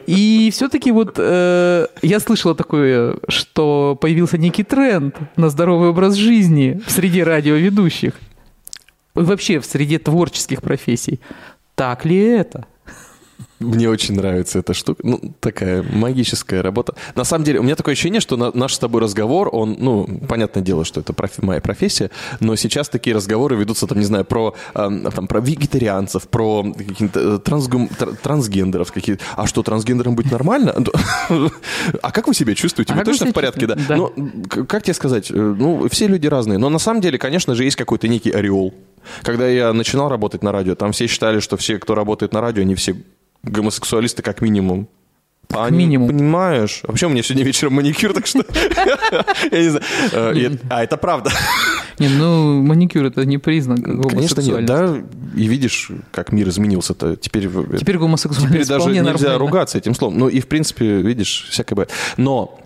И 0.08 0.50
все-таки 0.52 0.92
вот 0.92 1.16
э, 1.18 1.88
я 2.02 2.20
слышала 2.20 2.56
такое, 2.56 3.18
что 3.30 3.98
появился 4.00 4.38
некий 4.38 4.64
тренд 4.64 5.16
на 5.36 5.50
здоровый 5.50 5.90
образ 5.90 6.16
жизни 6.16 6.82
в 6.86 6.92
среде 6.92 7.24
радиоведущих. 7.24 8.14
И 9.16 9.20
Вообще 9.20 9.60
в 9.60 9.66
среде 9.66 10.00
творческих 10.00 10.62
профессий. 10.62 11.20
Так 11.76 12.06
ли 12.06 12.18
это? 12.18 12.66
Мне 13.60 13.90
очень 13.90 14.16
нравится 14.16 14.60
эта 14.60 14.74
штука. 14.74 15.02
Ну, 15.04 15.20
такая 15.40 15.84
магическая 15.84 16.62
работа. 16.62 16.94
На 17.16 17.24
самом 17.24 17.44
деле, 17.44 17.60
у 17.60 17.64
меня 17.64 17.76
такое 17.76 17.94
ощущение, 17.94 18.22
что 18.22 18.38
на- 18.38 18.52
наш 18.54 18.74
с 18.76 18.80
тобой 18.80 19.02
разговор, 19.02 19.50
он, 19.52 19.76
ну, 19.80 20.08
понятное 20.28 20.62
дело, 20.64 20.86
что 20.86 21.00
это 21.00 21.12
профи- 21.14 21.44
моя 21.44 21.60
профессия, 21.60 22.12
но 22.40 22.56
сейчас 22.56 22.88
такие 22.90 23.16
разговоры 23.16 23.56
ведутся, 23.56 23.88
там, 23.88 23.98
не 23.98 24.06
знаю, 24.06 24.26
про, 24.26 24.54
эм, 24.76 25.12
там, 25.12 25.28
про 25.28 25.40
вегетарианцев, 25.42 26.28
про 26.28 26.64
каких-то 26.72 27.20
э, 27.20 27.40
трансгум- 27.40 27.90
тр- 27.98 28.16
трансгендеров 28.22 28.92
какие 28.92 29.18
А 29.36 29.48
что, 29.48 29.64
трансгендерам 29.64 30.16
быть 30.16 30.32
нормально? 30.32 30.76
А 32.02 32.12
как 32.12 32.28
вы 32.28 32.34
себя 32.34 32.54
чувствуете? 32.56 32.94
А 32.94 32.98
Вы 32.98 33.04
точно 33.04 33.28
в 33.28 33.34
порядке, 33.34 33.68
да? 33.68 33.76
Ну, 33.90 34.14
как 34.68 34.84
тебе 34.84 34.94
сказать? 34.94 35.32
Э, 35.32 35.34
Ну, 35.58 35.88
все 35.90 36.08
люди 36.08 36.28
разные. 36.28 36.58
Но 36.60 36.70
на 36.70 36.80
самом 36.80 37.02
деле, 37.02 37.18
конечно 37.18 37.56
же, 37.56 37.64
есть 37.64 37.76
какой-то 37.76 38.08
некий 38.08 38.32
ореол. 38.32 38.74
Когда 39.24 39.48
я 39.48 39.72
начинал 39.74 40.10
работать 40.10 40.44
на 40.44 40.52
радио, 40.52 40.76
там 40.76 40.92
все 40.92 41.08
считали, 41.08 41.40
что 41.40 41.56
все, 41.58 41.78
кто 41.80 41.96
работает 41.96 42.34
на 42.34 42.42
радио, 42.42 42.62
они 42.62 42.76
все 42.76 42.96
гомосексуалисты 43.50 44.22
как 44.22 44.42
минимум. 44.42 44.88
А 45.54 45.66
они, 45.66 45.78
минимум. 45.78 46.10
Понимаешь? 46.10 46.82
Вообще 46.84 47.06
у 47.06 47.10
меня 47.10 47.24
сегодня 47.24 47.46
вечером 47.46 47.74
маникюр, 47.76 48.14
так 48.14 48.28
что... 48.28 48.40
Я 49.52 49.62
не 49.64 49.70
знаю. 49.70 49.84
Э, 50.12 50.58
А, 50.70 50.84
это 50.84 50.98
правда. 50.98 51.32
Не, 52.00 52.10
ну 52.10 52.62
маникюр 52.62 53.06
это 53.06 53.26
не 53.26 53.38
признак 53.38 53.82
Конечно 54.10 54.42
нет, 54.42 54.66
да. 54.66 54.98
И 55.36 55.48
видишь, 55.48 55.90
как 56.12 56.32
мир 56.34 56.50
изменился-то. 56.50 57.16
Теперь 57.16 57.48
в- 57.48 57.78
Теперь 57.78 57.98
гомосексуальность 57.98 58.66
Теперь 58.66 58.68
даже 58.68 58.90
нельзя 58.92 59.38
ругаться 59.38 59.78
этим 59.78 59.96
словом. 59.96 60.20
Ну 60.20 60.28
и, 60.28 60.42
в 60.42 60.48
принципе, 60.48 61.02
видишь, 61.02 61.48
всякое 61.50 61.76
бывает. 61.76 61.92
Но 62.18 62.60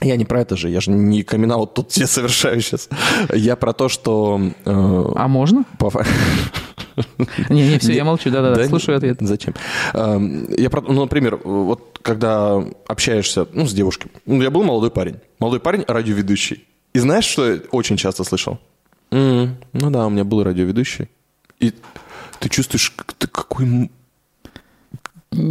я 0.00 0.16
не 0.16 0.24
про 0.24 0.40
это 0.42 0.56
же, 0.56 0.70
я 0.70 0.80
же 0.80 0.92
не 0.92 1.24
камин 1.24 1.52
тут 1.74 1.88
тебе 1.90 2.06
совершаю 2.06 2.60
сейчас. 2.60 2.88
Я 3.34 3.56
про 3.56 3.72
то, 3.72 3.88
что... 3.88 4.40
э, 4.64 5.04
А 5.16 5.26
можно? 5.28 5.64
по 5.78 5.90
Не, 7.48 7.68
не, 7.68 7.78
все, 7.78 7.92
я 7.94 8.04
молчу, 8.04 8.30
да-да-да, 8.30 8.56
Да 8.56 8.68
слушаю 8.68 8.96
ответ. 8.96 9.18
Зачем? 9.20 9.54
Эм, 9.94 10.46
Я, 10.56 10.70
ну, 10.72 11.00
например, 11.00 11.36
вот 11.44 11.98
когда 12.02 12.62
общаешься 12.86 13.46
ну, 13.52 13.66
с 13.66 13.72
девушкой. 13.72 14.10
Ну, 14.26 14.42
я 14.42 14.50
был 14.50 14.62
молодой 14.62 14.90
парень. 14.90 15.16
Молодой 15.38 15.60
парень, 15.60 15.84
радиоведущий. 15.86 16.66
И 16.92 16.98
знаешь, 16.98 17.24
что 17.24 17.52
я 17.52 17.60
очень 17.70 17.96
часто 17.96 18.24
слышал? 18.24 18.58
«М, 19.12 19.56
Ну 19.72 19.90
да, 19.90 20.06
у 20.06 20.10
меня 20.10 20.24
был 20.24 20.42
радиоведущий. 20.42 21.08
И 21.58 21.72
ты 22.38 22.48
чувствуешь, 22.48 22.92
ты 23.18 23.26
какой... 23.26 23.90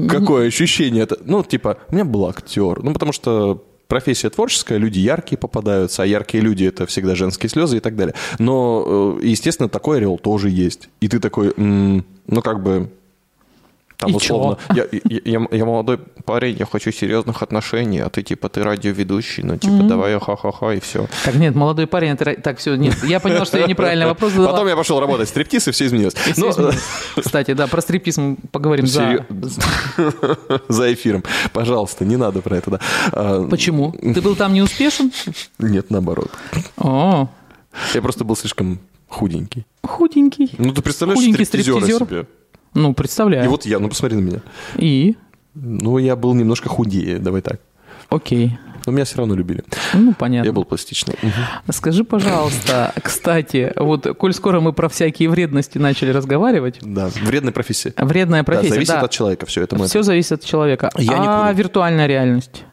Какое 0.09 0.47
ощущение 0.47 1.03
это? 1.03 1.17
Ну, 1.23 1.43
типа, 1.43 1.77
у 1.89 1.93
меня 1.95 2.03
был 2.03 2.27
актер. 2.27 2.83
Ну, 2.83 2.93
потому 2.93 3.13
что 3.13 3.63
профессия 3.89 4.29
творческая, 4.29 4.77
люди 4.77 4.99
яркие 4.99 5.37
попадаются, 5.37 6.03
а 6.03 6.05
яркие 6.05 6.41
люди 6.41 6.63
это 6.63 6.85
всегда 6.85 7.15
женские 7.15 7.49
слезы 7.49 7.77
и 7.77 7.79
так 7.81 7.97
далее. 7.97 8.15
Но, 8.37 9.17
э, 9.19 9.25
естественно, 9.25 9.67
такой 9.67 9.97
орел 9.97 10.17
тоже 10.17 10.49
есть. 10.49 10.87
И 11.01 11.09
ты 11.09 11.19
такой, 11.19 11.53
ну 11.57 12.41
как 12.41 12.63
бы, 12.63 12.91
там 13.99 14.09
И 14.11 14.13
условно, 14.13 14.57
я, 14.73 14.85
я, 14.91 15.19
я- 15.25 15.47
я 15.51 15.65
молодой 15.65 15.97
парень, 16.23 16.55
я 16.57 16.65
хочу 16.65 16.89
серьезных 16.91 17.41
отношений, 17.43 17.99
а 17.99 18.09
ты 18.09 18.23
типа 18.23 18.47
ты 18.47 18.63
радиоведущий, 18.63 19.43
ну 19.43 19.57
типа 19.57 19.83
давай 19.83 20.17
ха-ха-ха 20.19 20.73
и 20.73 20.79
все. 20.79 21.07
Так, 21.25 21.35
нет, 21.35 21.53
молодой 21.53 21.85
парень, 21.85 22.11
это... 22.11 22.33
Так, 22.41 22.59
все, 22.59 22.75
нет, 22.75 22.95
я 23.03 23.19
понял, 23.19 23.43
что 23.45 23.57
я 23.59 23.67
неправильный 23.67 24.05
вопрос 24.13 24.31
задала. 24.31 24.53
Потом 24.53 24.67
я 24.69 24.77
пошел 24.77 24.99
работать 25.01 25.27
стриптиз, 25.27 25.67
и 25.67 25.71
все 25.71 25.85
изменилось. 25.85 26.13
И 26.27 26.33
Ну, 26.39 26.49
изменилось. 26.49 26.81
Кстати, 27.21 27.53
да, 27.53 27.67
про 27.67 27.81
стриптиз 27.81 28.15
мы 28.17 28.37
поговорим 28.51 28.87
за... 28.87 29.25
Эфиром. 30.93 31.23
Пожалуйста, 31.53 32.05
не 32.05 32.15
надо 32.15 32.41
про 32.41 32.55
это, 32.57 32.71
да. 32.71 32.79
А, 33.11 33.47
Почему? 33.49 33.91
Ты 33.91 34.21
был 34.21 34.35
там 34.35 34.53
не 34.53 34.61
успешен? 34.61 35.11
Нет, 35.59 35.89
наоборот. 35.89 36.31
О, 36.77 37.27
Я 37.93 38.01
просто 38.01 38.23
был 38.23 38.35
слишком 38.35 38.79
худенький. 39.07 39.65
худенький. 39.83 40.51
Ну, 40.57 40.73
ты 40.73 40.81
представляешь 40.81 41.19
Худенький 41.19 41.45
стриптизера 41.45 41.81
стриптизер. 41.81 42.07
себе? 42.07 42.25
Ну, 42.81 42.91
И 42.91 42.93
представляю. 42.93 43.49
вот 43.49 43.65
я, 43.65 43.79
ну 43.79 43.89
посмотри 43.89 44.17
на 44.17 44.21
меня. 44.21 44.39
И? 44.77 45.15
Ну, 45.55 45.97
я 45.97 46.15
был 46.15 46.33
немножко 46.33 46.69
худее, 46.69 47.19
давай 47.19 47.41
так. 47.41 47.59
Окей. 48.09 48.57
Но 48.85 48.93
меня 48.93 49.03
все 49.03 49.17
равно 49.17 49.35
любили. 49.35 49.63
Ну, 49.93 50.13
понятно. 50.17 50.47
Я 50.47 50.53
был 50.53 50.63
пластичный. 50.63 51.15
Мгм. 51.21 51.33
Скажи, 51.73 52.03
пожалуйста, 52.05 52.93
кстати, 53.03 53.73
вот 53.75 54.07
коль 54.17 54.33
скоро 54.33 54.61
мы 54.61 54.71
про 54.73 54.87
всякие 54.87 55.29
вредности 55.29 55.77
начали 55.77 56.11
разговаривать, 56.11 56.79
Да, 56.81 57.09
вредная 57.21 57.51
профессия. 57.51 57.93
вредная 57.97 58.41
Да, 58.41 58.45
профессия, 58.45 58.73
зависит 58.75 58.93
да, 58.93 59.01
от 59.01 59.11
человека, 59.11 59.45
все 59.45 59.63
это 59.63 59.75
мы. 59.77 59.85
все 59.87 60.01
зависит 60.01 60.31
от 60.31 60.43
человека. 60.45 60.89
Я 60.97 61.17
не 61.19 61.27
а 61.27 61.43
курю. 61.47 61.57
виртуальная 61.57 62.07
реальность? 62.07 62.63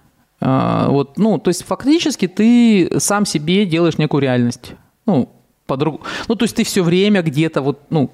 А, 0.41 0.89
вот, 0.89 1.19
ну, 1.19 1.39
то 1.39 1.49
есть 1.49 1.65
фактически 1.65 2.29
ты 2.29 2.89
сам 2.99 3.27
себе 3.27 3.67
делаешь 3.67 3.99
некую 3.99 4.23
реальность. 4.23 4.75
Ну, 5.07 5.33
по-другому. 5.67 6.05
Ну, 6.29 6.35
то 6.35 6.45
есть 6.45 6.57
ты 6.57 6.65
все 6.65 6.83
время 6.83 7.23
где-то 7.23 7.61
вот, 7.63 7.81
ну, 7.91 8.11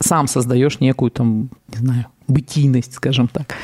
сам 0.00 0.26
создаешь 0.28 0.80
некую 0.80 1.10
там, 1.10 1.48
не 1.72 1.78
знаю, 1.78 2.06
бытийность, 2.28 2.94
скажем 2.94 3.28
так. 3.28 3.54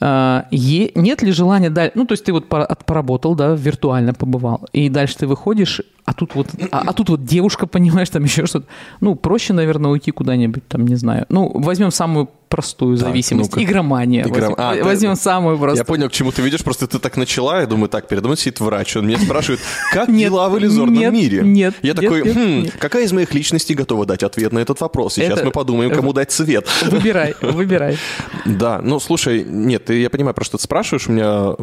А, 0.00 0.44
е- 0.52 0.92
нет 0.94 1.22
ли 1.22 1.32
желания 1.32 1.70
дальше? 1.70 1.92
Ну, 1.96 2.04
то 2.06 2.12
есть 2.12 2.24
ты 2.24 2.32
вот 2.32 2.48
пора- 2.48 2.64
от- 2.64 2.84
поработал, 2.84 3.34
да, 3.34 3.56
виртуально 3.56 4.12
побывал, 4.14 4.60
и 4.72 4.88
дальше 4.88 5.16
ты 5.18 5.26
выходишь, 5.26 5.82
а 6.04 6.12
тут 6.12 6.36
вот, 6.36 6.46
а, 6.70 6.82
а 6.86 6.92
тут 6.92 7.08
вот 7.08 7.24
девушка, 7.24 7.66
понимаешь, 7.72 8.08
там 8.10 8.22
еще 8.24 8.46
что-то. 8.46 8.66
Ну, 9.00 9.16
проще, 9.16 9.54
наверное, 9.54 9.90
уйти 9.90 10.12
куда-нибудь, 10.12 10.68
там, 10.68 10.86
не 10.86 10.94
знаю. 10.96 11.26
Ну, 11.30 11.50
возьмем 11.52 11.90
самую 11.90 12.28
простую 12.48 12.96
Так, 12.96 13.08
зависимость. 13.08 13.50
ну-ка. 13.50 13.62
Игромания. 13.62 14.22
Игром- 14.24 14.32
Возьмем, 14.40 14.54
А, 14.58 14.74
ты- 14.74 14.84
возьмем 14.84 15.16
самую 15.16 15.58
простую. 15.58 15.78
Я 15.78 15.84
понял, 15.84 16.08
к 16.08 16.12
чему 16.12 16.32
ты 16.32 16.42
ведешь, 16.42 16.62
просто 16.64 16.86
ты 16.86 16.98
так 16.98 17.16
начала, 17.16 17.60
я 17.60 17.66
думаю, 17.66 17.88
так, 17.88 18.08
передо 18.08 18.28
мной 18.28 18.36
сидит 18.36 18.60
врач, 18.60 18.96
он 18.96 19.06
меня 19.06 19.18
спрашивает, 19.18 19.60
как 19.92 20.08
Нет, 20.08 20.30
дела 20.30 20.48
в 20.48 20.58
иллюзорном 20.58 20.94
нет, 20.94 21.12
мире? 21.12 21.42
нет, 21.42 21.74
Я 21.82 21.92
нет, 21.92 21.96
такой, 22.02 22.22
нет, 22.22 22.34
«Хм, 22.36 22.62
нет. 22.64 22.74
какая 22.78 23.04
из 23.04 23.12
моих 23.12 23.32
личностей 23.34 23.74
готова 23.74 24.06
дать 24.06 24.22
ответ 24.22 24.52
на 24.52 24.58
этот 24.60 24.80
вопрос? 24.80 25.14
Сейчас 25.14 25.38
Это- 25.38 25.44
мы 25.46 25.50
подумаем, 25.50 25.90
кому 25.90 26.12
дать 26.12 26.30
цвет. 26.32 26.66
Выбирай, 26.86 27.34
выбирай. 27.42 27.98
Да, 28.44 28.80
ну 28.82 28.98
слушай, 29.00 29.44
нет, 29.44 29.84
ты, 29.84 30.00
я 30.00 30.10
понимаю, 30.10 30.34
про 30.34 30.44
что 30.44 30.56
ты 30.58 30.64
спрашиваешь. 30.64 31.08
У 31.08 31.12
меня, 31.12 31.54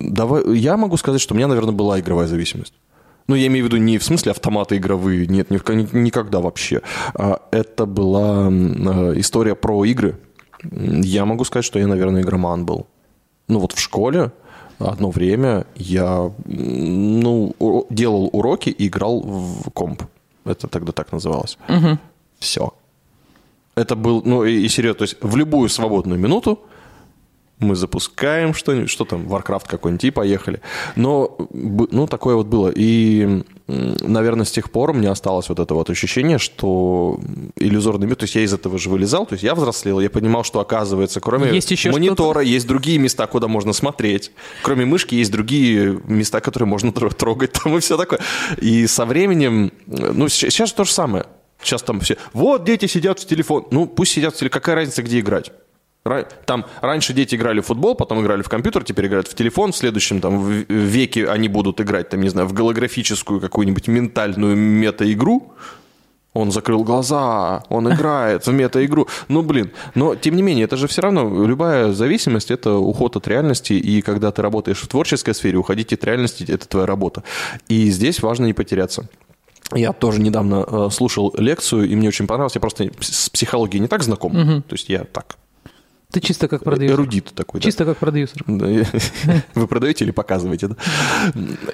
давай, 0.00 0.56
я 0.56 0.76
могу 0.76 0.96
сказать, 0.96 1.20
что 1.20 1.34
у 1.34 1.36
меня, 1.36 1.48
наверное, 1.48 1.72
была 1.72 2.00
игровая 2.00 2.26
зависимость. 2.26 2.72
Ну, 3.28 3.34
я 3.34 3.46
имею 3.48 3.66
в 3.66 3.68
виду 3.68 3.76
не 3.76 3.98
в 3.98 4.04
смысле 4.04 4.32
автоматы 4.32 4.78
игровые, 4.78 5.26
нет, 5.26 5.50
никогда 5.50 6.40
вообще. 6.40 6.80
А 7.14 7.42
это 7.50 7.84
была 7.84 8.48
э, 8.50 9.20
история 9.20 9.54
про 9.54 9.84
игры. 9.84 10.18
Я 10.62 11.26
могу 11.26 11.44
сказать, 11.44 11.64
что 11.64 11.78
я, 11.78 11.86
наверное, 11.86 12.22
игроман 12.22 12.64
был. 12.64 12.86
Ну, 13.46 13.58
вот 13.58 13.72
в 13.72 13.78
школе 13.78 14.32
одно 14.78 15.10
время 15.10 15.66
я 15.76 16.32
ну, 16.46 17.54
делал 17.90 18.30
уроки 18.32 18.70
и 18.70 18.88
играл 18.88 19.20
в 19.20 19.70
комп. 19.72 20.04
Это 20.44 20.66
тогда 20.66 20.92
так 20.92 21.12
называлось. 21.12 21.58
Все. 22.38 22.72
Это 23.74 23.94
был, 23.94 24.22
ну 24.24 24.44
и, 24.44 24.64
и 24.64 24.68
серьезно, 24.68 24.98
то 24.98 25.04
есть 25.04 25.16
в 25.20 25.36
любую 25.36 25.68
свободную 25.68 26.18
минуту 26.18 26.58
мы 27.60 27.74
запускаем 27.74 28.54
что-нибудь, 28.54 28.90
что 28.90 29.04
там, 29.04 29.26
Warcraft 29.26 29.64
какой-нибудь, 29.66 30.04
и 30.04 30.10
поехали. 30.10 30.60
Но, 30.96 31.36
ну, 31.50 32.06
такое 32.06 32.36
вот 32.36 32.46
было. 32.46 32.72
И, 32.74 33.42
наверное, 33.66 34.44
с 34.44 34.50
тех 34.50 34.70
пор 34.70 34.90
у 34.90 34.92
меня 34.92 35.10
осталось 35.10 35.48
вот 35.48 35.58
это 35.58 35.74
вот 35.74 35.90
ощущение, 35.90 36.38
что 36.38 37.20
иллюзорный 37.56 38.06
мир, 38.06 38.16
то 38.16 38.24
есть 38.24 38.36
я 38.36 38.42
из 38.42 38.52
этого 38.52 38.78
же 38.78 38.88
вылезал, 38.88 39.26
то 39.26 39.34
есть 39.34 39.42
я 39.42 39.54
взрослел, 39.54 40.00
я 40.00 40.08
понимал, 40.08 40.44
что 40.44 40.60
оказывается, 40.60 41.20
кроме 41.20 41.52
Есть 41.52 41.70
еще 41.70 41.90
монитора, 41.90 42.42
есть 42.42 42.66
другие 42.66 42.98
места, 42.98 43.26
куда 43.26 43.48
можно 43.48 43.72
смотреть. 43.72 44.30
Кроме 44.62 44.84
мышки 44.84 45.16
есть 45.16 45.32
другие 45.32 46.00
места, 46.06 46.40
которые 46.40 46.68
можно 46.68 46.90
тр- 46.90 47.14
трогать, 47.14 47.52
там 47.52 47.76
и 47.76 47.80
все 47.80 47.96
такое. 47.96 48.20
И 48.58 48.86
со 48.86 49.04
временем, 49.04 49.72
ну, 49.86 50.28
сейчас 50.28 50.72
то 50.72 50.84
же 50.84 50.92
самое. 50.92 51.26
Сейчас 51.60 51.82
там 51.82 51.98
все, 51.98 52.16
вот 52.32 52.64
дети 52.64 52.86
сидят 52.86 53.18
в 53.18 53.26
телефон. 53.26 53.66
Ну, 53.72 53.86
пусть 53.86 54.12
сидят 54.12 54.34
в 54.34 54.38
телефон, 54.38 54.52
какая 54.52 54.76
разница, 54.76 55.02
где 55.02 55.18
играть? 55.18 55.50
Там 56.44 56.66
раньше 56.80 57.12
дети 57.12 57.34
играли 57.34 57.60
в 57.60 57.66
футбол, 57.66 57.94
потом 57.94 58.22
играли 58.22 58.42
в 58.42 58.48
компьютер, 58.48 58.84
теперь 58.84 59.06
играют 59.06 59.28
в 59.28 59.34
телефон. 59.34 59.72
В 59.72 59.76
следующем 59.76 60.20
там 60.20 60.64
веке 60.68 61.28
они 61.28 61.48
будут 61.48 61.80
играть, 61.80 62.08
там, 62.08 62.20
не 62.20 62.28
знаю, 62.28 62.48
в 62.48 62.52
голографическую 62.52 63.40
какую-нибудь 63.40 63.88
ментальную 63.88 64.56
мета-игру. 64.56 65.52
Он 66.34 66.52
закрыл 66.52 66.84
глаза, 66.84 67.64
он 67.68 67.88
играет 67.92 68.46
в 68.46 68.52
мета-игру. 68.52 69.08
Ну, 69.28 69.42
блин. 69.42 69.70
Но, 69.94 70.14
тем 70.14 70.36
не 70.36 70.42
менее, 70.42 70.64
это 70.64 70.76
же 70.76 70.86
все 70.86 71.02
равно, 71.02 71.46
любая 71.46 71.92
зависимость– 71.92 72.50
это 72.52 72.74
уход 72.74 73.16
от 73.16 73.26
реальности. 73.26 73.72
И 73.72 74.02
когда 74.02 74.30
ты 74.30 74.42
работаешь 74.42 74.80
в 74.80 74.88
творческой 74.88 75.34
сфере, 75.34 75.58
уходить 75.58 75.92
от 75.92 76.04
реальности– 76.04 76.44
это 76.48 76.68
твоя 76.68 76.86
работа. 76.86 77.24
И 77.68 77.90
здесь 77.90 78.22
важно 78.22 78.46
не 78.46 78.52
потеряться. 78.52 79.08
Я 79.74 79.92
тоже 79.92 80.20
недавно 80.20 80.64
э, 80.66 80.88
слушал 80.90 81.34
лекцию, 81.36 81.88
и 81.88 81.94
мне 81.94 82.08
очень 82.08 82.26
понравилось. 82.26 82.54
Я 82.54 82.60
просто 82.60 82.90
с 83.00 83.28
психологией 83.28 83.80
не 83.80 83.88
так 83.88 84.02
знаком. 84.02 84.62
То 84.62 84.74
есть 84.74 84.88
я 84.88 85.04
так, 85.04 85.36
Ты 86.10 86.20
чисто 86.20 86.48
как 86.48 86.64
продюсер. 86.64 86.94
эрудит 86.94 87.32
такой. 87.34 87.60
да. 87.60 87.64
Чисто 87.66 87.84
как 87.84 87.98
продюсер. 87.98 88.42
Да, 88.46 88.66
Вы 89.54 89.66
продаете 89.66 90.04
или 90.06 90.10
показываете, 90.10 90.68
да? 90.68 90.76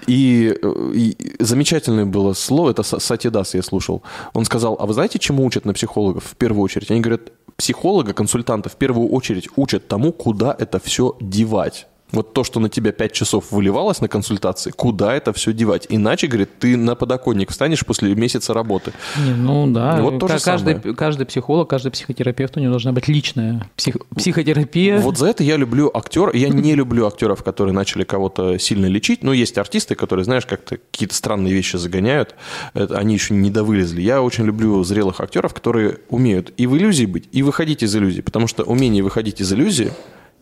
И, 0.09 0.53
э, 0.61 0.93
и 0.93 1.17
замечательное 1.39 2.05
было 2.05 2.33
слово, 2.33 2.71
это 2.71 2.83
Са- 2.83 2.99
Сатидас 2.99 3.55
я 3.55 3.63
слушал. 3.63 4.03
Он 4.33 4.45
сказал, 4.45 4.77
а 4.81 4.87
вы 4.87 4.95
знаете, 4.95 5.21
чему 5.21 5.45
учат 5.45 5.65
на 5.65 5.73
психологов 5.73 6.25
в 6.25 6.35
первую 6.37 6.65
очередь? 6.65 6.91
Они 6.91 7.01
говорят, 7.01 7.31
психолога, 7.57 8.13
консультанта 8.13 8.69
в 8.69 8.75
первую 8.77 9.09
очередь 9.11 9.49
учат 9.55 9.87
тому, 9.87 10.13
куда 10.13 10.55
это 10.59 10.81
все 10.81 11.17
девать. 11.21 11.87
Вот 12.15 12.33
то, 12.33 12.45
что 12.45 12.61
на 12.61 12.69
тебя 12.69 12.93
5 12.93 13.13
часов 13.13 13.51
выливалось 13.51 14.01
на 14.01 14.09
консультации, 14.09 14.71
куда 14.71 15.15
это 15.15 15.33
все 15.33 15.53
девать? 15.53 15.87
Иначе, 15.89 16.27
говорит, 16.29 16.51
ты 16.59 16.77
на 16.77 16.95
подоконник 16.95 17.51
встанешь 17.51 17.85
после 17.85 18.15
месяца 18.15 18.55
работы. 18.55 18.93
Не, 19.19 19.33
ну 19.35 19.67
да. 19.71 20.01
Вот 20.01 20.19
то 20.21 20.29
же 20.29 20.35
Ка- 20.39 20.45
каждый, 20.45 20.75
самое. 20.77 20.95
каждый 20.95 21.27
психолог, 21.27 21.69
каждый 21.69 21.91
психотерапевт, 21.91 22.57
у 22.57 22.61
него 22.61 22.71
должна 22.71 22.93
быть 22.93 23.09
личная 23.09 23.69
псих- 23.77 23.97
психотерапия. 24.17 24.99
Вот 25.01 25.19
за 25.19 25.27
это 25.27 25.43
я 25.43 25.57
люблю 25.57 25.91
актер. 25.93 26.31
Я 26.35 26.49
не 26.49 26.75
люблю 26.75 27.07
актеров, 27.07 27.43
которые 27.43 27.75
начали 27.75 28.05
кого-то 28.05 28.59
сильно 28.59 28.87
лечить. 28.87 29.23
Но 29.23 29.33
есть 29.33 29.59
артисты, 29.59 29.95
которые, 29.95 30.25
знаешь, 30.25 30.47
как-то 30.47 30.77
какие-то 30.77 31.15
странные 31.15 31.53
вещи 31.53 31.77
загоняют. 31.77 32.35
Это, 32.75 32.97
они 32.97 33.15
еще 33.15 33.35
не 33.35 33.51
довылезли. 33.51 34.01
Я 34.03 34.23
очень 34.23 34.45
люблю 34.45 34.83
зрелых 34.85 35.21
актеров, 35.21 35.53
которые 35.53 35.99
умеют 36.09 36.53
и 36.57 36.67
в 36.67 36.77
иллюзии 36.77 37.07
быть, 37.07 37.29
и 37.33 37.43
выходить 37.43 37.83
из 37.83 37.95
иллюзии. 37.97 38.21
Потому 38.21 38.47
что 38.47 38.63
умение 38.63 39.03
выходить 39.03 39.41
из 39.41 39.53
иллюзии 39.53 39.93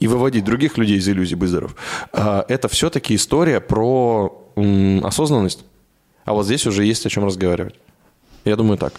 и 0.02 0.08
выводить 0.08 0.44
других 0.44 0.78
людей 0.78 0.98
из 0.98 1.08
иллюзий, 1.08 1.36
будь 1.36 1.48
здоров, 1.48 1.76
а, 2.12 2.44
это 2.48 2.68
все-таки 2.68 3.14
история 3.14 3.60
про 3.60 4.52
осознанность. 5.02 5.64
А 6.24 6.32
вот 6.32 6.44
здесь 6.44 6.66
уже 6.66 6.84
есть 6.84 7.06
о 7.06 7.08
чем 7.08 7.24
разговаривать. 7.24 7.76
Я 8.44 8.56
думаю 8.56 8.78
так. 8.78 8.94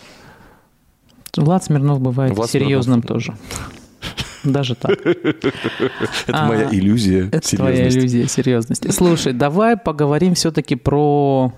Влад 1.36 1.66
Смирнов 1.66 1.99
бывает 1.99 2.34
Влад 2.34 2.49
серьезным 2.49 3.01
тоже. 3.01 3.36
Даже 4.45 4.76
так. 4.76 4.91
Это 5.06 5.43
А, 6.28 6.47
моя 6.47 6.70
иллюзия 6.72 7.30
Это 7.32 7.56
твоя 7.56 7.89
иллюзия 7.89 8.28
серьезности. 8.28 8.89
Слушай, 8.91 9.34
давай 9.34 9.76
поговорим 9.76 10.36
все-таки 10.36 10.76
про 10.76 11.54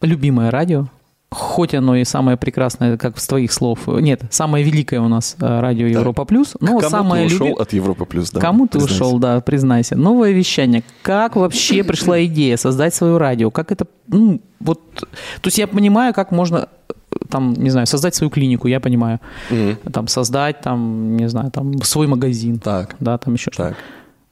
любимое 0.00 0.50
радио. 0.52 0.86
Хоть 1.30 1.74
оно 1.74 1.96
и 1.96 2.04
самое 2.04 2.36
прекрасное, 2.36 2.96
как 2.96 3.18
с 3.18 3.26
твоих 3.26 3.52
слов. 3.52 3.88
Нет, 3.88 4.22
самое 4.30 4.64
великое 4.64 5.00
у 5.00 5.08
нас 5.08 5.36
э, 5.40 5.60
радио 5.60 5.86
Европа 5.86 6.24
Плюс. 6.24 6.54
Но 6.60 6.78
Кому 6.78 6.80
самое 6.90 7.28
ты 7.28 7.34
ушел 7.34 7.46
люби- 7.48 7.60
от 7.62 7.72
Европы 7.72 8.04
плюс? 8.06 8.30
да? 8.30 8.40
Кому 8.40 8.66
ты 8.66 8.78
Признайся. 8.78 8.94
ушел, 9.04 9.18
да, 9.18 9.40
признайся. 9.40 9.96
Новое 9.96 10.30
вещание. 10.30 10.82
Как 11.02 11.34
вообще 11.36 11.82
пришла 11.84 12.24
идея 12.24 12.56
создать 12.56 12.94
свое 12.94 13.18
радио? 13.18 13.50
Как 13.50 13.72
это, 13.72 13.86
ну, 14.06 14.40
вот, 14.60 14.80
то 14.94 15.06
есть 15.46 15.58
я 15.58 15.66
понимаю, 15.66 16.14
как 16.14 16.30
можно, 16.30 16.68
э, 16.88 16.92
там, 17.28 17.54
не 17.54 17.70
знаю, 17.70 17.86
создать 17.88 18.14
свою 18.14 18.30
клинику, 18.30 18.68
я 18.68 18.78
понимаю. 18.78 19.18
Мгм. 19.50 19.76
Там, 19.92 20.06
создать, 20.08 20.60
там, 20.60 21.16
не 21.16 21.28
знаю, 21.28 21.50
там, 21.50 21.82
свой 21.82 22.06
магазин. 22.06 22.60
Так. 22.60 22.94
Да, 23.00 23.18
там 23.18 23.34
еще 23.34 23.50
что-то. 23.52 23.70
Так. 23.70 23.78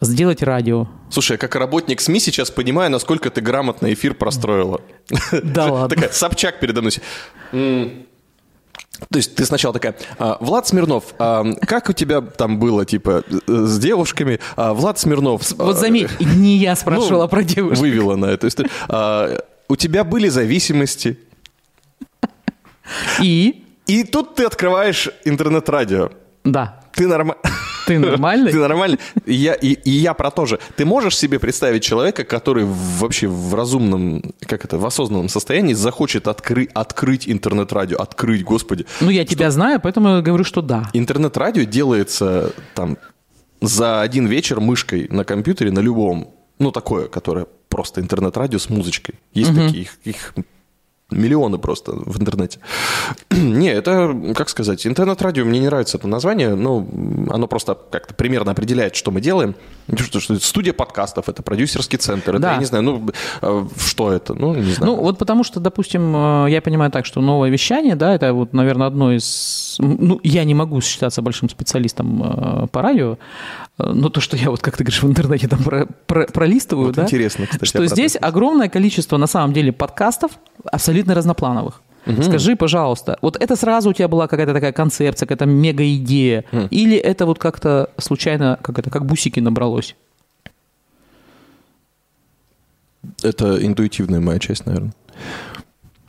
Сделать 0.04 0.42
радио. 0.42 0.86
Слушай, 1.10 1.32
я 1.32 1.38
как 1.38 1.54
работник 1.54 2.00
СМИ 2.00 2.20
сейчас 2.20 2.50
понимаю, 2.50 2.90
насколько 2.90 3.30
ты 3.30 3.40
грамотно 3.40 3.92
эфир 3.92 4.14
простроила. 4.14 4.80
Да 5.32 5.66
ладно. 5.72 5.88
Такая, 5.88 6.10
Собчак 6.12 6.60
передо 6.60 6.82
мной. 6.82 6.92
То 9.10 9.18
есть 9.18 9.34
ты 9.34 9.44
сначала 9.44 9.74
такая, 9.74 9.96
«А, 10.18 10.38
Влад 10.40 10.66
Смирнов, 10.68 11.14
а 11.18 11.44
как 11.66 11.88
у 11.88 11.92
тебя 11.92 12.20
там 12.20 12.58
было, 12.58 12.84
типа, 12.86 13.24
э, 13.28 13.66
с 13.66 13.78
девушками? 13.78 14.38
А, 14.56 14.72
Влад 14.72 14.98
Смирнов... 14.98 15.42
Вот 15.56 15.78
заметь, 15.78 16.08
не 16.20 16.56
я 16.58 16.70
ну, 16.74 16.76
спрашивала 16.76 17.26
про 17.26 17.42
девушек. 17.42 17.78
Вывела 17.78 18.16
на. 18.16 18.38
А, 18.88 19.38
у 19.68 19.76
тебя 19.76 20.04
были 20.04 20.28
зависимости, 20.28 21.18
И? 23.20 23.64
и 23.86 24.04
тут 24.04 24.36
ты 24.36 24.44
открываешь 24.44 25.08
интернет-радио. 25.24 26.10
Да. 26.44 26.80
Ты 26.92 27.08
нормально... 27.08 27.42
Ты 27.86 27.98
нормальный? 27.98 28.52
Ты 28.52 28.58
нормальный. 28.58 28.98
И 29.26 29.34
я, 29.34 29.54
и, 29.54 29.72
и 29.72 29.90
я 29.90 30.14
про 30.14 30.30
то 30.30 30.46
же. 30.46 30.58
Ты 30.76 30.84
можешь 30.84 31.16
себе 31.16 31.38
представить 31.38 31.82
человека, 31.82 32.24
который 32.24 32.64
вообще 32.66 33.28
в 33.28 33.54
разумном, 33.54 34.22
как 34.40 34.64
это, 34.64 34.78
в 34.78 34.86
осознанном 34.86 35.28
состоянии 35.28 35.74
захочет 35.74 36.28
откры, 36.28 36.68
открыть 36.74 37.28
интернет-радио, 37.28 37.98
открыть, 37.98 38.44
господи. 38.44 38.86
Ну, 39.00 39.10
я 39.10 39.24
тебя 39.24 39.50
знаю, 39.50 39.80
поэтому 39.80 40.16
я 40.16 40.20
говорю, 40.22 40.44
что 40.44 40.62
да. 40.62 40.88
Интернет-радио 40.92 41.64
делается 41.64 42.52
там 42.74 42.96
за 43.60 44.00
один 44.00 44.26
вечер 44.26 44.60
мышкой 44.60 45.08
на 45.10 45.24
компьютере, 45.24 45.70
на 45.70 45.80
любом. 45.80 46.34
Ну, 46.58 46.70
такое, 46.70 47.08
которое 47.08 47.46
просто 47.68 48.00
интернет-радио 48.00 48.58
с 48.58 48.70
музычкой. 48.70 49.16
Есть 49.32 49.54
такие, 49.54 49.82
их, 49.82 49.98
их 50.04 50.34
миллионы 51.14 51.58
просто 51.58 51.92
в 51.92 52.20
интернете. 52.20 52.58
не, 53.30 53.72
это, 53.72 54.14
как 54.34 54.48
сказать, 54.48 54.86
интернет-радио, 54.86 55.44
мне 55.44 55.60
не 55.60 55.66
нравится 55.66 55.98
это 55.98 56.08
название, 56.08 56.54
но 56.54 56.86
оно 57.30 57.46
просто 57.46 57.78
как-то 57.90 58.14
примерно 58.14 58.52
определяет, 58.52 58.96
что 58.96 59.10
мы 59.10 59.20
делаем. 59.20 59.54
Что, 59.98 60.18
что 60.20 60.38
студия 60.40 60.72
подкастов, 60.72 61.28
это 61.28 61.42
продюсерский 61.42 61.98
центр, 61.98 62.30
это, 62.32 62.38
Да. 62.40 62.52
я 62.54 62.58
не 62.58 62.64
знаю, 62.64 62.84
ну, 62.84 63.10
э, 63.42 63.66
что 63.78 64.12
это, 64.12 64.32
ну, 64.34 64.54
не 64.54 64.72
знаю. 64.72 64.92
Ну, 64.92 65.00
вот 65.00 65.18
потому 65.18 65.44
что, 65.44 65.60
допустим, 65.60 66.14
э, 66.46 66.50
я 66.50 66.62
понимаю 66.62 66.90
так, 66.90 67.04
что 67.04 67.20
новое 67.20 67.50
вещание, 67.50 67.94
да, 67.94 68.14
это 68.14 68.32
вот, 68.32 68.54
наверное, 68.54 68.86
одно 68.86 69.12
из... 69.12 69.76
Ну, 69.78 70.20
я 70.22 70.44
не 70.44 70.54
могу 70.54 70.80
считаться 70.80 71.20
большим 71.20 71.50
специалистом 71.50 72.22
э, 72.22 72.66
по 72.68 72.80
радио, 72.80 73.18
э, 73.78 73.92
но 73.92 74.08
то, 74.08 74.20
что 74.20 74.36
я 74.38 74.50
вот, 74.50 74.60
как 74.62 74.76
ты 74.78 74.84
говоришь, 74.84 75.02
в 75.02 75.06
интернете 75.06 75.48
там 75.48 75.62
про- 75.62 75.86
про- 76.06 76.26
пролистываю, 76.26 76.86
Вот 76.86 76.94
да, 76.96 77.02
интересно, 77.02 77.46
кстати, 77.46 77.66
что 77.68 77.86
здесь 77.86 78.16
огромное 78.18 78.68
количество, 78.70 79.18
на 79.18 79.26
самом 79.26 79.52
деле, 79.52 79.70
подкастов 79.72 80.32
абсолютно 80.72 81.14
разноплановых. 81.14 81.82
Скажи, 82.22 82.54
пожалуйста, 82.56 83.18
вот 83.22 83.36
это 83.42 83.56
сразу 83.56 83.90
у 83.90 83.92
тебя 83.92 84.08
была 84.08 84.28
какая-то 84.28 84.52
такая 84.52 84.72
концепция, 84.72 85.26
какая-то 85.26 85.46
мега-идея, 85.46 86.44
или 86.70 86.96
это 86.96 87.24
вот 87.26 87.38
как-то 87.38 87.90
случайно, 87.98 88.58
как 88.62 88.78
это, 88.78 88.90
как 88.90 89.06
бусики 89.06 89.40
набралось? 89.40 89.96
Это 93.22 93.64
интуитивная 93.64 94.20
моя 94.20 94.38
часть, 94.38 94.66
наверное. 94.66 94.92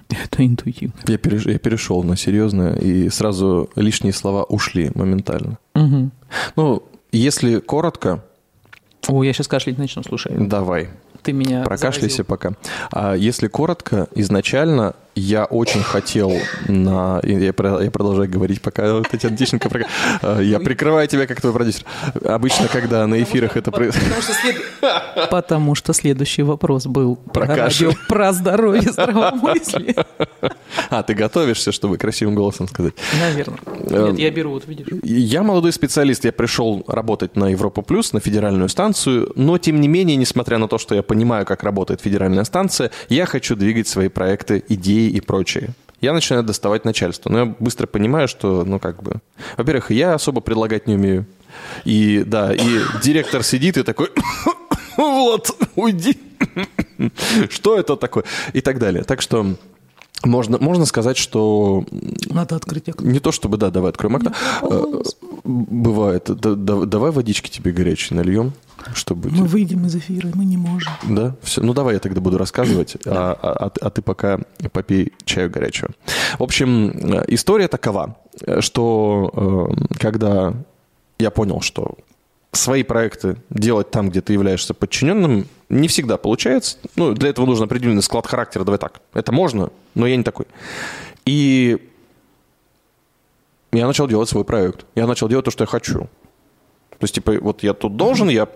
Это 0.10 0.46
интуитивно. 0.46 0.94
Я, 1.08 1.16
переш- 1.16 1.50
я 1.52 1.58
перешел 1.60 2.04
на 2.04 2.16
серьезное, 2.16 2.76
и 2.76 3.10
сразу 3.10 3.70
лишние 3.76 4.14
слова 4.14 4.44
ушли 4.44 4.92
моментально. 4.96 5.58
Мгм. 5.74 6.12
Ну, 6.56 6.84
если 7.12 7.60
коротко, 7.60 8.24
О, 9.08 9.24
я 9.24 9.34
сейчас 9.34 9.48
кашлять 9.48 9.78
начну, 9.78 10.04
слушай. 10.04 10.32
давай, 10.38 10.90
Ты 11.24 11.34
меня 11.34 11.64
прокашляйся 11.64 12.18
заразил. 12.18 12.26
пока. 12.26 12.52
А 12.92 13.16
если 13.16 13.48
коротко, 13.48 14.08
изначально 14.16 14.96
я 15.16 15.46
очень 15.46 15.82
хотел 15.82 16.34
на... 16.68 17.20
Я, 17.24 17.40
я 17.40 17.54
продолжаю 17.54 18.30
говорить, 18.30 18.62
пока 18.62 19.02
Татьяна 19.02 19.38
Тищенко... 19.38 19.70
А, 20.22 20.40
Я 20.42 20.60
прикрываю 20.60 21.08
тебя 21.08 21.26
как 21.26 21.40
твой 21.40 21.54
продюсер. 21.54 21.84
Обычно, 22.26 22.68
когда 22.68 23.08
на 23.08 23.22
эфирах 23.24 23.56
это 23.56 23.72
происходит... 23.72 24.10
Потому 24.10 24.22
что, 24.22 24.34
след- 24.34 25.30
Потому 25.30 25.76
что 25.76 25.94
следующий 25.94 26.44
вопрос 26.44 26.86
был 26.86 27.16
Про 27.16 27.46
радио, 27.48 27.92
про 28.10 28.34
здоровье, 28.34 28.92
здравомыслие. 28.92 29.96
А, 30.90 31.04
ты 31.04 31.14
готовишься, 31.14 31.72
чтобы 31.72 31.98
красивым 31.98 32.36
голосом 32.36 32.68
сказать. 32.68 32.94
Наверное. 33.20 33.60
Эм. 33.90 34.08
Нет, 34.10 34.20
я 34.20 34.32
беру, 34.32 34.52
вот 34.52 34.68
видишь. 34.68 34.88
Я 35.04 35.44
молодой 35.44 35.72
специалист, 35.72 36.26
я 36.26 36.34
пришел 36.34 36.84
работать 36.88 37.36
на 37.36 37.50
Европу 37.50 37.82
Плюс, 37.82 38.14
на 38.14 38.20
федеральную 38.20 38.68
станцию, 38.70 39.32
но 39.36 39.58
тем 39.58 39.80
не 39.80 39.88
менее, 39.88 40.18
несмотря 40.18 40.58
на 40.58 40.68
то, 40.68 40.78
что 40.78 40.94
я 40.94 41.04
понимаю, 41.04 41.46
как 41.46 41.64
работает 41.64 42.02
федеральная 42.02 42.44
станция, 42.44 42.92
я 43.10 43.26
хочу 43.26 43.56
двигать 43.56 43.88
свои 43.88 44.10
проекты, 44.10 44.64
идеи 44.68 45.05
и 45.10 45.22
прочее. 45.22 45.70
Я 46.02 46.14
начинаю 46.14 46.44
доставать 46.44 46.86
начальство, 46.86 47.30
но 47.30 47.40
я 47.40 47.46
быстро 47.46 47.88
понимаю, 47.88 48.28
что, 48.28 48.64
ну, 48.66 48.80
как 48.80 49.02
бы... 49.02 49.22
Во-первых, 49.58 49.92
я 49.92 50.14
особо 50.14 50.42
предлагать 50.42 50.88
не 50.88 50.96
умею. 50.96 51.26
И, 51.86 52.24
да, 52.26 52.54
и 52.54 52.80
директор 53.02 53.44
сидит 53.44 53.78
и 53.78 53.84
такой... 53.84 54.10
Вот, 54.98 55.50
уйди. 55.76 56.18
Что 57.50 57.78
это 57.78 57.98
такое? 57.98 58.24
И 58.54 58.62
так 58.62 58.80
далее. 58.80 59.04
Так 59.04 59.22
что 59.22 59.56
можно, 60.24 60.58
можно 60.60 60.86
сказать, 60.86 61.18
что 61.18 61.84
Надо 62.30 62.56
открыть 62.56 62.90
окно. 62.90 63.10
не 63.10 63.20
то 63.20 63.32
чтобы, 63.32 63.58
да, 63.58 63.70
давай 63.70 63.90
откроем 63.92 64.16
окно. 64.16 64.32
Э, 64.64 65.02
Бывает. 65.44 66.24
Да- 66.28 66.56
да- 66.56 66.86
Давай 66.86 67.12
водички 67.12 67.50
тебе 67.50 67.72
горячей 67.72 68.16
нальем, 68.16 68.54
чтобы... 68.96 69.30
Мы 69.30 69.46
выйдем 69.46 69.86
из 69.86 69.96
эфира, 69.96 70.32
мы 70.34 70.44
не 70.46 70.58
можем. 70.58 70.92
Да, 71.08 71.36
все. 71.44 71.62
Ну 71.62 71.74
давай 71.74 71.94
я 71.96 72.00
тогда 72.00 72.20
буду 72.22 72.38
рассказывать, 72.40 72.98
а, 73.06 73.38
а- 73.40 73.66
а 73.66 73.70
ты- 73.70 73.82
а 73.82 73.90
ты 73.92 74.02
пока 74.02 74.40
попей 74.72 75.14
чаю 75.26 75.52
горячего. 75.52 75.90
В 76.40 76.44
общем, 76.44 76.90
э, 76.90 77.26
история 77.28 77.68
такова, 77.68 78.18
э, 78.42 78.62
что 78.62 79.72
когда 80.00 80.54
я 81.20 81.30
понял, 81.30 81.62
что 81.62 81.96
свои 82.56 82.84
проекты 82.84 83.38
делать 83.50 83.92
там, 83.92 84.10
где 84.10 84.22
ты 84.22 84.34
являешься 84.34 84.74
подчиненным, 84.74 85.48
не 85.70 85.88
всегда 85.88 86.18
получается. 86.18 86.78
Ну, 86.96 87.14
для 87.14 87.30
этого 87.30 87.46
нужен 87.46 87.66
определенный 87.66 88.04
склад 88.04 88.28
характера, 88.28 88.64
давай 88.64 88.80
так. 88.80 89.02
Это 89.14 89.32
можно, 89.32 89.72
но 89.94 90.08
я 90.08 90.16
не 90.16 90.24
такой. 90.24 90.46
И 91.26 91.78
я 93.72 93.88
начал 93.88 94.08
делать 94.08 94.30
свой 94.30 94.46
проект. 94.46 94.86
Я 94.96 95.08
начал 95.08 95.28
делать 95.28 95.46
то, 95.46 95.52
что 95.52 95.64
я 95.64 95.68
хочу. 95.68 96.02
То 96.92 97.04
есть, 97.04 97.16
типа, 97.16 97.34
вот 97.42 97.64
я 97.64 97.74
тут 97.74 97.98
должен, 97.98 98.30
я 98.30 98.48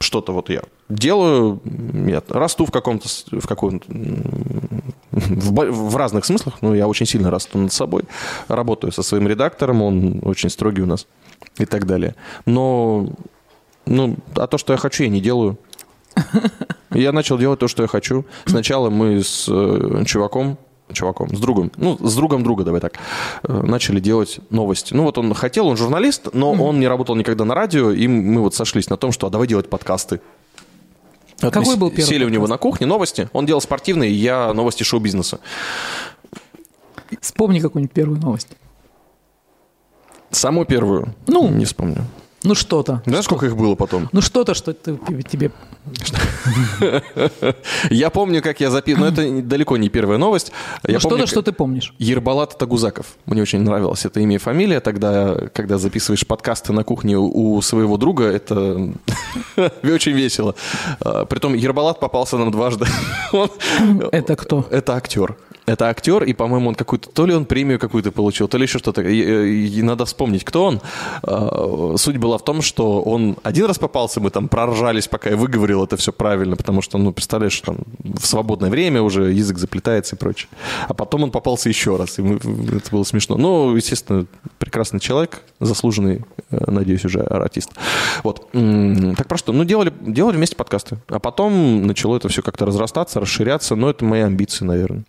что-то 0.00 0.32
вот 0.32 0.50
я 0.50 0.62
делаю, 0.88 1.60
я 2.06 2.22
расту 2.28 2.66
в 2.66 2.70
каком-то, 2.70 3.08
в 3.30 3.46
каком-то, 3.46 3.90
м, 3.90 4.82
в, 5.10 5.90
в 5.90 5.96
разных 5.96 6.24
смыслах, 6.24 6.60
но 6.62 6.74
я 6.74 6.88
очень 6.88 7.06
сильно 7.06 7.30
расту 7.30 7.58
над 7.58 7.72
собой, 7.72 8.04
работаю 8.48 8.92
со 8.92 9.02
своим 9.02 9.28
редактором, 9.28 9.82
он 9.82 10.20
очень 10.24 10.50
строгий 10.50 10.82
у 10.82 10.86
нас 10.86 11.06
и 11.58 11.66
так 11.66 11.86
далее. 11.86 12.14
Но, 12.46 13.10
ну, 13.86 14.16
а 14.34 14.46
то, 14.46 14.58
что 14.58 14.72
я 14.72 14.78
хочу, 14.78 15.04
я 15.04 15.08
не 15.08 15.20
делаю. 15.20 15.58
Я 16.92 17.12
начал 17.12 17.38
делать 17.38 17.60
то, 17.60 17.68
что 17.68 17.82
я 17.82 17.88
хочу. 17.88 18.24
Сначала 18.46 18.90
мы 18.90 19.22
с 19.22 19.46
э, 19.48 20.02
чуваком, 20.06 20.58
чуваком, 20.92 21.34
с 21.34 21.38
другом, 21.38 21.70
ну, 21.76 21.96
с 22.00 22.16
другом 22.16 22.42
друга, 22.42 22.64
давай 22.64 22.80
так, 22.80 22.94
э, 23.44 23.62
начали 23.62 24.00
делать 24.00 24.40
новости. 24.50 24.92
Ну, 24.92 25.04
вот 25.04 25.16
он 25.18 25.32
хотел, 25.34 25.68
он 25.68 25.76
журналист, 25.76 26.30
но 26.32 26.52
он 26.52 26.80
не 26.80 26.88
работал 26.88 27.14
никогда 27.14 27.44
на 27.44 27.54
радио, 27.54 27.92
и 27.92 28.08
мы 28.08 28.40
вот 28.40 28.54
сошлись 28.54 28.90
на 28.90 28.96
том, 28.96 29.12
что 29.12 29.28
а 29.28 29.30
давай 29.30 29.46
делать 29.46 29.68
подкасты. 29.68 30.20
Вот 31.42 31.54
Какой 31.54 31.76
был 31.76 31.90
первый 31.90 32.08
Сели 32.08 32.24
у 32.24 32.28
него 32.28 32.44
подкаст? 32.44 32.50
на 32.50 32.70
кухне, 32.70 32.86
новости. 32.86 33.30
Он 33.32 33.46
делал 33.46 33.60
спортивные, 33.60 34.12
я 34.12 34.52
новости 34.52 34.82
шоу-бизнеса. 34.82 35.40
Вспомни 37.20 37.60
какую-нибудь 37.60 37.94
первую 37.94 38.20
новость. 38.20 38.48
Самую 40.30 40.66
первую? 40.66 41.14
Ну. 41.26 41.48
Не 41.48 41.64
вспомню. 41.64 42.06
Ну 42.42 42.54
что-то. 42.54 43.02
Знаешь, 43.04 43.26
сколько 43.26 43.44
их 43.44 43.54
было 43.54 43.74
потом? 43.74 44.08
Ну 44.12 44.22
что-то, 44.22 44.54
что 44.54 44.72
ты, 44.72 44.96
тебе... 45.30 45.50
Я 47.90 48.08
помню, 48.08 48.40
как 48.42 48.60
я 48.60 48.70
записывал, 48.70 49.06
но 49.06 49.12
это 49.12 49.42
далеко 49.42 49.76
не 49.76 49.90
первая 49.90 50.16
новость. 50.16 50.52
Ну 50.88 50.98
что-то, 50.98 51.26
что 51.26 51.42
ты 51.42 51.52
помнишь. 51.52 51.92
Ербалат 51.98 52.56
Тагузаков. 52.56 53.06
Мне 53.26 53.42
очень 53.42 53.60
нравилось 53.60 54.06
это 54.06 54.20
имя 54.20 54.36
и 54.36 54.38
фамилия. 54.38 54.80
Тогда, 54.80 55.48
когда 55.52 55.76
записываешь 55.76 56.26
подкасты 56.26 56.72
на 56.72 56.82
кухне 56.82 57.18
у 57.18 57.60
своего 57.60 57.98
друга, 57.98 58.24
это 58.24 58.90
очень 59.82 60.12
весело. 60.12 60.54
А, 61.00 61.26
Притом 61.26 61.52
Ербалат 61.52 62.00
попался 62.00 62.38
нам 62.38 62.50
дважды. 62.50 62.86
Это 64.12 64.36
кто? 64.36 64.66
Это 64.70 64.94
актер. 64.94 65.36
Это 65.66 65.88
актер, 65.88 66.24
и, 66.24 66.32
по-моему, 66.32 66.68
он 66.70 66.74
какую-то, 66.74 67.08
то 67.10 67.26
ли 67.26 67.34
он 67.34 67.44
премию 67.44 67.78
какую-то 67.78 68.10
получил, 68.12 68.48
то 68.48 68.56
ли 68.58 68.64
еще 68.64 68.78
что-то. 68.78 69.02
И, 69.02 69.14
и- 69.20 69.78
и 69.78 69.82
надо 69.82 70.04
вспомнить, 70.04 70.44
кто 70.44 70.64
он. 70.64 70.80
А, 71.22 71.94
Суть 71.96 72.16
была 72.16 72.38
в 72.38 72.44
том, 72.44 72.62
что 72.62 73.02
он 73.02 73.36
один 73.42 73.66
раз 73.66 73.78
попался, 73.78 74.20
мы 74.20 74.30
там 74.30 74.48
проржались, 74.48 75.06
пока 75.06 75.30
я 75.30 75.36
выговорил 75.36 75.84
это 75.84 75.96
все 75.96 76.12
правильно, 76.12 76.56
потому 76.56 76.82
что, 76.82 76.98
ну, 76.98 77.12
представляешь, 77.12 77.60
там 77.60 77.78
в 78.02 78.26
свободное 78.26 78.70
время 78.70 79.02
уже 79.02 79.32
язык 79.32 79.58
заплетается 79.58 80.16
и 80.16 80.18
прочее. 80.18 80.48
А 80.88 80.94
потом 80.94 81.22
он 81.24 81.30
попался 81.30 81.68
еще 81.68 81.96
раз, 81.96 82.18
и 82.18 82.22
мы- 82.22 82.36
это 82.36 82.90
было 82.90 83.04
смешно. 83.04 83.36
Ну, 83.36 83.76
естественно, 83.76 84.26
прекрасный 84.58 84.98
человек, 85.00 85.42
заслуженный, 85.60 86.24
э, 86.50 86.70
надеюсь, 86.70 87.04
уже 87.04 87.20
артист. 87.20 87.70
Вот. 88.24 88.50
Так 88.52 89.28
про 89.28 89.36
что? 89.38 89.52
Ну, 89.52 89.64
делали, 89.64 89.92
делали 90.00 90.36
вместе 90.36 90.56
подкасты. 90.56 90.98
А 91.08 91.18
потом 91.18 91.86
начало 91.86 92.16
это 92.16 92.28
все 92.28 92.42
как-то 92.42 92.66
разрастаться, 92.66 93.20
расширяться, 93.20 93.76
но 93.76 93.90
это 93.90 94.04
мои 94.04 94.20
амбиции, 94.22 94.64
наверное. 94.64 95.04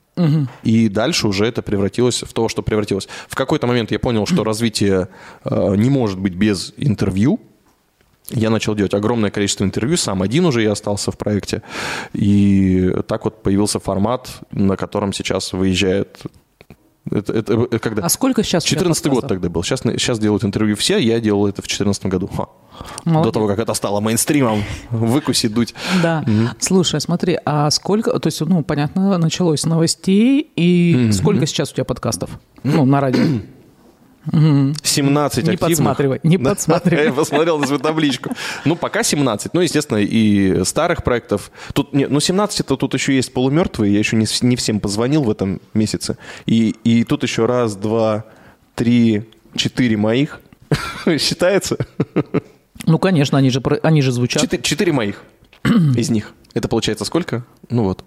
И 0.64 0.90
дальше 0.90 1.28
уже 1.28 1.46
это 1.46 1.62
превратилось 1.62 2.24
в 2.24 2.34
то, 2.34 2.50
что 2.50 2.62
превратилось. 2.62 3.08
В 3.28 3.36
какой-то 3.36 3.68
момент 3.68 3.92
я 3.92 4.00
понял, 4.00 4.26
что 4.26 4.44
развитие 4.44 5.08
э, 5.44 5.76
не 5.76 5.90
может 5.90 6.20
быть 6.20 6.34
без 6.34 6.74
интервью. 6.78 7.40
Я 8.30 8.50
начал 8.50 8.76
делать 8.76 8.94
огромное 8.94 9.30
количество 9.30 9.66
интервью, 9.66 9.98
сам 9.98 10.22
один 10.22 10.46
уже 10.46 10.62
я 10.62 10.72
остался 10.72 11.12
в 11.12 11.18
проекте. 11.18 11.64
И 12.14 12.94
так 13.08 13.26
вот 13.26 13.44
появился 13.44 13.80
формат, 13.80 14.30
на 14.52 14.78
котором 14.78 15.12
сейчас 15.12 15.52
выезжает 15.54 16.22
Это, 17.10 17.34
это, 17.34 17.54
это 17.54 17.80
когда? 17.80 18.06
А 18.06 18.10
сколько 18.10 18.44
сейчас? 18.44 18.64
14 18.64 19.08
год 19.08 19.28
тогда 19.28 19.50
был. 19.50 19.64
Сейчас, 19.64 19.82
сейчас 19.82 20.20
делают 20.20 20.44
интервью 20.44 20.76
все, 20.76 20.98
я 20.98 21.20
делал 21.20 21.48
это 21.48 21.62
в 21.62 21.68
14 21.68 22.06
году. 22.06 22.28
Ха. 22.28 22.48
Молодец. 23.06 23.26
До 23.26 23.32
того, 23.32 23.48
как 23.48 23.60
это 23.60 23.74
стало 23.74 24.00
мейнстримом, 24.00 24.64
выкуси 24.92 25.48
дуть. 25.48 25.74
Да. 26.04 26.24
Слушай, 26.60 27.02
смотри, 27.02 27.40
а 27.46 27.70
сколько, 27.72 28.18
то 28.20 28.28
есть, 28.28 28.42
ну, 28.42 28.64
понятно, 28.64 29.18
началось 29.18 29.62
с 29.62 29.66
новостей, 29.66 30.52
и 30.56 31.10
сколько 31.12 31.46
сейчас 31.46 31.72
у 31.72 31.74
тебя 31.74 31.86
подкастов? 31.86 32.30
Ну, 32.64 32.86
на 32.86 33.02
радио. 33.02 33.24
17 34.26 35.44
Не 35.44 35.54
активных. 35.54 35.60
подсматривай, 35.60 36.20
не 36.24 36.38
подсматривай. 36.40 37.06
Я 37.06 37.14
посмотрел 37.14 37.58
на 37.58 37.66
свою 37.66 37.82
табличку. 37.82 38.32
Ну, 38.66 38.76
пока 38.76 39.04
17. 39.04 39.54
Ну, 39.54 39.62
естественно, 39.62 39.98
и 39.98 40.64
старых 40.64 41.04
проектов. 41.04 41.52
Тут, 41.74 41.94
не, 41.94 42.08
ну, 42.08 42.20
17 42.20 42.60
это 42.62 42.78
тут 42.78 42.94
еще 42.94 43.16
есть 43.16 43.34
полумертвые. 43.34 43.94
Я 43.94 44.00
еще 44.00 44.16
не, 44.16 44.26
не 44.42 44.56
всем 44.56 44.80
позвонил 44.80 45.24
в 45.24 45.30
этом 45.30 45.60
месяце. 45.74 46.18
И, 46.46 46.76
и 46.84 47.04
тут 47.04 47.24
еще 47.24 47.46
раз, 47.46 47.76
два, 47.76 48.26
три, 48.76 49.30
четыре 49.56 49.98
моих. 49.98 50.40
Считается? 51.20 51.78
Ну, 52.86 53.00
конечно, 53.00 53.38
они 53.38 53.50
же, 53.50 53.62
они 53.84 54.02
же 54.02 54.12
звучат. 54.12 54.42
Четыре, 54.42 54.64
четыре 54.64 54.92
моих 54.94 55.24
из 55.96 56.10
них. 56.10 56.34
Это 56.54 56.68
получается 56.68 57.06
сколько? 57.06 57.46
Ну 57.70 57.84
вот. 57.84 58.04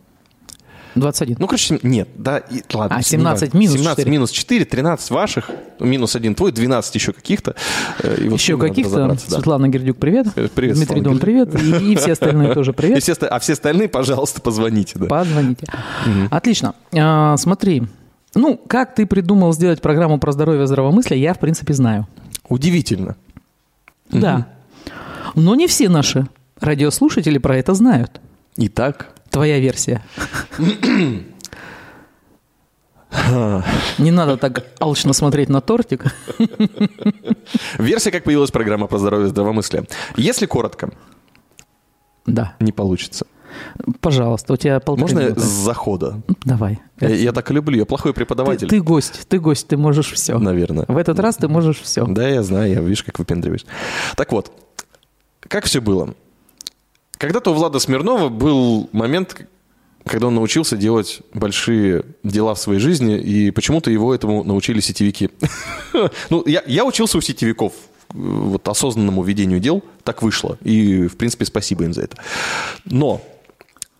21. 0.94 1.36
Ну, 1.40 1.46
короче, 1.46 1.78
нет, 1.82 2.08
да, 2.16 2.38
и, 2.38 2.62
ладно. 2.72 2.96
А, 2.96 2.98
не 2.98 3.04
17 3.04 3.42
важно. 3.42 3.58
минус 3.58 3.72
17 3.76 3.96
4. 3.98 4.10
минус 4.10 4.30
4, 4.30 4.64
13 4.64 5.10
ваших, 5.10 5.50
минус 5.80 6.14
один 6.16 6.34
твой, 6.34 6.52
12 6.52 6.94
еще 6.94 7.12
каких-то. 7.12 7.54
Э, 8.02 8.16
и 8.24 8.28
вот 8.28 8.38
Еще 8.38 8.56
каких-то. 8.58 8.90
разобраться, 8.96 9.30
да. 9.30 9.36
Светлана 9.36 9.68
Гердюк, 9.68 9.96
привет. 9.96 10.26
Э, 10.36 10.48
привет, 10.54 10.76
Дмитрий 10.76 10.96
Светлана 10.96 11.02
Дон, 11.04 11.18
привет. 11.18 11.54
И, 11.62 11.92
и 11.92 11.96
все 11.96 12.12
остальные 12.12 12.54
тоже 12.54 12.70
И 12.72 12.74
привет. 12.74 13.02
все 13.02 13.12
оста- 13.12 13.28
а 13.28 13.38
все 13.40 13.54
остальные, 13.54 13.88
пожалуйста, 13.88 14.40
позвоните. 14.40 14.98
Да. 14.98 15.06
Позвоните. 15.06 15.66
Отлично. 16.30 16.74
А, 16.96 17.36
смотри, 17.36 17.82
ну, 18.34 18.56
как 18.56 18.94
ты 18.94 19.06
придумал 19.06 19.52
сделать 19.52 19.80
программу 19.80 20.18
про 20.18 20.32
здоровье 20.32 20.64
и 20.64 20.66
здравомыслие, 20.66 21.20
я, 21.20 21.34
в 21.34 21.38
принципе, 21.38 21.72
знаю. 21.74 22.06
Удивительно. 22.48 23.16
Да. 24.10 24.46
Но 25.34 25.54
не 25.54 25.66
все 25.66 25.88
наши 25.88 26.26
радиослушатели 26.60 27.38
про 27.38 27.56
это 27.56 27.74
знают. 27.74 28.20
Итак, 28.56 29.08
Твоя 29.34 29.58
версия. 29.58 30.00
Не 33.98 34.10
надо 34.12 34.36
так 34.36 34.64
алчно 34.78 35.12
смотреть 35.12 35.48
на 35.48 35.60
тортик. 35.60 36.04
версия, 37.78 38.12
как 38.12 38.22
появилась 38.22 38.52
программа 38.52 38.86
про 38.86 38.98
здоровье 38.98 39.26
и 39.26 39.30
здравомыслие. 39.30 39.86
Если 40.16 40.46
коротко, 40.46 40.90
Да. 42.26 42.54
не 42.60 42.70
получится. 42.70 43.26
Пожалуйста, 44.00 44.52
у 44.52 44.56
тебя 44.56 44.78
полторы 44.78 45.00
Можно 45.02 45.20
минуты. 45.26 45.40
с 45.40 45.44
захода? 45.44 46.22
Давай. 46.44 46.78
Я, 47.00 47.08
я 47.08 47.32
так 47.32 47.50
люблю, 47.50 47.76
я 47.76 47.86
плохой 47.86 48.12
Ты, 48.12 48.16
преподаватель. 48.16 48.68
ты 48.68 48.80
гость, 48.80 49.26
ты 49.28 49.40
гость, 49.40 49.66
ты 49.66 49.76
можешь 49.76 50.12
все. 50.12 50.38
Наверное. 50.38 50.84
В 50.86 50.96
этот 50.96 51.18
раз 51.18 51.36
ты 51.36 51.48
можешь 51.48 51.80
все. 51.80 52.04
Да, 52.06 52.28
я 52.28 52.44
знаю, 52.44 52.72
я 52.72 52.80
вижу, 52.80 53.04
как 53.04 53.18
выпендриваешь. 53.18 53.66
Так 54.16 54.30
вот, 54.30 54.52
как 55.40 55.64
все 55.64 55.80
было? 55.80 56.14
Когда-то 57.24 57.52
у 57.52 57.54
Влада 57.54 57.78
Смирнова 57.78 58.28
был 58.28 58.90
момент, 58.92 59.46
когда 60.04 60.26
он 60.26 60.34
научился 60.34 60.76
делать 60.76 61.22
большие 61.32 62.04
дела 62.22 62.54
в 62.54 62.58
своей 62.58 62.80
жизни, 62.80 63.18
и 63.18 63.50
почему-то 63.50 63.90
его 63.90 64.14
этому 64.14 64.44
научили 64.44 64.80
сетевики. 64.80 65.30
Ну, 66.28 66.44
я, 66.46 66.84
учился 66.84 67.16
у 67.16 67.22
сетевиков 67.22 67.72
э, 67.72 68.18
вот 68.18 68.68
осознанному 68.68 69.22
ведению 69.22 69.58
дел, 69.58 69.82
так 70.02 70.20
вышло. 70.20 70.58
И, 70.60 71.06
в 71.06 71.16
принципе, 71.16 71.46
спасибо 71.46 71.84
им 71.84 71.94
за 71.94 72.02
это. 72.02 72.18
Но 72.84 73.22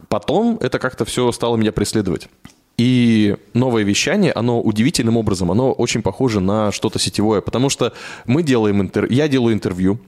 потом 0.09 0.59
это 0.61 0.79
как-то 0.79 1.07
все 1.07 1.33
стало 1.33 1.57
меня 1.57 1.73
преследовать. 1.73 2.29
И 2.77 3.37
новое 3.55 3.85
вещание, 3.85 4.33
оно 4.33 4.61
удивительным 4.61 5.17
образом, 5.17 5.51
оно 5.51 5.73
очень 5.73 6.03
похоже 6.03 6.41
на 6.41 6.73
что-то 6.73 6.99
сетевое, 6.99 7.41
потому 7.41 7.71
что 7.71 7.95
мы 8.27 8.43
делаем 8.43 8.83
интервью, 8.83 9.17
я 9.17 9.29
делаю 9.29 9.55
интервью, 9.55 9.99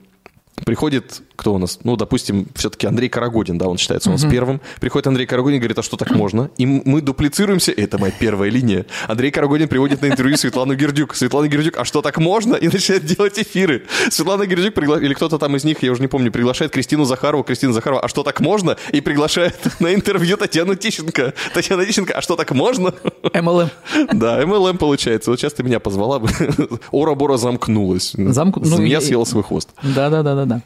приходит, 0.65 1.23
кто 1.37 1.53
у 1.53 1.57
нас, 1.59 1.79
ну, 1.83 1.95
допустим, 1.95 2.47
все-таки 2.55 2.87
Андрей 2.87 3.07
Карагодин, 3.09 3.57
да, 3.57 3.67
он 3.67 3.77
считается 3.77 4.09
у 4.09 4.13
нас 4.13 4.25
первым, 4.25 4.59
приходит 4.81 5.07
Андрей 5.07 5.25
Карагодин, 5.27 5.59
говорит, 5.59 5.77
а 5.79 5.83
что 5.83 5.95
так 5.95 6.11
можно? 6.11 6.49
И 6.57 6.65
мы 6.65 6.99
дуплицируемся, 7.01 7.71
это 7.71 7.97
моя 7.99 8.11
первая 8.11 8.49
линия. 8.49 8.85
Андрей 9.07 9.31
Карагодин 9.31 9.67
приводит 9.67 10.01
на 10.01 10.07
интервью 10.07 10.35
Светлану 10.35 10.73
Гердюк. 10.73 11.15
Светлана 11.15 11.47
Гердюк, 11.47 11.77
а 11.77 11.85
что 11.85 12.01
так 12.01 12.17
можно? 12.17 12.55
И 12.55 12.67
начинает 12.67 13.05
делать 13.05 13.37
эфиры. 13.39 13.83
Светлана 14.09 14.45
Гердюк, 14.47 14.73
пригла- 14.73 14.99
или 15.01 15.13
кто-то 15.13 15.37
там 15.37 15.55
из 15.55 15.63
них, 15.63 15.83
я 15.83 15.91
уже 15.91 16.01
не 16.01 16.07
помню, 16.07 16.31
приглашает 16.31 16.71
Кристину 16.71 17.05
Захарову. 17.05 17.43
Кристина 17.43 17.71
Захарова, 17.71 18.01
а 18.01 18.07
что 18.07 18.23
так 18.23 18.39
можно? 18.39 18.75
И 18.91 18.99
приглашает 19.01 19.55
на 19.79 19.93
интервью 19.93 20.37
Татьяну 20.37 20.73
Тищенко. 20.75 21.33
Татьяна 21.53 21.85
Тищенко, 21.85 22.13
а 22.13 22.21
что 22.21 22.35
так 22.35 22.51
можно? 22.51 22.93
MLM. 23.23 23.69
Да, 24.13 24.41
MLM 24.41 24.77
получается. 24.77 25.29
Вот 25.29 25.39
сейчас 25.39 25.53
ты 25.53 25.61
меня 25.63 25.79
позвала 25.79 26.17
бы. 26.19 26.29
Ора-бора 26.91 27.37
замкнулась. 27.37 28.15
Замк- 28.15 28.53
ну, 28.57 28.65
Змея 28.77 28.95
я- 28.95 29.01
съела 29.01 29.23
свой 29.25 29.43
хвост. 29.43 29.69
Да, 29.83 30.09
да, 30.09 30.23
да, 30.23 30.33
да, 30.33 30.45
да. 30.45 30.61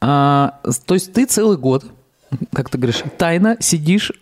А, 0.00 0.60
то 0.86 0.94
есть 0.94 1.12
ты 1.12 1.26
целый 1.26 1.56
год, 1.56 1.84
как 2.52 2.68
ты 2.70 2.78
говоришь, 2.78 3.02
тайно 3.18 3.56
сидишь 3.60 4.12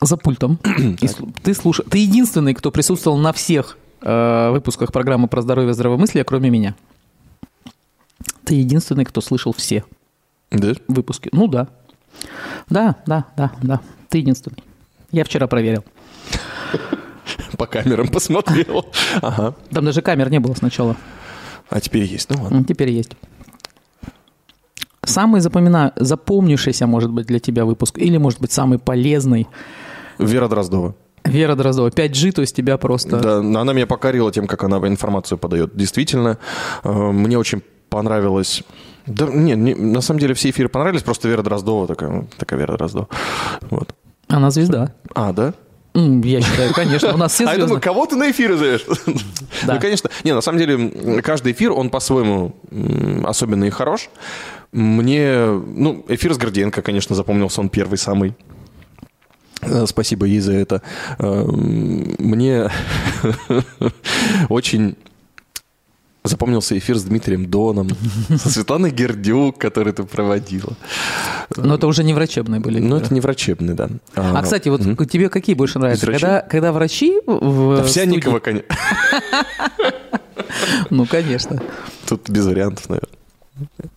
за 0.00 0.16
пультом. 0.16 0.58
и 1.00 1.08
ты 1.42 1.54
слушаешь. 1.54 1.88
Ты 1.90 1.98
единственный, 1.98 2.54
кто 2.54 2.70
присутствовал 2.70 3.18
на 3.18 3.32
всех 3.32 3.76
э, 4.02 4.50
выпусках 4.50 4.92
программы 4.92 5.28
про 5.28 5.42
здоровье 5.42 5.70
и 5.70 5.74
здравомыслие, 5.74 6.24
кроме 6.24 6.50
меня. 6.50 6.74
Ты 8.44 8.54
единственный, 8.54 9.04
кто 9.04 9.20
слышал 9.20 9.52
все 9.52 9.84
Да? 10.50 10.72
выпуски. 10.88 11.28
Ну 11.32 11.48
да. 11.48 11.68
Да, 12.70 12.96
да, 13.06 13.26
да, 13.36 13.52
да. 13.62 13.80
Ты 14.08 14.18
единственный. 14.18 14.56
Я 15.10 15.24
вчера 15.24 15.46
проверил. 15.46 15.84
По 17.56 17.66
камерам 17.66 18.08
посмотрел. 18.08 18.86
Ага. 19.20 19.54
Там 19.70 19.84
даже 19.84 20.00
камер 20.02 20.30
не 20.30 20.38
было 20.38 20.54
сначала. 20.54 20.96
А 21.70 21.80
теперь 21.80 22.04
есть. 22.04 22.30
Ну 22.30 22.42
ладно. 22.42 22.64
Теперь 22.64 22.90
есть. 22.90 23.12
Самый 25.08 25.40
запомина... 25.40 25.92
запомнившийся, 25.96 26.86
может 26.86 27.10
быть, 27.10 27.26
для 27.26 27.38
тебя 27.38 27.64
выпуск, 27.64 27.98
или, 27.98 28.16
может 28.18 28.40
быть, 28.40 28.52
самый 28.52 28.78
полезный. 28.78 29.48
Вера 30.18 30.48
Дроздова. 30.48 30.94
Вера 31.24 31.54
Дроздова, 31.54 31.88
5G, 31.88 32.32
то 32.32 32.40
есть 32.40 32.56
тебя 32.56 32.78
просто... 32.78 33.18
Да, 33.18 33.38
она 33.38 33.72
меня 33.72 33.86
покорила 33.86 34.32
тем, 34.32 34.46
как 34.46 34.64
она 34.64 34.76
информацию 34.88 35.38
подает. 35.38 35.76
Действительно, 35.76 36.38
э, 36.84 36.90
мне 36.90 37.38
очень 37.38 37.62
понравилось... 37.90 38.62
Да, 39.06 39.26
не, 39.26 39.54
не, 39.54 39.74
на 39.74 40.00
самом 40.02 40.20
деле 40.20 40.34
все 40.34 40.50
эфиры 40.50 40.68
понравились, 40.68 41.02
просто 41.02 41.28
Вера 41.28 41.42
Дроздова 41.42 41.86
такая, 41.86 42.26
такая 42.36 42.60
Вера 42.60 42.76
Дроздова. 42.76 43.08
Вот. 43.70 43.94
Она 44.28 44.50
звезда. 44.50 44.92
А, 45.14 45.32
да? 45.32 45.54
Я 45.94 46.40
считаю, 46.40 46.72
конечно, 46.74 47.14
у 47.14 47.16
нас 47.16 47.32
все 47.32 47.44
А 47.44 47.48
я 47.50 47.54
думаю, 47.54 47.68
звезды. 47.68 47.80
кого 47.84 48.06
ты 48.06 48.16
на 48.16 48.30
эфиры 48.30 48.56
зовешь? 48.56 48.84
Да. 49.66 49.74
Ну, 49.74 49.80
конечно. 49.80 50.10
Не, 50.22 50.32
на 50.34 50.40
самом 50.40 50.58
деле, 50.58 51.22
каждый 51.22 51.52
эфир, 51.52 51.72
он 51.72 51.90
по-своему 51.90 52.54
особенный 53.24 53.68
и 53.68 53.70
хорош. 53.70 54.08
Мне, 54.70 55.46
ну, 55.46 56.04
эфир 56.08 56.34
с 56.34 56.38
Горденко, 56.38 56.82
конечно, 56.82 57.16
запомнился, 57.16 57.60
он 57.60 57.68
первый 57.68 57.96
самый. 57.98 58.36
Э, 59.62 59.86
Спасибо 59.86 60.26
ей 60.26 60.40
за 60.40 60.52
это. 60.52 60.82
Э, 61.18 61.44
Мне 61.48 62.70
очень 64.48 64.96
запомнился 66.28 66.76
эфир 66.78 66.96
с 66.98 67.02
Дмитрием 67.04 67.50
Доном, 67.50 67.88
со 68.28 68.48
Светланой 68.50 68.90
Гердюк, 68.90 69.58
который 69.58 69.92
ты 69.92 70.04
проводила. 70.04 70.74
Но 71.56 71.74
это 71.74 71.86
уже 71.86 72.04
не 72.04 72.14
врачебные 72.14 72.60
были. 72.60 72.80
Эфиры. 72.80 72.96
это 72.98 73.14
не 73.14 73.20
врачебный, 73.20 73.74
да. 73.74 73.88
А, 74.14 74.42
кстати, 74.42 74.68
вот 74.68 74.82
тебе 75.10 75.28
какие 75.28 75.54
больше 75.54 75.78
нравятся? 75.78 76.06
Когда, 76.06 76.40
когда 76.42 76.72
врачи 76.72 77.14
в 77.26 77.80
Овсянникова, 77.80 78.38
студии- 78.38 78.44
конечно. 78.44 78.66
Ну, 80.90 81.06
конечно. 81.06 81.60
Тут 82.08 82.28
без 82.30 82.46
вариантов, 82.46 82.88
наверное. 82.88 83.10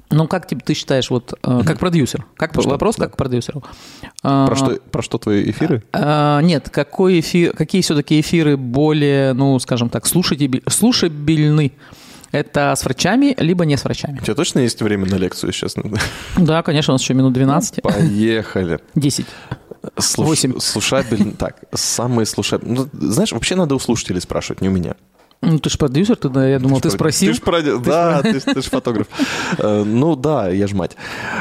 Ну, 0.10 0.28
как 0.28 0.48
тебе, 0.48 0.62
ты 0.66 0.74
считаешь, 0.74 1.10
вот, 1.12 1.34
э, 1.44 1.62
как 1.66 1.78
продюсер? 1.80 2.26
Как 2.36 2.52
Что? 2.52 2.68
вопрос, 2.70 2.96
Да. 2.98 3.06
как 3.06 3.16
продюсеру? 3.16 3.64
А, 4.24 4.48
Про 4.48 4.56
что, 4.56 4.80
про 4.92 5.02
что 5.04 5.18
твои 5.20 5.50
эфиры? 5.52 5.84
а, 5.94 6.42
нет, 6.42 6.70
какой 6.70 7.20
эфир, 7.20 7.54
какие 7.56 7.82
все-таки 7.84 8.20
эфиры 8.20 8.58
более, 8.58 9.34
ну, 9.34 9.58
скажем 9.60 9.90
так, 9.90 10.06
слушабель- 10.08 10.64
слушабельны? 10.68 11.72
Это 12.32 12.74
с 12.76 12.84
врачами, 12.86 13.36
либо 13.40 13.66
не 13.66 13.76
с 13.78 13.84
врачами? 13.84 14.20
У 14.20 14.24
тебя 14.24 14.36
точно 14.36 14.60
есть 14.60 14.82
время 14.82 15.06
на 15.06 15.16
лекцию 15.16 15.52
сейчас? 15.52 15.76
Да, 16.38 16.64
конечно, 16.64 16.94
у 16.94 16.96
нас 16.96 17.02
еще 17.02 17.14
минут 17.14 17.34
12. 17.34 17.82
Поехали. 17.82 18.80
10. 18.96 19.26
Слуш- 19.98 20.26
Восемь. 20.26 20.60
Слушабельные. 20.60 21.34
Так, 21.38 21.58
самые 21.74 22.26
слушабельные. 22.26 22.88
Ну, 22.94 23.08
знаешь, 23.08 23.32
вообще 23.32 23.56
надо 23.56 23.76
у 23.76 23.80
слушателей 23.80 24.22
спрашивать, 24.22 24.62
не 24.62 24.70
у 24.70 24.72
меня. 24.72 24.96
Ну, 25.44 25.58
ты 25.58 25.72
же 25.72 25.78
продюсер, 25.80 26.16
ты, 26.18 26.30
да, 26.30 26.48
я 26.48 26.60
думал, 26.60 26.80
ты, 26.82 26.90
ж 26.92 26.94
спросил. 26.94 27.34
Ты 27.34 27.40
ж 27.40 27.42
проди- 27.42 27.84
Да, 27.84 28.22
ты, 28.22 28.40
ж 28.62 28.66
фотограф. 28.70 29.08
Э, 29.58 29.84
Ну 29.84 30.16
да, 30.16 30.50
я 30.50 30.68
ж 30.68 30.74
мать. 30.74 30.96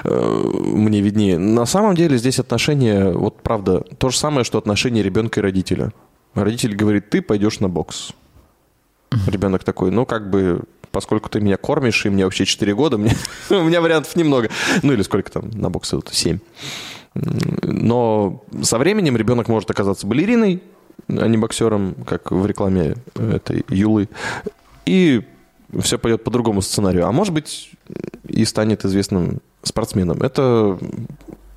Э, 0.05 0.43
Мне 0.65 1.03
виднее. 1.03 1.37
На 1.39 1.67
самом 1.67 1.95
деле 1.95 2.17
здесь 2.17 2.39
отношения, 2.39 3.11
вот 3.13 3.43
правда, 3.43 3.81
то 3.99 4.09
же 4.09 4.17
самое, 4.17 4.45
что 4.45 4.57
отношения 4.57 5.03
ребенка 5.03 5.41
и 5.41 5.43
родителя. 5.43 5.93
Родитель 6.35 6.75
говорит, 6.75 7.11
ты 7.11 7.21
пойдешь 7.21 7.61
на 7.61 7.69
бокс. 7.69 8.13
Ребенок 9.27 9.65
такой, 9.65 9.91
ну 9.91 10.07
как 10.07 10.31
бы, 10.31 10.63
поскольку 10.93 11.29
ты 11.29 11.41
меня 11.41 11.57
кормишь, 11.57 12.07
и 12.07 12.11
мне 12.11 12.25
вообще 12.25 12.45
4 12.45 12.75
года, 12.75 12.99
мне, 12.99 13.15
у 13.51 13.63
меня 13.63 13.81
вариантов 13.81 14.17
немного. 14.17 14.51
Ну 14.83 14.93
или 14.93 15.03
сколько 15.03 15.31
там 15.31 15.51
на 15.51 15.71
бокс 15.71 15.93
идут? 15.93 16.11
7. 16.13 16.39
Но 17.15 18.45
со 18.63 18.79
временем 18.79 19.17
ребенок 19.17 19.49
может 19.49 19.71
оказаться 19.71 20.07
балериной, 20.07 20.63
а 21.09 21.27
не 21.27 21.37
боксером, 21.37 21.95
как 22.07 22.31
в 22.31 22.47
рекламе 22.47 22.95
этой 23.15 23.65
Юлы. 23.69 24.09
И 24.87 25.23
все 25.81 25.99
пойдет 25.99 26.25
по 26.25 26.31
другому 26.31 26.63
сценарию. 26.63 27.07
А 27.07 27.13
может 27.13 27.33
быть, 27.33 27.71
и 28.29 28.45
станет 28.45 28.85
известным 28.85 29.41
спортсменом. 29.63 30.23
Это 30.23 30.79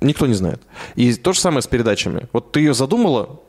никто 0.00 0.26
не 0.26 0.34
знает. 0.34 0.62
И 0.94 1.14
то 1.14 1.32
же 1.32 1.40
самое 1.40 1.62
с 1.62 1.66
передачами. 1.66 2.28
Вот 2.32 2.52
ты 2.52 2.60
ее 2.60 2.74
задумала, 2.74 3.40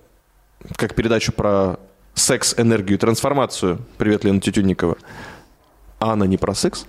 как 0.75 0.95
передачу 0.95 1.31
про 1.31 1.79
секс, 2.13 2.55
энергию, 2.57 2.97
трансформацию. 2.97 3.79
Привет, 3.97 4.23
Лена 4.23 4.39
Тютюнникова. 4.39 4.97
А 5.99 6.13
она 6.13 6.27
не 6.27 6.37
про 6.37 6.53
секс, 6.53 6.85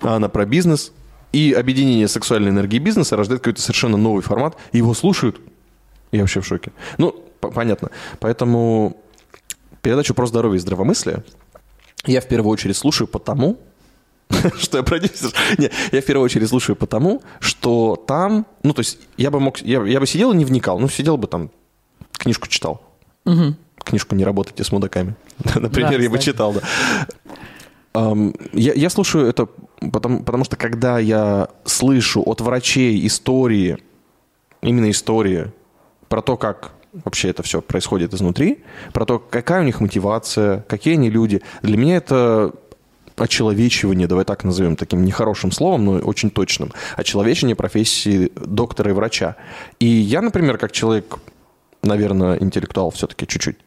а 0.00 0.16
она 0.16 0.28
про 0.28 0.44
бизнес. 0.46 0.92
И 1.32 1.52
объединение 1.52 2.08
сексуальной 2.08 2.50
энергии 2.50 2.76
и 2.76 2.80
бизнеса 2.80 3.16
рождает 3.16 3.40
какой-то 3.40 3.62
совершенно 3.62 3.96
новый 3.96 4.22
формат. 4.22 4.56
Его 4.72 4.92
слушают. 4.92 5.40
Я 6.10 6.20
вообще 6.20 6.40
в 6.40 6.46
шоке. 6.46 6.72
Ну, 6.98 7.12
понятно. 7.40 7.90
Поэтому 8.20 8.98
передачу 9.80 10.12
про 10.12 10.26
здоровье 10.26 10.58
и 10.58 10.60
здравомыслие 10.60 11.24
я 12.06 12.20
в 12.20 12.28
первую 12.28 12.52
очередь 12.52 12.76
слушаю 12.76 13.06
потому, 13.06 13.58
что 14.58 14.78
я 14.78 14.82
продюсер. 14.82 15.32
Не, 15.58 15.70
я 15.92 16.00
в 16.00 16.04
первую 16.04 16.24
очередь 16.24 16.48
слушаю 16.48 16.76
потому, 16.76 17.22
что 17.40 17.96
там, 18.06 18.46
ну, 18.62 18.72
то 18.72 18.80
есть 18.80 18.98
я 19.16 19.30
бы 19.30 19.40
мог, 19.40 19.58
я, 19.60 19.82
я 19.82 20.00
бы 20.00 20.06
сидел 20.06 20.32
и 20.32 20.36
не 20.36 20.44
вникал, 20.44 20.78
ну, 20.78 20.88
сидел 20.88 21.16
бы 21.16 21.26
там, 21.26 21.50
книжку 22.12 22.48
читал. 22.48 22.82
Угу. 23.24 23.54
Книжку 23.84 24.14
«Не 24.14 24.24
работайте 24.24 24.62
с 24.62 24.70
мудаками». 24.70 25.14
Например, 25.54 25.96
Да, 25.96 26.02
я 26.02 26.10
бы 26.10 26.18
читал, 26.18 26.52
да. 26.52 26.60
Я, 27.94 28.72
я 28.72 28.90
слушаю 28.90 29.26
это, 29.26 29.48
потому, 29.92 30.22
потому 30.22 30.44
что 30.44 30.56
когда 30.56 30.98
я 30.98 31.48
слышу 31.64 32.22
от 32.24 32.40
врачей 32.40 33.06
истории, 33.06 33.78
именно 34.62 34.90
истории, 34.90 35.52
про 36.08 36.22
то, 36.22 36.36
как 36.36 36.72
вообще 36.92 37.28
это 37.28 37.42
все 37.42 37.60
происходит 37.60 38.14
изнутри, 38.14 38.64
про 38.92 39.04
то, 39.04 39.18
какая 39.18 39.60
у 39.62 39.64
них 39.64 39.80
мотивация, 39.80 40.64
какие 40.68 40.94
они 40.94 41.10
люди, 41.10 41.42
для 41.62 41.76
меня 41.76 41.96
это 41.96 42.52
очеловечивание, 43.16 44.06
давай 44.06 44.24
так 44.24 44.44
назовем 44.44 44.76
таким 44.76 45.04
нехорошим 45.04 45.52
словом, 45.52 45.84
но 45.84 45.92
очень 45.98 46.30
точным, 46.30 46.72
очеловечивание 46.96 47.56
профессии 47.56 48.32
доктора 48.36 48.90
и 48.90 48.94
врача. 48.94 49.36
И 49.78 49.86
я, 49.86 50.22
например, 50.22 50.58
как 50.58 50.72
человек, 50.72 51.18
наверное, 51.82 52.38
интеллектуал 52.38 52.90
все-таки 52.90 53.26
чуть-чуть, 53.26 53.58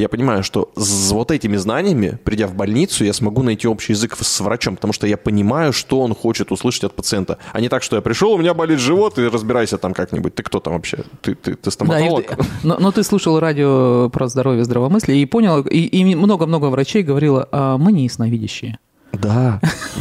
я 0.00 0.08
понимаю, 0.08 0.42
что 0.42 0.70
с 0.76 1.10
вот 1.12 1.30
этими 1.30 1.56
знаниями, 1.56 2.18
придя 2.24 2.46
в 2.46 2.54
больницу, 2.54 3.04
я 3.04 3.12
смогу 3.12 3.42
найти 3.42 3.66
общий 3.68 3.92
язык 3.92 4.16
с 4.20 4.40
врачом, 4.40 4.76
потому 4.76 4.92
что 4.92 5.06
я 5.06 5.16
понимаю, 5.16 5.72
что 5.72 6.00
он 6.00 6.14
хочет 6.14 6.52
услышать 6.52 6.84
от 6.84 6.94
пациента. 6.96 7.38
А 7.52 7.60
не 7.60 7.68
так, 7.68 7.82
что 7.82 7.96
я 7.96 8.02
пришел, 8.02 8.32
у 8.32 8.38
меня 8.38 8.54
болит 8.54 8.78
живот, 8.78 9.18
и 9.18 9.22
разбирайся 9.28 9.78
там 9.78 9.94
как-нибудь. 9.94 10.34
Ты 10.34 10.42
кто 10.42 10.60
там 10.60 10.74
вообще? 10.74 10.98
Ты, 11.22 11.34
ты, 11.34 11.54
ты 11.54 11.60
Да, 11.64 11.70
стоматолог? 11.70 12.32
и- 12.32 12.36
но, 12.62 12.78
но 12.78 12.90
ты 12.92 13.02
слушал 13.02 13.38
радио 13.40 14.08
про 14.10 14.28
здоровье 14.28 14.60
и 14.62 14.64
здравомыслие 14.64 15.20
и 15.22 15.26
понял, 15.26 15.60
и, 15.62 15.78
и 15.80 16.14
много-много 16.14 16.66
врачей 16.66 17.02
говорило, 17.02 17.48
а 17.52 17.76
мы 17.78 17.92
не 17.92 18.04
ясновидящие. 18.04 18.78
Да, 19.12 19.60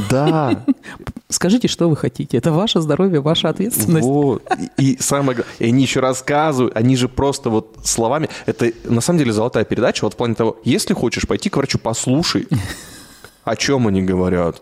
да. 0.10 0.64
Скажите, 1.30 1.68
что 1.68 1.90
вы 1.90 1.98
хотите. 1.98 2.38
Это 2.38 2.54
ваше 2.54 2.80
здоровье, 2.80 3.20
ваша 3.20 3.50
ответственность. 3.50 4.08
Вот. 4.08 4.44
И, 4.78 4.94
и 4.94 5.02
самое 5.02 5.36
главное, 5.36 5.56
и 5.60 5.66
они 5.66 5.84
еще 5.84 6.00
рассказывают, 6.00 6.76
они 6.76 6.96
же 6.96 7.10
просто 7.10 7.50
вот 7.50 7.80
словами. 7.84 8.30
Это 8.46 8.72
на 8.86 9.02
самом 9.02 9.20
деле 9.20 9.34
золотая 9.34 9.66
передача, 9.66 10.06
вот 10.06 10.14
в 10.14 10.18
плане 10.18 10.36
того, 10.36 10.58
если 10.64 10.94
хочешь 10.94 11.28
пойти 11.28 11.50
к 11.50 11.58
врачу, 11.58 11.80
послушай, 11.80 12.48
о 13.44 13.56
чем 13.58 13.88
они 13.88 14.04
говорят. 14.04 14.62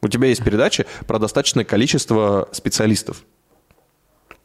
У 0.00 0.08
тебя 0.08 0.28
есть 0.28 0.44
передача 0.44 0.86
про 1.06 1.18
достаточное 1.18 1.64
количество 1.64 2.48
специалистов. 2.52 3.24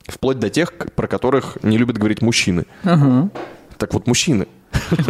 Вплоть 0.08 0.40
до 0.40 0.50
тех, 0.50 0.74
про 0.74 1.08
которых 1.08 1.58
не 1.62 1.78
любят 1.78 1.98
говорить 1.98 2.22
мужчины. 2.22 2.66
Ага. 2.84 3.30
Так 3.78 3.94
вот, 3.94 4.08
мужчины. 4.08 4.48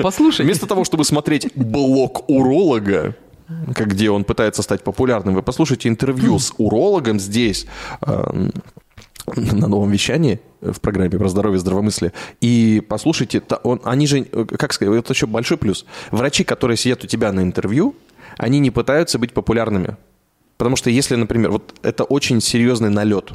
Послушай. 0.01 0.45
Вместо 0.45 0.67
того, 0.67 0.83
чтобы 0.83 1.05
смотреть 1.05 1.51
блог 1.55 2.29
уролога, 2.29 3.15
где 3.47 4.09
он 4.09 4.23
пытается 4.23 4.61
стать 4.61 4.83
популярным, 4.83 5.35
вы 5.35 5.41
послушайте 5.41 5.89
интервью 5.89 6.39
с 6.39 6.53
урологом 6.57 7.19
здесь, 7.19 7.65
э, 8.01 8.49
на 9.35 9.67
новом 9.67 9.91
вещании 9.91 10.39
в 10.61 10.79
программе 10.79 11.09
про 11.09 11.27
здоровье 11.27 11.57
и 11.57 11.59
здравомыслие. 11.59 12.13
И 12.39 12.81
послушайте, 12.87 13.41
он, 13.63 13.81
они 13.83 14.07
же, 14.07 14.19
э, 14.31 14.45
как 14.45 14.73
сказать, 14.73 14.93
это 14.95 15.13
еще 15.13 15.27
большой 15.27 15.57
плюс. 15.57 15.85
Врачи, 16.11 16.43
которые 16.43 16.77
сидят 16.77 17.03
у 17.03 17.07
тебя 17.07 17.31
на 17.31 17.41
интервью, 17.41 17.95
они 18.37 18.59
не 18.59 18.71
пытаются 18.71 19.19
быть 19.19 19.33
популярными. 19.33 19.97
Потому 20.57 20.75
что 20.75 20.89
если, 20.89 21.15
например, 21.15 21.51
вот 21.51 21.75
это 21.83 22.03
очень 22.03 22.41
серьезный 22.41 22.89
налет. 22.89 23.31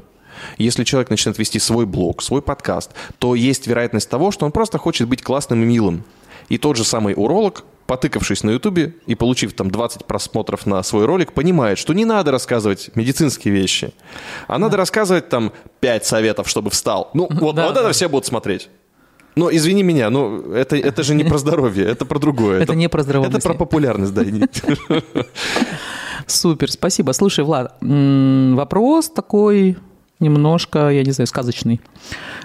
Если 0.59 0.83
человек 0.85 1.11
начинает 1.11 1.39
вести 1.39 1.59
свой 1.59 1.87
блог, 1.87 2.23
свой 2.23 2.43
подкаст, 2.43 2.93
то 3.19 3.35
есть 3.35 3.67
вероятность 3.67 4.09
того, 4.09 4.31
что 4.31 4.47
он 4.47 4.53
просто 4.53 4.79
хочет 4.79 5.09
быть 5.09 5.23
классным 5.23 5.63
и 5.63 5.67
милым. 5.67 6.05
И 6.49 6.59
тот 6.59 6.77
же 6.77 6.85
самый 6.85 7.15
уролог, 7.17 7.65
потыкавшись 7.87 8.43
на 8.45 8.51
Ютубе 8.51 8.95
и 9.07 9.15
получив 9.15 9.53
там 9.55 9.71
20 9.71 10.07
просмотров 10.07 10.67
на 10.67 10.83
свой 10.83 11.05
ролик, 11.05 11.33
понимает, 11.33 11.79
что 11.79 11.93
не 11.95 12.05
надо 12.05 12.31
рассказывать 12.31 12.91
медицинские 12.95 13.53
вещи, 13.55 13.93
а 14.49 14.59
надо 14.59 14.77
рассказывать 14.77 15.29
там 15.29 15.53
5 15.81 16.07
советов, 16.07 16.49
чтобы 16.49 16.71
встал. 16.71 17.11
Ну, 17.15 17.29
вот, 17.31 17.55
Да, 17.57 17.67
вот 17.67 17.75
да. 17.75 17.81
это 17.81 17.93
все 17.93 18.09
будут 18.09 18.27
смотреть. 18.27 18.69
Но 19.35 19.51
извини 19.51 19.83
меня, 19.83 20.11
ну 20.11 20.53
это, 20.53 20.77
это 20.77 21.03
же 21.03 21.15
не 21.15 21.25
про 21.25 21.39
здоровье, 21.39 21.87
это 21.87 22.05
про 22.05 22.19
другое. 22.19 22.61
Это 22.61 22.75
не 22.75 22.89
про 22.89 23.03
здравомыслие. 23.03 23.39
Это 23.39 23.49
про 23.49 23.55
популярность, 23.55 24.13
да. 24.13 24.25
Супер, 26.27 26.71
спасибо. 26.71 27.13
Слушай, 27.13 27.45
Влад, 27.45 27.77
вопрос 27.81 29.09
такой 29.09 29.77
немножко, 30.21 30.91
я 30.91 31.03
не 31.03 31.13
знаю, 31.13 31.27
сказочный. 31.27 31.81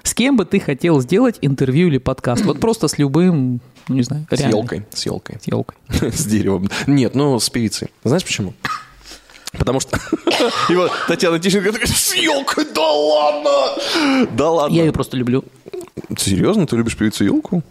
С 0.07 0.13
кем 0.13 0.37
бы 0.37 0.45
ты 0.45 0.61
хотел 0.61 1.01
сделать 1.01 1.37
интервью 1.41 1.89
или 1.89 1.97
подкаст? 1.97 2.45
Вот 2.45 2.59
просто 2.61 2.87
с 2.87 2.97
любым, 2.97 3.59
ну, 3.89 3.95
не 3.95 4.03
знаю, 4.03 4.25
С 4.31 4.39
реально. 4.39 4.55
елкой, 4.55 4.85
с 4.93 5.05
елкой. 5.05 5.37
С 5.41 5.47
елкой. 5.47 5.77
С 6.13 6.25
деревом. 6.25 6.69
Нет, 6.87 7.13
ну, 7.13 7.37
с 7.41 7.49
певицей. 7.49 7.89
Знаешь 8.05 8.23
почему? 8.23 8.53
Потому 9.51 9.81
что... 9.81 9.99
И 10.69 10.75
вот 10.75 10.93
Татьяна 11.09 11.39
Тищенко 11.39 11.73
такая, 11.73 11.87
с 11.87 12.15
елкой, 12.15 12.65
да 12.73 12.89
ладно! 12.89 14.27
Да 14.31 14.49
ладно. 14.49 14.73
Я 14.73 14.85
ее 14.85 14.93
просто 14.93 15.17
люблю. 15.17 15.43
Серьезно, 16.17 16.65
ты 16.67 16.77
любишь 16.77 16.95
певицу 16.95 17.25
елку? 17.25 17.61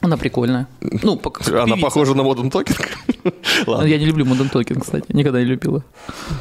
Она 0.00 0.16
прикольная. 0.16 0.66
Ну, 0.80 1.16
по- 1.16 1.30
Она 1.48 1.64
певица. 1.66 1.80
похожа 1.82 2.14
на 2.14 2.22
Talking? 2.50 2.78
Ну, 3.24 3.32
Ладно, 3.66 3.86
Я 3.86 3.98
не 3.98 4.06
люблю 4.06 4.24
Modern 4.24 4.50
Talking, 4.50 4.80
кстати. 4.80 5.04
Никогда 5.08 5.40
не 5.40 5.44
любила. 5.44 5.84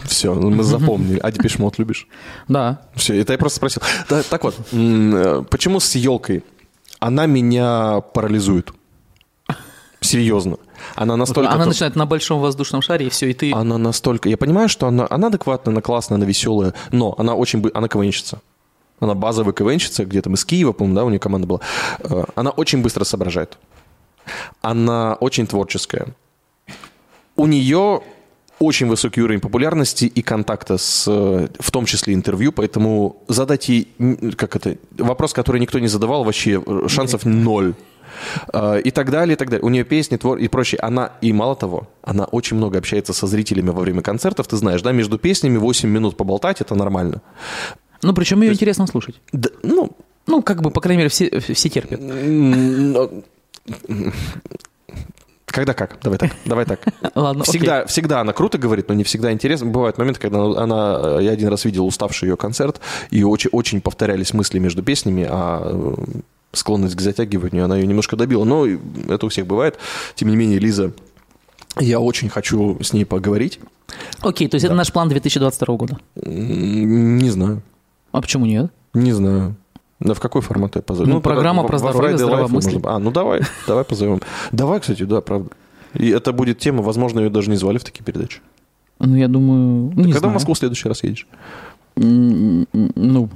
все, 0.05 0.33
мы 0.33 0.63
запомнили. 0.63 1.19
А 1.21 1.31
Depeche 1.31 1.59
Mode 1.59 1.77
любишь? 1.77 2.07
Да. 2.47 2.81
Все, 2.95 3.19
это 3.19 3.33
я 3.33 3.37
просто 3.39 3.57
спросил. 3.57 3.81
Да, 4.09 4.23
так 4.23 4.43
вот, 4.43 4.55
э, 4.71 5.43
почему 5.49 5.79
с 5.81 5.95
Ёлкой? 5.95 6.43
Она 6.99 7.25
меня 7.25 8.01
парализует. 8.13 8.71
Серьезно. 10.01 10.57
Она 10.95 11.17
настолько... 11.17 11.51
Она 11.51 11.65
начинает 11.65 11.95
на 11.97 12.05
большом 12.05 12.39
воздушном 12.39 12.81
шаре, 12.81 13.07
и 13.07 13.09
все, 13.09 13.29
и 13.29 13.33
ты... 13.33 13.51
Она 13.53 13.77
настолько... 13.77 14.29
Я 14.29 14.37
понимаю, 14.37 14.69
что 14.69 14.87
она, 14.87 15.05
она 15.09 15.27
адекватная, 15.27 15.73
она 15.73 15.81
классная, 15.81 16.15
она 16.15 16.25
веселая, 16.25 16.73
но 16.91 17.13
она 17.17 17.35
очень... 17.35 17.69
Она 17.73 17.89
КВНщица. 17.89 18.41
Она 18.99 19.15
базовая 19.15 19.53
КВНщица, 19.53 20.05
где-то 20.05 20.29
из 20.31 20.45
Киева, 20.45 20.71
по-моему, 20.73 20.95
да, 20.95 21.05
у 21.05 21.09
нее 21.09 21.19
команда 21.19 21.47
была. 21.47 21.59
Э, 21.99 22.25
Она 22.35 22.51
очень 22.51 22.81
быстро 22.81 23.03
соображает. 23.03 23.57
Она 24.61 25.15
очень 25.19 25.47
творческая. 25.47 26.07
У 27.35 27.47
нее 27.47 28.01
очень 28.59 28.87
высокий 28.87 29.21
уровень 29.21 29.39
популярности 29.39 30.05
и 30.05 30.21
контакта 30.21 30.77
с, 30.77 31.05
э, 31.07 31.47
в 31.59 31.71
том 31.71 31.85
числе 31.85 32.13
интервью, 32.13 32.51
поэтому 32.51 33.23
задать 33.29 33.69
ей, 33.69 33.87
как 34.35 34.55
это, 34.57 34.77
вопрос, 34.97 35.33
который 35.33 35.61
никто 35.61 35.79
не 35.79 35.87
задавал, 35.87 36.25
вообще 36.25 36.61
э, 36.65 36.87
шансов 36.87 37.25
ноль. 37.25 37.73
И 38.83 38.91
так 38.91 39.11
далее, 39.11 39.35
и 39.35 39.37
так 39.37 39.49
далее. 39.49 39.63
У 39.63 39.69
нее 39.69 39.83
песни, 39.85 40.17
твор 40.17 40.39
и 40.39 40.47
прочее. 40.49 40.79
Она, 40.81 41.13
и 41.21 41.31
мало 41.31 41.55
того, 41.55 41.87
она 42.01 42.25
очень 42.25 42.57
много 42.57 42.79
общается 42.79 43.13
со 43.13 43.27
зрителями 43.27 43.69
во 43.69 43.81
время 43.81 44.01
концертов. 44.01 44.47
Ты 44.47 44.57
знаешь, 44.57 44.81
да, 44.81 44.91
между 44.91 45.17
песнями 45.17 45.57
8 45.57 45.87
минут 45.87 46.17
поболтать, 46.17 46.59
это 46.59 46.75
нормально. 46.75 47.21
Ну, 48.01 48.13
причем 48.13 48.41
ее 48.41 48.53
интересно 48.53 48.87
слушать. 48.87 49.19
Да, 49.31 49.49
ну, 49.63 49.91
Ну, 50.27 50.41
как 50.43 50.61
бы, 50.61 50.69
по 50.71 50.79
крайней 50.81 50.99
мере, 50.99 51.09
все, 51.09 51.39
все 51.39 51.69
терпят. 51.69 51.99
но- 52.01 53.09
когда 55.45 55.73
как? 55.73 55.97
Давай 56.03 56.19
так, 56.19 56.31
давай 56.45 56.65
так. 56.65 56.79
Ладно, 57.15 57.41
окей. 57.41 57.51
Всегда, 57.59 57.85
всегда 57.87 58.21
она 58.21 58.33
круто 58.33 58.57
говорит, 58.59 58.87
но 58.87 58.93
не 58.93 59.03
всегда 59.03 59.31
интересно. 59.31 59.67
Бывают 59.67 59.97
моменты, 59.97 60.19
когда 60.19 60.43
она, 60.43 60.61
она- 60.61 61.19
я 61.21 61.31
один 61.31 61.49
раз 61.49 61.65
видел 61.65 61.87
уставший 61.87 62.29
ее 62.29 62.37
концерт, 62.37 62.79
и 63.09 63.23
очень, 63.23 63.49
очень 63.51 63.81
повторялись 63.81 64.33
мысли 64.33 64.59
между 64.59 64.83
песнями, 64.83 65.25
а 65.27 65.61
э, 65.65 65.95
склонность 66.53 66.95
к 66.95 67.01
затягиванию, 67.01 67.65
она 67.65 67.77
ее 67.77 67.87
немножко 67.87 68.15
добила. 68.15 68.43
Но 68.43 68.67
это 68.67 69.25
у 69.25 69.29
всех 69.29 69.47
бывает. 69.47 69.79
Тем 70.13 70.29
не 70.29 70.35
менее, 70.35 70.59
Лиза, 70.59 70.93
я 71.79 71.99
очень 71.99 72.29
хочу 72.29 72.77
с 72.83 72.93
ней 72.93 73.05
поговорить. 73.05 73.59
Окей, 74.19 74.47
то 74.47 74.55
есть 74.55 74.65
это 74.65 74.75
наш 74.75 74.91
план 74.93 75.09
2022 75.09 75.75
года. 75.77 75.97
Не 76.15 77.29
знаю, 77.31 77.63
А 78.11 78.21
почему 78.21 78.45
нет? 78.45 78.71
не 78.93 79.11
знаю. 79.13 79.55
Да 79.99 80.13
в 80.13 80.19
какой 80.19 80.41
формат 80.41 80.75
я 80.77 80.81
позову? 80.81 81.09
Ну, 81.09 81.21
программа 81.21 81.61
во- 81.61 81.67
про 81.67 81.77
во 81.77 81.91
здоровье, 81.91 82.17
здравомыслие. 82.17 82.81
А, 82.85 82.99
ну 82.99 83.11
давай, 83.11 83.41
давай 83.67 83.83
позовем. 83.83 84.21
Давай, 84.51 84.79
кстати, 84.79 85.03
да, 85.03 85.19
правда. 85.21 85.49
И 85.93 86.09
это 86.09 86.31
будет 86.31 86.57
тема, 86.59 86.81
возможно, 86.81 87.19
ее 87.19 87.29
даже 87.29 87.49
не 87.49 87.57
звали 87.57 87.77
в 87.79 87.83
такие 87.83 88.03
передачи. 88.03 88.39
Ну, 88.99 89.15
я 89.15 89.27
думаю... 89.27 89.91
Ну, 89.93 90.03
не 90.05 90.11
Когда 90.13 90.19
знаю. 90.19 90.31
в 90.31 90.33
Москву 90.35 90.53
в 90.53 90.57
следующий 90.57 90.87
раз 90.87 91.03
едешь? 91.03 91.27
Ну, 91.95 93.29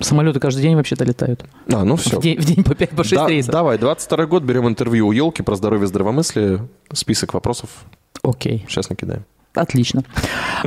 Самолеты 0.00 0.40
каждый 0.40 0.62
день 0.62 0.76
вообще-то 0.76 1.04
летают. 1.04 1.44
А, 1.70 1.84
ну 1.84 1.96
все. 1.96 2.18
В 2.18 2.22
день, 2.22 2.40
в 2.40 2.44
день 2.46 2.64
по 2.64 2.74
5 2.74 2.90
по 2.90 3.04
6 3.04 3.14
Да, 3.22 3.28
рейсов. 3.28 3.52
давай, 3.52 3.76
22 3.76 4.24
год, 4.26 4.42
берем 4.42 4.66
интервью 4.66 5.08
у 5.08 5.12
Елки 5.12 5.42
про 5.42 5.56
здоровье 5.56 5.84
и 5.84 5.88
здравомыслие. 5.88 6.66
Список 6.92 7.34
вопросов 7.34 7.68
Окей. 8.22 8.64
сейчас 8.66 8.88
накидаем. 8.88 9.24
Отлично. 9.54 10.02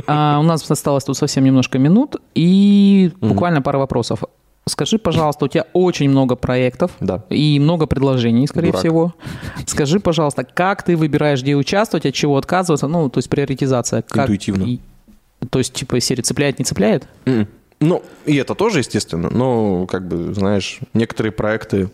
А, 0.08 0.38
у 0.40 0.42
нас 0.42 0.68
осталось 0.68 1.04
тут 1.04 1.16
совсем 1.16 1.44
немножко 1.44 1.78
минут, 1.78 2.16
и 2.34 3.12
буквально 3.20 3.62
пара 3.62 3.78
вопросов. 3.78 4.24
Скажи, 4.66 4.98
пожалуйста, 4.98 5.44
у 5.44 5.48
тебя 5.48 5.66
очень 5.72 6.08
много 6.10 6.34
проектов 6.34 6.90
Да. 7.00 7.22
и 7.30 7.60
много 7.60 7.86
предложений, 7.86 8.48
скорее 8.48 8.68
Дурак. 8.72 8.80
всего. 8.80 9.14
Скажи, 9.66 10.00
пожалуйста, 10.00 10.42
как 10.42 10.82
ты 10.82 10.96
выбираешь, 10.96 11.42
где 11.42 11.54
участвовать, 11.54 12.06
от 12.06 12.14
чего 12.14 12.36
отказываться? 12.38 12.88
Ну, 12.88 13.08
то 13.08 13.18
есть 13.18 13.28
приоритизация. 13.30 14.02
Как- 14.02 14.24
Интуитивно. 14.24 14.64
и- 14.64 14.80
то 15.48 15.60
есть, 15.60 15.74
типа, 15.74 16.00
серия 16.00 16.22
цепляет, 16.22 16.58
не 16.58 16.64
цепляет? 16.64 17.06
М. 17.26 17.46
Ну, 17.78 18.02
и 18.26 18.34
это 18.36 18.54
тоже, 18.56 18.80
естественно, 18.80 19.28
но, 19.30 19.86
как 19.86 20.08
бы, 20.08 20.34
знаешь, 20.34 20.80
некоторые 20.92 21.30
проекты, 21.32 21.88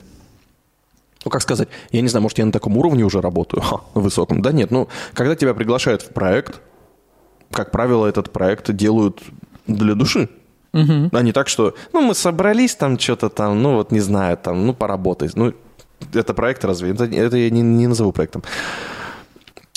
ну, 1.24 1.30
как 1.30 1.42
сказать, 1.42 1.68
я 1.90 2.00
не 2.00 2.08
знаю, 2.08 2.22
может, 2.22 2.38
я 2.38 2.46
на 2.46 2.52
таком 2.52 2.76
уровне 2.78 3.04
уже 3.04 3.20
работаю, 3.20 3.60
ха, 3.62 3.80
высоком. 3.94 4.40
Да 4.40 4.52
нет, 4.52 4.70
ну, 4.70 4.88
когда 5.12 5.34
тебя 5.36 5.52
приглашают 5.52 6.00
в 6.02 6.08
проект, 6.10 6.60
как 7.52 7.70
правило, 7.70 8.06
этот 8.06 8.32
проект 8.32 8.70
делают 8.72 9.20
для 9.66 9.94
души. 9.94 10.28
А 10.72 11.22
не 11.22 11.32
так, 11.32 11.48
что, 11.48 11.74
ну, 11.92 12.00
мы 12.00 12.14
собрались 12.14 12.76
там 12.76 12.98
что-то 12.98 13.28
там, 13.28 13.62
ну, 13.62 13.74
вот 13.74 13.92
не 13.92 14.00
знаю, 14.00 14.36
там, 14.36 14.66
ну, 14.66 14.74
поработай. 14.74 15.28
Ну, 15.34 15.52
это 16.14 16.34
проект 16.34 16.64
разве? 16.64 16.90
Это, 16.90 17.04
это 17.04 17.36
я 17.36 17.50
не, 17.50 17.62
не 17.62 17.86
назову 17.86 18.12
проектом. 18.12 18.42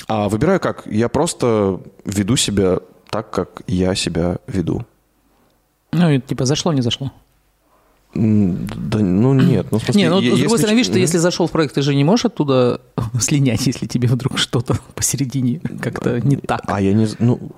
А 0.06 0.28
выбираю 0.28 0.60
как? 0.60 0.86
Я 0.86 1.08
просто 1.08 1.80
веду 2.04 2.36
себя 2.36 2.78
так, 3.10 3.30
как 3.30 3.62
я 3.66 3.94
себя 3.94 4.38
веду. 4.46 4.84
Ну, 5.92 6.10
и, 6.10 6.20
типа, 6.20 6.44
зашло, 6.44 6.72
не 6.72 6.82
зашло? 6.82 7.10
Да, 8.14 8.98
ну 9.00 9.34
нет. 9.34 9.66
Ну, 9.70 9.78
в 9.78 9.82
смысле, 9.82 10.02
Не, 10.02 10.08
ну, 10.08 10.20
с 10.20 10.38
другой 10.40 10.58
стороны, 10.58 10.76
видишь, 10.76 10.92
ты 10.92 10.98
если 11.00 11.18
зашел 11.18 11.46
в 11.46 11.50
проект, 11.50 11.74
ты 11.74 11.82
же 11.82 11.94
не 11.94 12.04
можешь 12.04 12.26
оттуда 12.26 12.80
слинять, 13.20 13.66
если 13.66 13.86
тебе 13.86 14.08
вдруг 14.08 14.38
что-то 14.38 14.76
посередине 14.94 15.60
как-то 15.80 16.20
не 16.20 16.36
так. 16.36 16.62
А 16.66 16.80
я 16.80 16.92
не... 16.92 17.08
Ну, 17.18 17.50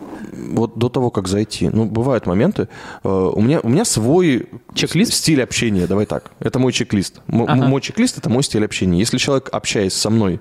вот 0.52 0.78
до 0.78 0.88
того, 0.88 1.10
как 1.10 1.28
зайти. 1.28 1.68
Ну, 1.68 1.84
бывают 1.84 2.26
моменты. 2.26 2.68
э, 3.04 3.08
У 3.34 3.40
меня, 3.42 3.60
у 3.62 3.68
меня 3.68 3.84
свой... 3.84 4.48
Чек-лист? 4.74 5.12
Стиль 5.12 5.42
общения, 5.42 5.86
давай 5.86 6.06
так. 6.06 6.30
Это 6.40 6.58
мой 6.58 6.72
чек-лист. 6.72 7.20
М- 7.28 7.42
Ага. 7.42 7.66
Мой 7.66 7.80
чек-лист– 7.80 8.18
это 8.18 8.30
мой 8.30 8.42
стиль 8.42 8.64
общения. 8.64 8.98
Если 8.98 9.18
человек, 9.18 9.48
общаясь 9.52 9.92
со 9.94 10.10
мной, 10.10 10.40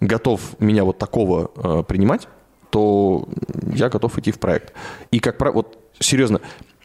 готов 0.00 0.40
меня 0.58 0.84
вот 0.84 0.98
такого 0.98 1.50
э, 1.56 1.82
принимать, 1.86 2.26
то 2.70 3.28
я 3.74 3.88
готов 3.88 4.18
идти 4.18 4.32
в 4.32 4.38
проект. 4.38 4.72
И 5.10 5.18
как 5.20 5.38
правило, 5.38 5.56
вот 5.56 5.78
серьезно, 6.00 6.40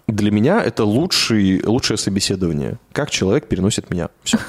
для 0.07 0.31
меня 0.31 0.63
это 0.63 0.85
лучший, 0.85 1.61
лучшее 1.63 1.97
собеседование. 1.97 2.79
Как 2.93 3.09
человек 3.09 3.47
переносит 3.47 3.89
меня. 3.89 4.09
Все. 4.23 4.39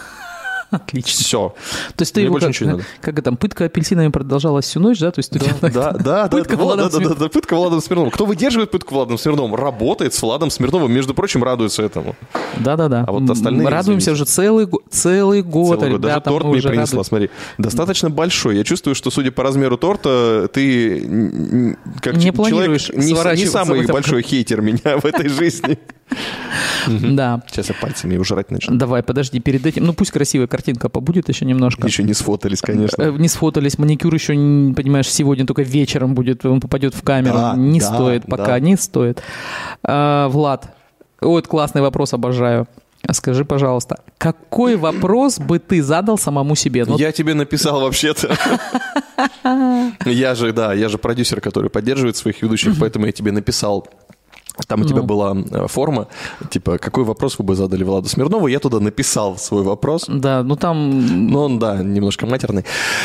Отлично. 0.71 1.11
Все. 1.25 1.55
То 1.97 2.03
есть 2.03 2.13
ты 2.15 2.21
Мне 2.21 2.25
его 2.27 2.35
больше 2.35 2.47
как, 2.47 2.55
ничего 2.55 2.67
не 2.71 2.77
надо. 2.77 2.85
как 3.01 3.23
там, 3.23 3.37
пытка 3.37 3.65
апельсинами 3.65 4.09
продолжалась 4.09 4.67
всю 4.67 4.81
ночь, 4.81 4.99
да? 4.99 5.11
То 5.11 5.21
есть 5.21 5.35
у 5.35 5.39
тебя 5.39 5.53
Да, 5.63 5.93
да, 5.93 5.93
да, 5.93 6.29
Пытка 6.29 6.57
да, 6.57 6.63
Владом 6.63 6.85
да, 6.87 6.91
да, 6.91 6.97
Смирновым. 6.97 7.19
да, 7.19 7.29
пытка 7.29 7.57
Владом 7.57 7.81
Смирновым. 7.81 8.11
Кто 8.11 8.27
выдерживает 8.27 8.71
пытку 8.71 8.95
Владом 8.95 9.17
Смирновым, 9.19 9.55
работает 9.55 10.13
с 10.15 10.21
Владом 10.23 10.51
Смирновым, 10.51 10.93
между 10.93 11.15
прочим, 11.15 11.43
радуется 11.43 11.83
этому. 11.83 12.15
Да-да-да. 12.59 13.05
А 13.07 13.13
вот 13.13 13.29
остальные, 13.31 13.65
Мы 13.65 13.71
радуемся 13.71 14.11
извините. 14.13 14.23
уже 14.23 14.25
целый, 14.31 14.69
целый 14.91 15.43
год. 15.43 15.79
Целый 15.81 15.93
год. 15.93 16.01
Даже 16.03 16.21
торт 16.21 16.45
мне 16.45 16.61
принесла, 16.61 16.81
радуемся. 16.83 17.05
смотри. 17.05 17.31
Достаточно 17.57 18.11
большой. 18.11 18.57
Я 18.57 18.65
чувствую, 18.65 18.95
что, 18.95 19.11
судя 19.11 19.33
по 19.33 19.43
размеру 19.43 19.77
торта, 19.79 20.49
ты 20.53 21.77
как 22.03 22.17
Не 22.17 22.31
человек 22.33 22.81
не, 22.95 23.13
не 23.43 23.47
самый 23.47 23.87
большой 23.87 24.23
хейтер 24.23 24.61
меня 24.61 24.99
в 24.99 25.05
этой 25.07 25.29
жизни. 25.29 25.79
Да. 26.87 27.43
Сейчас 27.49 27.69
я 27.69 27.75
пальцами 27.75 28.15
его 28.15 28.25
жрать 28.25 28.51
начну. 28.51 28.77
Давай, 28.77 29.03
подожди, 29.03 29.41
перед 29.41 29.67
этим, 29.67 29.85
ну 29.85 29.93
пусть 29.93 30.11
красивая 30.11 30.47
картинка 30.47 30.89
побудет 30.89 31.29
еще 31.29 31.45
немножко. 31.45 31.87
Еще 31.87 32.03
не 32.03 32.15
сфотались, 32.15 32.61
Э, 32.63 32.67
конечно. 32.67 33.03
Не 33.11 33.29
сфотались, 33.29 33.79
маникюр 33.79 34.15
еще, 34.15 34.33
понимаешь, 34.33 35.11
сегодня 35.11 35.47
только 35.47 35.63
вечером 35.63 36.15
будет, 36.15 36.45
он 36.47 36.61
попадет 36.61 36.95
в 36.95 37.03
камеру. 37.03 37.37
Да, 37.37 37.55
не 37.57 37.81
стоит 37.81 38.25
пока, 38.27 38.59
не 38.59 38.77
стоит. 38.77 39.23
А, 39.83 40.29
Влад, 40.29 40.75
вот 41.21 41.47
классный 41.47 41.83
вопрос, 41.83 42.15
обожаю. 42.15 42.67
Скажи, 43.13 43.45
пожалуйста, 43.45 44.01
какой 44.19 44.77
вопрос 44.77 45.39
бы 45.39 45.59
ты 45.61 45.83
задал 45.83 46.19
самому 46.19 46.55
себе? 46.57 46.85
Ну, 46.85 46.99
Я 46.99 47.13
тебе 47.13 47.35
написал 47.35 47.81
вообще-то. 47.81 48.37
Я 50.05 50.35
же, 50.35 50.53
да, 50.53 50.75
я 50.75 50.89
же 50.89 50.99
продюсер, 50.99 51.41
который 51.41 51.71
поддерживает 51.71 52.17
своих 52.17 52.43
ведущих, 52.43 52.75
поэтому 52.79 53.07
я 53.07 53.13
тебе 53.13 53.33
написал. 53.33 53.89
Там 54.67 54.81
у 54.83 54.85
тебя 54.85 55.01
Ну. 55.01 55.07
была 55.07 55.37
э, 55.37 55.67
форма, 55.69 56.09
типа, 56.51 56.79
какой 56.79 57.05
вопрос 57.05 57.39
вы 57.39 57.45
бы 57.45 57.55
задали 57.55 57.85
Владу 57.85 58.09
Смирнову? 58.09 58.49
Я 58.49 58.59
туда 58.59 58.81
написал 58.81 59.39
свой 59.39 59.63
вопрос. 59.63 60.05
Да, 60.09 60.43
ну 60.43 60.57
там 60.57 61.27
Но 61.31 61.45
он, 61.45 61.59
да, 61.59 61.77
немножко 61.83 62.27
матерный. 62.27 62.65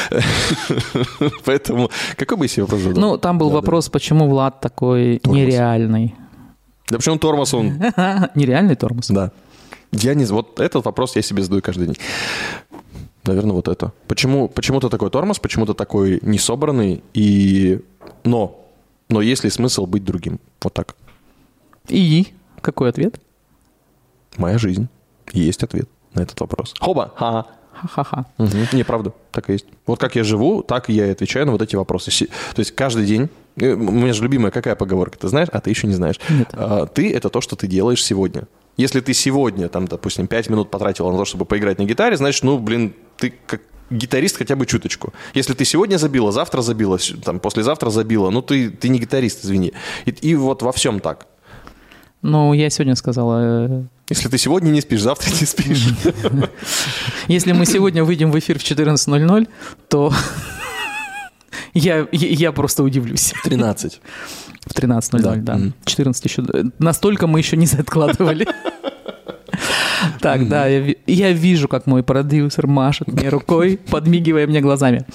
Поэтому 1.46 1.90
какой 2.18 2.38
бы 2.38 2.46
я 2.46 2.50
себе 2.50 2.64
вопрос 2.64 2.82
задал? 2.82 3.02
Ну, 3.02 3.18
там 3.18 3.38
был 3.38 3.48
Да, 3.50 3.54
да. 3.56 3.60
вопрос, 3.62 3.90
почему 3.90 4.28
Влад 4.30 4.62
такой 4.62 5.20
Тормоз. 5.20 5.38
нереальный. 5.40 6.16
Да 6.90 6.98
почему 6.98 7.14
он 7.14 7.20
тормоз 7.20 7.54
он? 7.54 7.68
Нереальный 8.36 8.76
тормоз. 8.76 9.08
Да. 9.10 9.32
Я 9.92 10.16
не... 10.16 10.26
Вот 10.26 10.60
этот 10.60 10.86
вопрос 10.86 11.16
я 11.16 11.22
себе 11.22 11.44
задаю 11.44 11.62
каждый 11.62 11.88
день. 11.88 11.98
Наверное, 13.26 13.54
вот 13.54 13.68
это. 13.68 13.94
Почему, 14.08 14.50
почему 14.50 14.80
ты 14.82 14.90
такой 14.90 15.10
тормоз, 15.10 15.40
почему 15.40 15.66
ты 15.66 15.74
такой 15.74 16.20
несобранный, 16.24 17.02
и... 17.14 17.80
Но, 18.26 18.60
но 19.10 19.22
есть 19.22 19.44
ли 19.46 19.50
смысл 19.50 19.86
быть 19.86 20.04
другим? 20.04 20.40
Вот 20.62 20.74
так. 20.74 20.96
И 21.88 22.28
какой 22.62 22.90
ответ? 22.90 23.20
Моя 24.38 24.58
жизнь. 24.58 24.88
Есть 25.32 25.64
ответ 25.64 25.88
на 26.14 26.22
этот 26.22 26.40
вопрос. 26.40 26.74
Хоба! 26.80 27.12
Ха! 27.16 27.46
Ха-ха-ха. 27.74 28.26
Мгм. 28.38 28.68
Не, 28.74 28.84
правда, 28.84 29.14
так 29.32 29.50
и 29.50 29.54
есть. 29.54 29.66
Вот 29.88 30.00
как 30.00 30.16
я 30.16 30.24
живу, 30.24 30.62
так 30.62 30.90
я 30.90 31.08
и 31.08 31.12
отвечаю 31.12 31.48
на 31.48 31.52
вот 31.52 31.62
эти 31.62 31.76
вопросы. 31.76 32.12
То 32.56 32.60
есть 32.60 32.72
каждый 32.74 33.06
день... 33.06 33.30
э, 33.58 33.74
У 33.74 33.78
меня 33.92 34.14
же 34.14 34.22
любимая 34.22 34.52
какая 34.52 34.76
поговорка, 34.76 35.18
ты 35.18 35.28
знаешь, 35.28 35.48
а 35.52 35.60
ты 35.60 35.72
еще 35.72 35.88
не 35.88 35.94
знаешь. 35.96 36.20
Нет. 36.30 36.50
А, 36.54 36.86
Ты— 36.86 37.12
это 37.16 37.30
то, 37.30 37.42
что 37.42 37.56
ты 37.56 37.66
делаешь 37.66 38.04
сегодня. 38.06 38.44
Если 38.78 39.00
ты 39.02 39.14
сегодня, 39.16 39.70
там, 39.70 39.88
допустим, 39.88 40.28
5 40.28 40.50
минут 40.50 40.70
потратила 40.70 41.12
на 41.12 41.18
то, 41.18 41.26
чтобы 41.26 41.46
поиграть 41.46 41.80
на 41.80 41.84
гитаре, 41.86 42.16
значит, 42.16 42.44
ну, 42.44 42.60
блин, 42.60 42.94
ты 43.18 43.34
как 43.48 43.62
гитарист 43.90 44.38
хотя 44.38 44.56
бы 44.56 44.66
чуточку. 44.68 45.12
Если 45.34 45.54
ты 45.54 45.66
сегодня 45.66 45.98
забила, 45.98 46.32
завтра 46.32 46.62
забила, 46.62 47.00
там, 47.24 47.40
послезавтра 47.40 47.90
забила, 47.90 48.30
ну, 48.30 48.42
ты, 48.44 48.70
ты 48.70 48.90
не 48.90 49.00
гитарист, 49.00 49.44
извини. 49.46 49.74
И, 50.06 50.12
и 50.12 50.36
вот 50.36 50.62
во 50.62 50.72
всем 50.72 51.00
так. 51.00 51.26
Ну, 52.24 52.54
я 52.54 52.70
сегодня 52.70 52.96
сказала, 52.96 53.68
э, 53.68 53.84
Если 54.10 54.30
ты 54.30 54.38
сегодня 54.38 54.70
не 54.70 54.82
спишь, 54.82 55.02
завтра 55.02 55.30
не 55.30 55.46
спишь. 55.46 55.90
если 57.28 57.52
мы 57.52 57.66
сегодня 57.66 58.04
выйдем 58.04 58.32
в 58.32 58.40
эфир 58.40 58.58
в 58.58 58.64
14.00, 58.64 59.48
то 59.90 60.14
я, 61.74 62.08
я 62.12 62.52
просто 62.54 62.84
удивлюсь. 62.84 63.34
13. 63.44 64.02
В 64.66 64.72
13.00, 64.74 65.22
Да. 65.22 65.36
да. 65.36 65.56
Мгм. 65.56 65.74
14 65.84 66.26
еще. 66.26 66.44
Настолько 66.80 67.28
мы 67.28 67.40
еще 67.40 67.58
не 67.58 67.66
откладывали. 67.68 68.48
Так, 70.24 70.48
да, 70.48 70.68
я, 70.68 70.80
ви- 70.80 70.98
я 71.08 71.32
вижу, 71.34 71.68
как 71.68 71.88
мой 71.88 72.02
продюсер 72.04 72.68
машет 72.68 73.08
мне 73.08 73.30
рукой, 73.30 73.78
подмигивая 73.92 74.48
мне 74.48 74.62
глазами. 74.62 75.06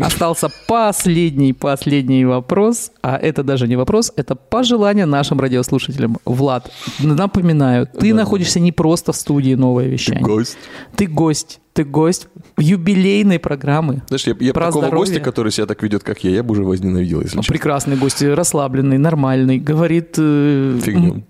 Остался 0.00 0.48
последний, 0.68 1.52
последний 1.52 2.24
вопрос, 2.24 2.90
а 3.02 3.16
это 3.16 3.42
даже 3.42 3.68
не 3.68 3.76
вопрос, 3.76 4.12
это 4.16 4.34
пожелание 4.36 5.06
нашим 5.06 5.40
радиослушателям. 5.40 6.16
Влад, 6.24 6.70
напоминаю, 7.00 7.86
ты 7.86 8.14
находишься 8.14 8.60
не 8.60 8.72
просто 8.72 9.12
в 9.12 9.16
студии 9.16 9.54
«Новое 9.56 9.86
вещание». 9.86 10.22
Гость. 10.22 10.56
Ты 10.96 11.06
гость, 11.06 11.60
ты 11.72 11.84
гость 11.84 12.28
юбилейной 12.58 13.38
программы. 13.38 14.02
Знаешь, 14.08 14.26
я, 14.26 14.34
я 14.40 14.52
Про 14.52 14.66
такого 14.66 14.86
здоровье. 14.86 15.06
гостя, 15.14 15.20
который 15.20 15.52
себя 15.52 15.66
так 15.66 15.82
ведет, 15.82 16.02
как 16.02 16.24
я, 16.24 16.30
я 16.30 16.42
бы 16.42 16.52
уже 16.52 16.62
возненавидел, 16.64 17.20
если 17.20 17.36
честно. 17.38 17.52
Прекрасный 17.52 17.96
гость, 17.96 18.22
расслабленный, 18.22 18.98
нормальный, 18.98 19.58
говорит... 19.58 20.14
э, 20.18 20.78
Фигню. 20.82 21.22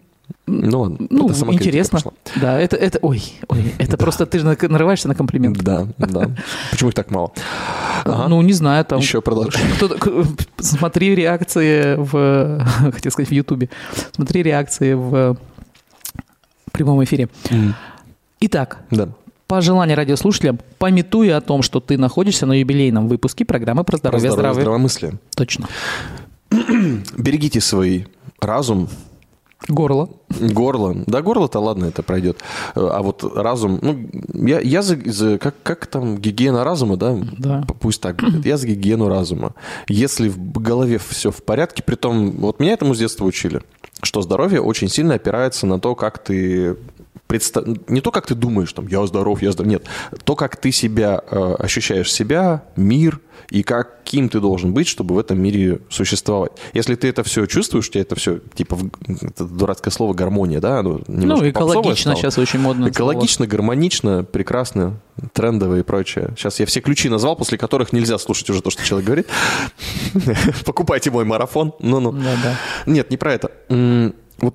Ну 0.46 0.80
ладно, 0.80 1.06
Ну, 1.10 1.30
это 1.30 1.52
интересно. 1.52 2.00
Да, 2.36 2.58
это, 2.60 2.76
это, 2.76 2.98
ой, 3.02 3.22
ой, 3.48 3.74
это 3.78 3.96
просто 3.98 4.26
ты 4.26 4.38
же 4.38 4.44
на- 4.44 4.56
нарываешься 4.68 5.08
на 5.08 5.14
комплимент. 5.14 5.58
Да, 5.58 5.86
да. 5.98 6.30
Почему 6.70 6.90
их 6.90 6.94
так 6.94 7.10
мало? 7.10 7.32
Ага. 8.04 8.28
Ну, 8.28 8.40
не 8.42 8.52
знаю, 8.52 8.84
там... 8.84 8.98
Еще 9.00 9.22
к- 9.22 10.26
смотри 10.62 11.14
реакции 11.14 11.96
в... 11.96 12.64
Хотел 12.92 13.10
сказать, 13.12 13.30
в 13.30 13.32
Ютубе. 13.32 13.70
Смотри 14.12 14.42
реакции 14.42 14.92
в 14.94 15.36
прямом 16.72 17.02
эфире. 17.04 17.28
Итак, 18.40 18.78
Да. 18.90 19.08
пожелание 19.46 19.96
радиослушателям, 19.96 20.58
пометуя 20.78 21.38
о 21.38 21.40
том, 21.40 21.62
что 21.62 21.80
ты 21.80 21.96
находишься 21.96 22.44
на 22.46 22.52
юбилейном 22.58 23.08
выпуске 23.08 23.44
программы 23.44 23.84
про 23.84 23.92
Про 23.92 23.98
здоровье, 24.18 24.30
здоровье, 24.30 24.52
здравие. 24.52 24.62
здравомыслие. 24.62 25.12
Точно. 25.36 25.68
Берегите 27.16 27.60
свой 27.60 28.06
разум, 28.40 28.88
Горло. 29.68 30.10
горло. 30.28 30.94
Да, 31.06 31.22
горло-то 31.22 31.58
ладно, 31.58 31.86
это 31.86 32.02
пройдет. 32.02 32.38
А 32.74 33.02
вот 33.02 33.24
разум, 33.36 33.78
ну, 33.80 33.98
я, 34.46 34.60
я 34.60 34.82
за, 34.82 34.98
за- 35.10 35.38
как, 35.38 35.54
как 35.62 35.86
там, 35.86 36.18
гигиена 36.18 36.64
разума, 36.64 36.96
да? 36.96 37.16
Да. 37.38 37.64
Пусть 37.80 38.00
так 38.00 38.16
будет. 38.16 38.44
Я 38.44 38.56
за 38.56 38.66
гигиену 38.66 39.08
разума. 39.08 39.54
Если 39.88 40.28
в 40.28 40.38
голове 40.60 40.98
все 40.98 41.30
в 41.30 41.42
порядке, 41.42 41.82
притом, 41.82 42.30
вот 42.32 42.60
меня 42.60 42.72
этому 42.72 42.94
с 42.94 42.98
детства 42.98 43.24
учили, 43.24 43.62
что 44.02 44.20
здоровье 44.20 44.60
очень 44.60 44.88
сильно 44.88 45.14
опирается 45.14 45.66
на 45.66 45.80
то, 45.80 45.94
как 45.94 46.18
ты 46.22 46.76
представ... 47.34 47.64
не 47.88 48.00
то, 48.00 48.12
как 48.12 48.26
ты 48.26 48.34
думаешь, 48.36 48.72
там, 48.72 48.86
я 48.86 49.04
здоров, 49.06 49.42
я 49.42 49.50
здоров, 49.50 49.72
нет, 49.72 49.84
то, 50.24 50.36
как 50.36 50.56
ты 50.56 50.70
себя 50.70 51.20
э, 51.28 51.54
ощущаешь 51.58 52.12
себя, 52.12 52.62
мир, 52.76 53.20
и 53.50 53.64
каким 53.64 54.28
ты 54.28 54.38
должен 54.38 54.72
быть, 54.72 54.86
чтобы 54.86 55.16
в 55.16 55.18
этом 55.18 55.40
мире 55.40 55.80
существовать. 55.90 56.52
Если 56.72 56.94
ты 56.94 57.08
это 57.08 57.24
все 57.24 57.46
чувствуешь, 57.46 57.88
у 57.88 57.90
тебя 57.90 58.02
это 58.02 58.14
все, 58.14 58.38
типа, 58.54 58.78
это 59.20 59.44
дурацкое 59.46 59.90
слово 59.90 60.14
гармония, 60.14 60.60
да? 60.60 60.78
Оно 60.78 61.00
ну, 61.08 61.50
экологично 61.50 62.14
сейчас 62.14 62.38
очень 62.38 62.60
модно. 62.60 62.88
Экологично, 62.88 63.44
слово. 63.44 63.50
гармонично, 63.50 64.22
прекрасно, 64.22 65.00
трендово 65.32 65.80
и 65.80 65.82
прочее. 65.82 66.34
Сейчас 66.36 66.60
я 66.60 66.66
все 66.66 66.80
ключи 66.80 67.08
назвал, 67.08 67.34
после 67.34 67.58
которых 67.58 67.92
нельзя 67.92 68.16
слушать 68.18 68.48
уже 68.50 68.62
то, 68.62 68.70
что 68.70 68.84
человек 68.84 69.06
говорит. 69.06 69.26
Покупайте 70.64 71.10
мой 71.10 71.24
марафон. 71.24 71.74
Ну-ну. 71.80 72.14
Нет, 72.86 73.10
не 73.10 73.16
про 73.16 73.32
это. 73.34 73.50
Вот 74.38 74.54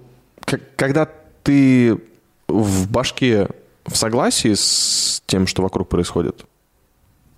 когда 0.77 1.09
ты 1.43 1.99
в 2.49 2.89
башке 2.89 3.47
в 3.85 3.95
согласии 3.95 4.53
с 4.53 5.21
тем, 5.25 5.47
что 5.47 5.61
вокруг 5.61 5.89
происходит, 5.89 6.45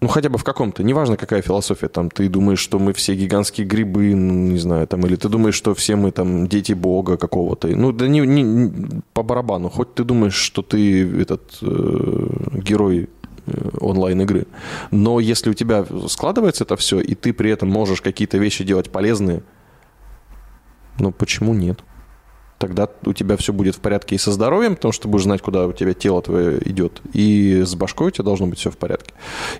ну, 0.01 0.07
хотя 0.07 0.29
бы 0.29 0.39
в 0.39 0.43
каком-то, 0.43 0.81
неважно, 0.81 1.15
какая 1.15 1.43
философия, 1.43 1.87
там, 1.87 2.09
ты 2.09 2.27
думаешь, 2.27 2.59
что 2.59 2.79
мы 2.79 2.91
все 2.91 3.13
гигантские 3.15 3.67
грибы, 3.67 4.15
ну, 4.15 4.33
не 4.51 4.57
знаю, 4.57 4.87
там, 4.87 5.05
или 5.05 5.15
ты 5.15 5.29
думаешь, 5.29 5.53
что 5.53 5.75
все 5.75 5.95
мы, 5.95 6.11
там, 6.11 6.47
дети 6.47 6.73
Бога 6.73 7.17
какого-то, 7.17 7.67
ну, 7.67 7.91
да 7.91 8.07
не, 8.07 8.21
не 8.21 9.01
по 9.13 9.21
барабану, 9.21 9.69
хоть 9.69 9.93
ты 9.93 10.03
думаешь, 10.03 10.33
что 10.33 10.63
ты 10.63 11.21
этот 11.21 11.59
э, 11.61 12.27
герой 12.53 13.09
э, 13.45 13.69
онлайн-игры. 13.79 14.47
Но 14.89 15.19
если 15.19 15.51
у 15.51 15.53
тебя 15.53 15.85
складывается 16.07 16.63
это 16.63 16.75
все, 16.77 16.99
и 16.99 17.13
ты 17.13 17.31
при 17.31 17.51
этом 17.51 17.69
можешь 17.69 18.01
какие-то 18.01 18.39
вещи 18.39 18.63
делать 18.63 18.89
полезные, 18.89 19.43
ну, 20.97 21.11
почему 21.11 21.53
нет? 21.53 21.79
Тогда 22.61 22.87
у 23.05 23.13
тебя 23.13 23.35
все 23.37 23.51
будет 23.51 23.75
в 23.75 23.79
порядке 23.79 24.15
и 24.15 24.17
со 24.19 24.31
здоровьем, 24.31 24.75
потому 24.75 24.91
что 24.91 25.03
ты 25.03 25.07
будешь 25.09 25.23
знать, 25.23 25.41
куда 25.41 25.65
у 25.65 25.73
тебя 25.73 25.93
тело 25.93 26.21
твое 26.21 26.59
идет, 26.69 27.01
и 27.11 27.63
с 27.65 27.73
башкой 27.73 28.07
у 28.07 28.11
тебя 28.11 28.23
должно 28.23 28.45
быть 28.45 28.59
все 28.59 28.69
в 28.69 28.77
порядке. 28.77 29.13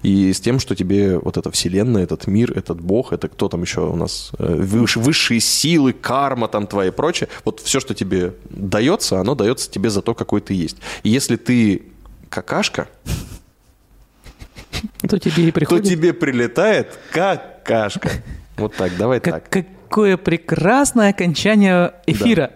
И 0.04 0.32
с 0.32 0.39
тем, 0.39 0.60
что 0.60 0.76
тебе 0.76 1.18
вот 1.18 1.36
эта 1.36 1.49
вселенная, 1.49 2.04
этот 2.04 2.28
мир, 2.28 2.56
этот 2.56 2.80
бог, 2.80 3.12
это 3.12 3.28
кто 3.28 3.49
там 3.49 3.64
еще 3.64 3.82
у 3.82 3.95
нас, 3.95 4.32
э, 4.38 4.56
выш, 4.56 4.97
высшие 4.97 5.39
силы, 5.39 5.93
карма 5.93 6.47
там 6.47 6.68
твоя 6.68 6.89
и 6.89 6.93
прочее, 6.93 7.28
вот 7.43 7.60
все, 7.60 7.80
что 7.80 7.95
тебе 7.95 8.36
дается, 8.49 9.20
оно 9.20 9.34
дается 9.34 9.70
тебе 9.70 9.89
за 9.89 10.04
то, 10.04 10.14
какой 10.14 10.41
ты 10.41 10.54
есть. 10.54 10.78
И 11.02 11.10
если 11.10 11.38
ты 11.38 11.84
какашка, 12.30 12.88
то 15.10 15.18
тебе 15.18 15.47
и 15.47 15.52
приходит. 15.52 15.84
То 15.84 15.89
тебе 15.89 16.14
прилетает 16.14 16.99
какашка. 17.12 18.12
Вот 18.58 18.76
так, 18.76 18.95
давай 18.95 19.20
так. 19.20 19.49
Какое 19.92 20.16
прекрасное 20.16 21.10
окончание 21.10 21.92
эфира. 22.08 22.52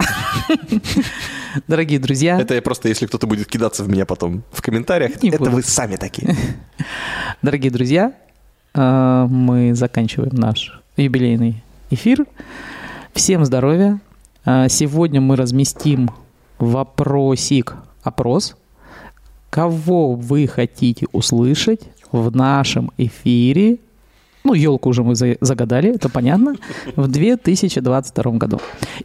Дорогие 1.67 1.99
друзья. 1.99 2.39
Это 2.39 2.53
я 2.53 2.61
просто, 2.61 2.87
если 2.87 3.07
кто-то 3.07 3.27
будет 3.27 3.47
кидаться 3.47 3.83
в 3.83 3.89
меня 3.89 4.05
потом 4.05 4.43
в 4.53 4.61
комментариях, 4.61 5.21
Не 5.21 5.27
это 5.31 5.39
буду. 5.39 5.51
вы 5.51 5.61
сами 5.61 5.97
такие. 5.97 6.33
Дорогие 7.41 7.73
друзья, 7.73 8.13
э, 8.73 9.27
мы 9.29 9.75
заканчиваем 9.75 10.33
наш 10.33 10.81
юбилейный 10.95 11.61
эфир. 11.89 12.25
Всем 13.13 13.43
здоровья. 13.43 13.99
Э, 14.45 14.67
сегодня 14.69 15.19
мы 15.19 15.35
разместим 15.35 16.11
вопросик, 16.57 17.75
опрос. 18.01 18.55
Кого 19.49 20.13
вы 20.13 20.47
хотите 20.47 21.05
услышать 21.11 21.81
в 22.13 22.33
нашем 22.33 22.93
эфире 22.97 23.79
ну, 24.45 24.53
елку 24.53 24.89
уже 24.89 25.03
мы 25.03 25.15
загадали, 25.15 25.95
это 25.95 26.07
понятно, 26.07 26.55
в 26.95 27.07
2022 27.07 28.31
году. 28.33 28.61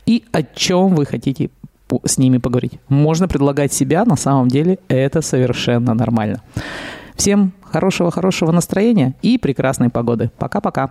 И 0.06 0.24
о 0.32 0.42
чем 0.42 0.94
вы 0.94 1.06
хотите 1.06 1.50
с 2.04 2.18
ними 2.18 2.38
поговорить. 2.38 2.78
Можно 2.88 3.26
предлагать 3.26 3.72
себя, 3.72 4.04
на 4.04 4.16
самом 4.16 4.48
деле 4.48 4.78
это 4.88 5.22
совершенно 5.22 5.94
нормально. 5.94 6.40
Всем 7.16 7.52
хорошего-хорошего 7.62 8.52
настроения 8.52 9.14
и 9.22 9.38
прекрасной 9.38 9.90
погоды. 9.90 10.30
Пока-пока. 10.38 10.90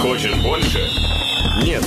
Хочешь 0.00 0.34
больше? 0.42 0.78
Нет, 1.64 1.86